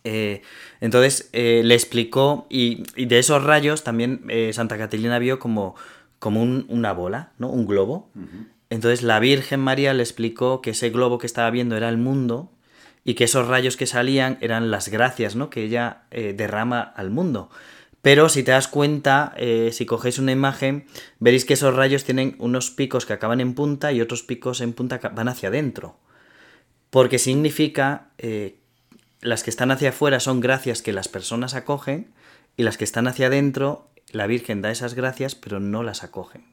Eh, 0.05 0.43
entonces 0.81 1.29
eh, 1.33 1.63
le 1.65 1.75
explicó, 1.75 2.47
y, 2.49 2.85
y 2.97 3.07
de 3.07 3.19
esos 3.19 3.43
rayos 3.45 3.85
también 3.85 4.23
eh, 4.29 4.53
Santa 4.55 4.79
Catalina 4.79 5.19
vio 5.19 5.39
como, 5.39 5.75
como 6.19 6.41
un- 6.43 6.65
una 6.69 6.93
bola, 6.93 7.33
¿no? 7.39 7.51
Un 7.51 7.67
globo. 7.67 8.09
Entonces 8.71 9.03
la 9.03 9.19
Virgen 9.19 9.61
María 9.61 9.93
le 9.95 10.03
explicó 10.03 10.63
que 10.63 10.71
ese 10.71 10.91
globo 10.91 11.19
que 11.19 11.27
estaba 11.27 11.51
viendo 11.51 11.77
era 11.77 11.89
el 11.89 11.99
mundo 11.99 12.51
y 13.05 13.15
que 13.15 13.25
esos 13.25 13.49
rayos 13.49 13.77
que 13.77 13.87
salían 13.87 14.39
eran 14.41 14.71
las 14.71 14.89
gracias, 14.89 15.35
¿no? 15.37 15.51
Que 15.51 15.65
ella 15.65 16.03
derrama 16.11 16.81
al 16.81 17.11
mundo. 17.11 17.51
Pero 18.03 18.29
si 18.29 18.43
te 18.43 18.53
das 18.53 18.69
cuenta, 18.69 19.35
eh, 19.37 19.71
si 19.73 19.85
cogéis 19.85 20.19
una 20.19 20.33
imagen, 20.33 20.87
veréis 21.19 21.45
que 21.45 21.55
esos 21.55 21.75
rayos 21.75 22.05
tienen 22.05 22.37
unos 22.39 22.71
picos 22.71 23.07
que 23.07 23.13
acaban 23.13 23.41
en 23.41 23.55
punta 23.55 23.93
y 23.93 24.01
otros 24.01 24.23
picos 24.23 24.61
en 24.61 24.73
punta 24.73 25.01
que 25.01 25.09
van 25.09 25.29
hacia 25.29 25.49
adentro. 25.49 25.99
Porque 26.91 27.19
significa, 27.19 28.11
eh, 28.19 28.61
las 29.21 29.43
que 29.43 29.51
están 29.51 29.71
hacia 29.71 29.91
afuera 29.91 30.21
son 30.21 30.41
gracias 30.41 30.81
que 30.81 30.93
las 30.93 31.09
personas 31.09 31.55
acogen 31.55 32.13
y 32.57 32.63
las 32.63 32.79
que 32.79 32.85
están 32.85 33.09
hacia 33.09 33.27
adentro, 33.27 33.91
la 34.13 34.27
Virgen 34.27 34.63
da 34.63 34.71
esas 34.71 34.95
gracias 34.95 35.35
pero 35.35 35.61
no 35.61 35.83
las 35.83 36.05
acogen. 36.05 36.47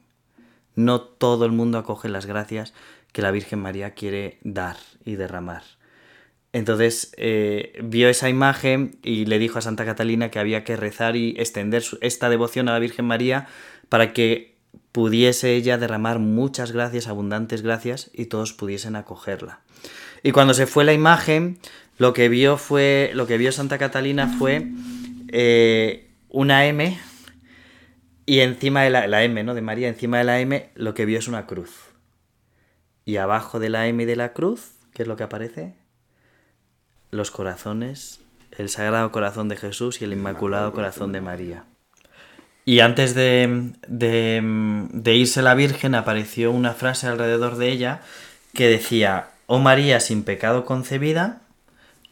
No 0.74 1.00
todo 1.00 1.46
el 1.46 1.52
mundo 1.52 1.78
acoge 1.78 2.08
las 2.08 2.26
gracias 2.26 2.74
que 3.12 3.22
la 3.22 3.30
Virgen 3.30 3.60
María 3.60 3.94
quiere 3.94 4.38
dar 4.42 4.76
y 5.04 5.16
derramar. 5.16 5.62
Entonces 6.56 7.12
eh, 7.18 7.78
vio 7.84 8.08
esa 8.08 8.30
imagen 8.30 8.98
y 9.02 9.26
le 9.26 9.38
dijo 9.38 9.58
a 9.58 9.60
Santa 9.60 9.84
Catalina 9.84 10.30
que 10.30 10.38
había 10.38 10.64
que 10.64 10.74
rezar 10.74 11.14
y 11.14 11.34
extender 11.36 11.84
esta 12.00 12.30
devoción 12.30 12.70
a 12.70 12.72
la 12.72 12.78
Virgen 12.78 13.04
María 13.04 13.46
para 13.90 14.14
que 14.14 14.56
pudiese 14.90 15.54
ella 15.54 15.76
derramar 15.76 16.18
muchas 16.18 16.72
gracias, 16.72 17.08
abundantes 17.08 17.60
gracias, 17.60 18.10
y 18.14 18.24
todos 18.24 18.54
pudiesen 18.54 18.96
acogerla. 18.96 19.60
Y 20.22 20.32
cuando 20.32 20.54
se 20.54 20.66
fue 20.66 20.86
la 20.86 20.94
imagen, 20.94 21.58
lo 21.98 22.14
que 22.14 22.30
vio 22.30 22.56
fue, 22.56 23.10
lo 23.12 23.26
que 23.26 23.36
vio 23.36 23.52
Santa 23.52 23.76
Catalina 23.76 24.26
fue 24.26 24.66
eh, 25.28 26.08
una 26.30 26.64
M 26.64 26.98
y 28.24 28.40
encima 28.40 28.82
de 28.82 28.88
la, 28.88 29.06
la 29.06 29.24
M, 29.24 29.44
¿no? 29.44 29.52
De 29.52 29.60
María, 29.60 29.88
encima 29.88 30.16
de 30.16 30.24
la 30.24 30.40
M, 30.40 30.70
lo 30.74 30.94
que 30.94 31.04
vio 31.04 31.18
es 31.18 31.28
una 31.28 31.44
cruz. 31.44 31.92
Y 33.04 33.18
abajo 33.18 33.60
de 33.60 33.68
la 33.68 33.88
M 33.88 34.04
y 34.04 34.06
de 34.06 34.16
la 34.16 34.32
cruz, 34.32 34.70
¿qué 34.94 35.02
es 35.02 35.08
lo 35.08 35.16
que 35.16 35.24
aparece? 35.24 35.74
Los 37.16 37.30
corazones, 37.30 38.20
el 38.56 38.68
Sagrado 38.68 39.10
Corazón 39.10 39.48
de 39.48 39.56
Jesús 39.56 40.00
y 40.00 40.04
el 40.04 40.12
Inmaculado 40.12 40.72
Corazón 40.72 41.12
de 41.12 41.20
María. 41.20 41.64
Y 42.64 42.80
antes 42.80 43.14
de, 43.14 43.72
de, 43.86 44.42
de 44.90 45.14
irse 45.14 45.40
la 45.40 45.54
Virgen 45.54 45.94
apareció 45.94 46.50
una 46.50 46.72
frase 46.72 47.06
alrededor 47.06 47.56
de 47.56 47.70
ella 47.70 48.00
que 48.54 48.68
decía, 48.68 49.30
oh 49.46 49.58
María 49.58 50.00
sin 50.00 50.24
pecado 50.24 50.64
concebida, 50.64 51.42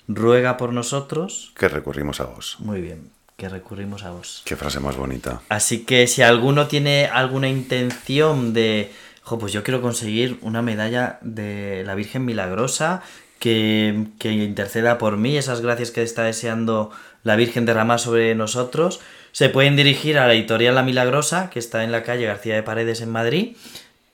ruega 0.06 0.56
por 0.56 0.72
nosotros. 0.72 1.52
Que 1.56 1.68
recurrimos 1.68 2.20
a 2.20 2.24
vos. 2.24 2.56
Muy 2.60 2.80
bien, 2.80 3.10
que 3.36 3.48
recurrimos 3.48 4.04
a 4.04 4.10
vos. 4.12 4.42
Qué 4.44 4.56
frase 4.56 4.80
más 4.80 4.96
bonita. 4.96 5.42
Así 5.48 5.84
que 5.84 6.06
si 6.06 6.22
alguno 6.22 6.66
tiene 6.68 7.06
alguna 7.06 7.48
intención 7.48 8.52
de, 8.52 8.92
jo, 9.22 9.38
pues 9.38 9.52
yo 9.52 9.64
quiero 9.64 9.82
conseguir 9.82 10.38
una 10.42 10.62
medalla 10.62 11.18
de 11.22 11.82
la 11.84 11.94
Virgen 11.94 12.24
Milagrosa 12.24 13.02
que, 13.44 14.32
interceda 14.32 14.96
por 14.96 15.18
mí, 15.18 15.36
esas 15.36 15.60
gracias 15.60 15.90
que 15.90 16.02
está 16.02 16.22
deseando 16.22 16.90
la 17.24 17.36
Virgen 17.36 17.66
derramar 17.66 18.00
sobre 18.00 18.34
nosotros, 18.34 19.00
se 19.32 19.50
pueden 19.50 19.76
dirigir 19.76 20.16
a 20.16 20.26
la 20.26 20.32
editorial 20.32 20.74
La 20.74 20.82
Milagrosa, 20.82 21.50
que 21.50 21.58
está 21.58 21.84
en 21.84 21.92
la 21.92 22.02
calle 22.02 22.24
García 22.24 22.54
de 22.54 22.62
Paredes 22.62 23.02
en 23.02 23.10
Madrid, 23.10 23.56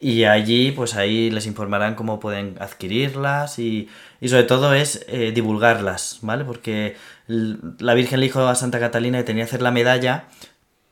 y 0.00 0.24
allí, 0.24 0.72
pues 0.72 0.96
ahí 0.96 1.30
les 1.30 1.46
informarán 1.46 1.94
cómo 1.94 2.18
pueden 2.18 2.56
adquirirlas 2.58 3.58
y, 3.58 3.88
y 4.20 4.30
sobre 4.30 4.44
todo 4.44 4.74
es 4.74 5.04
eh, 5.08 5.30
divulgarlas, 5.32 6.18
¿vale? 6.22 6.44
Porque 6.44 6.96
la 7.28 7.94
Virgen 7.94 8.18
le 8.18 8.26
dijo 8.26 8.40
a 8.40 8.54
Santa 8.56 8.80
Catalina 8.80 9.18
que 9.18 9.24
tenía 9.24 9.44
que 9.44 9.50
hacer 9.50 9.62
la 9.62 9.70
medalla 9.70 10.24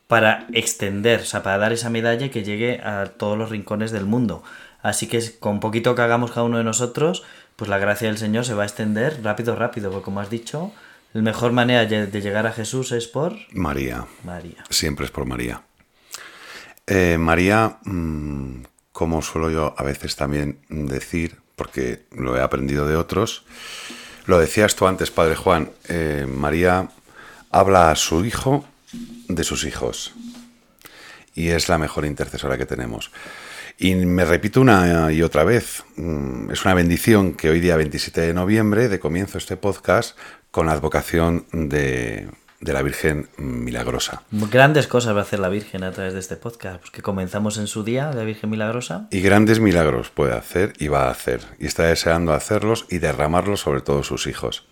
para 0.06 0.46
extender, 0.52 1.20
o 1.20 1.24
sea, 1.24 1.42
para 1.42 1.58
dar 1.58 1.72
esa 1.72 1.90
medalla 1.90 2.30
que 2.30 2.44
llegue 2.44 2.80
a 2.82 3.06
todos 3.06 3.36
los 3.36 3.50
rincones 3.50 3.90
del 3.90 4.04
mundo. 4.04 4.44
Así 4.80 5.08
que 5.08 5.20
con 5.40 5.58
poquito 5.58 5.94
que 5.94 6.02
hagamos 6.02 6.30
cada 6.30 6.44
uno 6.44 6.58
de 6.58 6.64
nosotros, 6.64 7.24
pues 7.58 7.68
la 7.68 7.78
gracia 7.78 8.06
del 8.06 8.18
Señor 8.18 8.44
se 8.44 8.54
va 8.54 8.62
a 8.62 8.66
extender 8.66 9.20
rápido, 9.24 9.56
rápido, 9.56 9.90
porque 9.90 10.04
como 10.04 10.20
has 10.20 10.30
dicho, 10.30 10.70
la 11.12 11.22
mejor 11.22 11.50
manera 11.50 11.84
de 11.86 12.20
llegar 12.20 12.46
a 12.46 12.52
Jesús 12.52 12.92
es 12.92 13.08
por 13.08 13.36
María. 13.50 14.06
María. 14.22 14.62
Siempre 14.70 15.06
es 15.06 15.10
por 15.10 15.26
María. 15.26 15.62
Eh, 16.86 17.18
María, 17.18 17.78
mm, 17.82 18.62
como 18.92 19.22
suelo 19.22 19.50
yo 19.50 19.74
a 19.76 19.82
veces 19.82 20.14
también 20.14 20.60
decir, 20.68 21.38
porque 21.56 22.04
lo 22.12 22.36
he 22.36 22.42
aprendido 22.42 22.86
de 22.86 22.94
otros, 22.94 23.44
lo 24.26 24.38
decías 24.38 24.76
tú 24.76 24.86
antes, 24.86 25.10
Padre 25.10 25.34
Juan, 25.34 25.72
eh, 25.88 26.28
María 26.28 26.90
habla 27.50 27.90
a 27.90 27.96
su 27.96 28.24
hijo 28.24 28.64
de 29.26 29.42
sus 29.42 29.64
hijos 29.64 30.14
y 31.34 31.48
es 31.48 31.68
la 31.68 31.78
mejor 31.78 32.04
intercesora 32.04 32.56
que 32.56 32.66
tenemos. 32.66 33.10
Y 33.80 33.94
me 33.94 34.24
repito 34.24 34.60
una 34.60 35.12
y 35.12 35.22
otra 35.22 35.44
vez, 35.44 35.84
mm, 35.96 36.50
es 36.50 36.64
una 36.64 36.74
bendición 36.74 37.34
que 37.34 37.48
hoy 37.48 37.60
día 37.60 37.76
27 37.76 38.20
de 38.20 38.34
noviembre, 38.34 38.88
de 38.88 38.98
comienzo 38.98 39.38
este 39.38 39.56
podcast, 39.56 40.18
con 40.50 40.66
la 40.66 40.72
advocación 40.72 41.46
de, 41.52 42.28
de 42.60 42.72
la 42.72 42.82
Virgen 42.82 43.28
Milagrosa. 43.36 44.22
Grandes 44.32 44.88
cosas 44.88 45.14
va 45.14 45.20
a 45.20 45.22
hacer 45.22 45.38
la 45.38 45.48
Virgen 45.48 45.84
a 45.84 45.92
través 45.92 46.14
de 46.14 46.18
este 46.18 46.34
podcast, 46.34 46.80
pues 46.80 46.90
que 46.90 47.02
comenzamos 47.02 47.56
en 47.56 47.68
su 47.68 47.84
día, 47.84 48.10
la 48.12 48.24
Virgen 48.24 48.50
Milagrosa. 48.50 49.06
Y 49.12 49.20
grandes 49.20 49.60
milagros 49.60 50.10
puede 50.10 50.34
hacer 50.34 50.72
y 50.80 50.88
va 50.88 51.04
a 51.04 51.10
hacer. 51.12 51.42
Y 51.60 51.66
está 51.66 51.84
deseando 51.84 52.32
hacerlos 52.32 52.86
y 52.90 52.98
derramarlos 52.98 53.60
sobre 53.60 53.80
todos 53.80 54.08
sus 54.08 54.26
hijos. 54.26 54.66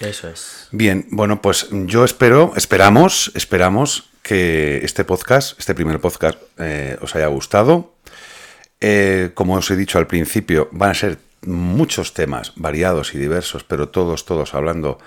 Eso 0.00 0.28
es. 0.28 0.68
Bien, 0.70 1.06
bueno, 1.10 1.40
pues 1.40 1.68
yo 1.70 2.04
espero, 2.04 2.52
esperamos, 2.56 3.32
esperamos 3.34 4.10
que 4.22 4.84
este 4.84 5.04
podcast, 5.04 5.58
este 5.58 5.74
primer 5.74 6.00
podcast, 6.00 6.38
eh, 6.58 6.98
os 7.00 7.16
haya 7.16 7.28
gustado. 7.28 7.94
Eh, 8.80 9.30
como 9.34 9.54
os 9.54 9.70
he 9.70 9.76
dicho 9.76 9.98
al 9.98 10.06
principio, 10.06 10.68
van 10.72 10.90
a 10.90 10.94
ser 10.94 11.18
muchos 11.42 12.14
temas 12.14 12.52
variados 12.56 13.14
y 13.14 13.18
diversos, 13.18 13.64
pero 13.64 13.88
todos, 13.88 14.24
todos 14.24 14.54
hablando 14.54 14.98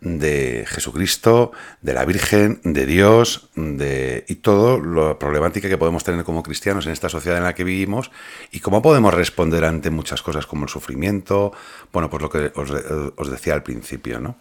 de 0.00 0.64
Jesucristo, 0.66 1.52
de 1.82 1.92
la 1.92 2.04
Virgen, 2.06 2.60
de 2.64 2.86
Dios, 2.86 3.50
de 3.54 4.24
y 4.28 4.36
todo 4.36 4.78
lo 4.78 5.18
problemática 5.18 5.68
que 5.68 5.76
podemos 5.76 6.04
tener 6.04 6.24
como 6.24 6.42
cristianos 6.42 6.86
en 6.86 6.92
esta 6.92 7.10
sociedad 7.10 7.38
en 7.38 7.44
la 7.44 7.54
que 7.54 7.64
vivimos 7.64 8.10
y 8.50 8.60
cómo 8.60 8.80
podemos 8.80 9.12
responder 9.12 9.64
ante 9.64 9.90
muchas 9.90 10.22
cosas 10.22 10.46
como 10.46 10.64
el 10.64 10.70
sufrimiento, 10.70 11.52
bueno, 11.92 12.08
pues 12.08 12.22
lo 12.22 12.30
que 12.30 12.50
os, 12.54 12.70
os 13.16 13.30
decía 13.30 13.52
al 13.52 13.62
principio, 13.62 14.20
¿no? 14.20 14.36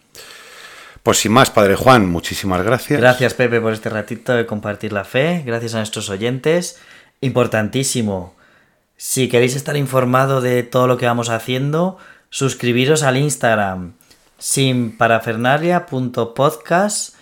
Pues 1.04 1.18
sin 1.20 1.32
más, 1.32 1.50
Padre 1.50 1.76
Juan, 1.76 2.10
muchísimas 2.10 2.62
gracias. 2.62 3.00
Gracias 3.00 3.34
Pepe 3.34 3.62
por 3.62 3.74
este 3.74 3.90
ratito 3.90 4.34
de 4.34 4.46
compartir 4.46 4.94
la 4.94 5.04
fe, 5.04 5.44
gracias 5.46 5.74
a 5.74 5.78
nuestros 5.78 6.10
oyentes. 6.10 6.78
Importantísimo, 7.22 8.36
si 9.00 9.28
queréis 9.30 9.56
estar 9.56 9.78
informado 9.78 10.42
de 10.42 10.62
todo 10.62 10.86
lo 10.86 10.98
que 10.98 11.06
vamos 11.06 11.30
haciendo, 11.30 11.98
suscribiros 12.30 13.02
al 13.02 13.16
Instagram 13.16 13.94
sinparafernalia.podcast 14.38 17.16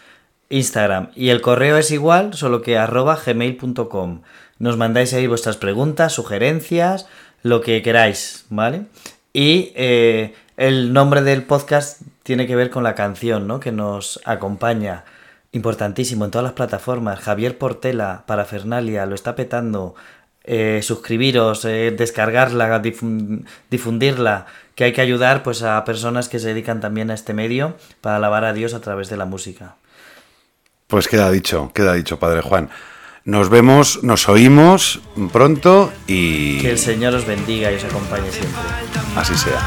Instagram 0.50 1.12
y 1.14 1.30
el 1.30 1.42
correo 1.42 1.78
es 1.78 1.92
igual, 1.92 2.34
solo 2.34 2.64
que 2.64 2.80
arroba 2.80 3.16
gmail.com. 3.24 4.24
Nos 4.58 4.76
mandáis 4.76 5.14
ahí 5.14 5.28
vuestras 5.28 5.58
preguntas, 5.58 6.14
sugerencias, 6.14 7.06
lo 7.44 7.62
que 7.62 7.84
queráis, 7.84 8.46
¿vale? 8.50 8.86
Y 9.32 9.72
eh, 9.76 10.34
el 10.58 10.94
nombre 10.94 11.22
del 11.22 11.44
podcast 11.44 12.02
tiene 12.24 12.48
que 12.48 12.56
ver 12.56 12.72
con 12.72 12.84
la 12.84 12.96
canción, 12.96 13.46
¿no? 13.46 13.60
Que 13.60 13.72
nos 13.72 14.20
acompaña. 14.26 15.04
Importantísimo 15.52 16.26
en 16.26 16.32
todas 16.32 16.44
las 16.44 16.54
plataformas. 16.54 17.20
Javier 17.20 17.60
Portela, 17.60 18.24
Parafernalia, 18.26 19.06
lo 19.06 19.14
está 19.16 19.36
petando. 19.36 19.96
Eh, 20.50 20.80
suscribiros, 20.82 21.66
eh, 21.66 21.94
descargarla, 21.98 22.82
difun- 22.82 23.44
difundirla, 23.70 24.46
que 24.76 24.86
hay 24.86 24.94
que 24.94 25.02
ayudar 25.02 25.44
pues 25.44 25.62
a 25.62 25.84
personas 25.84 26.30
que 26.30 26.40
se 26.40 26.48
dedican 26.48 26.80
también 26.80 27.12
a 27.12 27.16
este 27.16 27.34
medio 27.34 27.76
para 28.00 28.16
alabar 28.16 28.46
a 28.46 28.54
Dios 28.54 28.74
a 28.74 28.80
través 28.80 29.10
de 29.10 29.18
la 29.18 29.26
música. 29.26 29.76
Pues 30.88 31.10
queda 31.10 31.30
dicho, 31.32 31.72
queda 31.74 31.94
dicho, 31.96 32.18
Padre 32.18 32.42
Juan. 32.42 32.70
Nos 33.26 33.50
vemos, 33.50 34.04
nos 34.04 34.30
oímos 34.30 35.02
pronto 35.34 35.92
y 36.08 36.62
Que 36.62 36.72
el 36.72 36.80
Señor 36.80 37.14
os 37.14 37.26
bendiga 37.26 37.70
y 37.70 37.76
os 37.76 37.84
acompañe 37.84 38.32
siempre. 38.32 38.62
así 39.18 39.36
sea. 39.36 39.60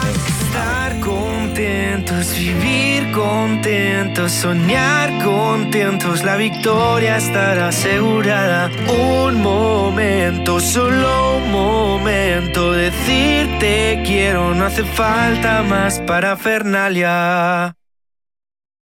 Amén. 0.00 0.14
Estar 0.46 1.00
contentos, 1.00 2.38
vivir 2.38 2.93
contentos, 3.14 4.32
soñar 4.32 5.22
contentos, 5.22 6.24
la 6.24 6.36
victoria 6.36 7.16
estará 7.16 7.68
asegurada. 7.68 8.70
Un 8.88 9.40
momento, 9.40 10.60
solo 10.60 11.36
un 11.36 11.50
momento, 11.50 12.72
decirte 12.72 14.02
quiero, 14.04 14.54
no 14.54 14.66
hace 14.66 14.84
falta 14.84 15.62
más 15.62 16.00
para 16.00 16.36
Fernalia. 16.36 17.76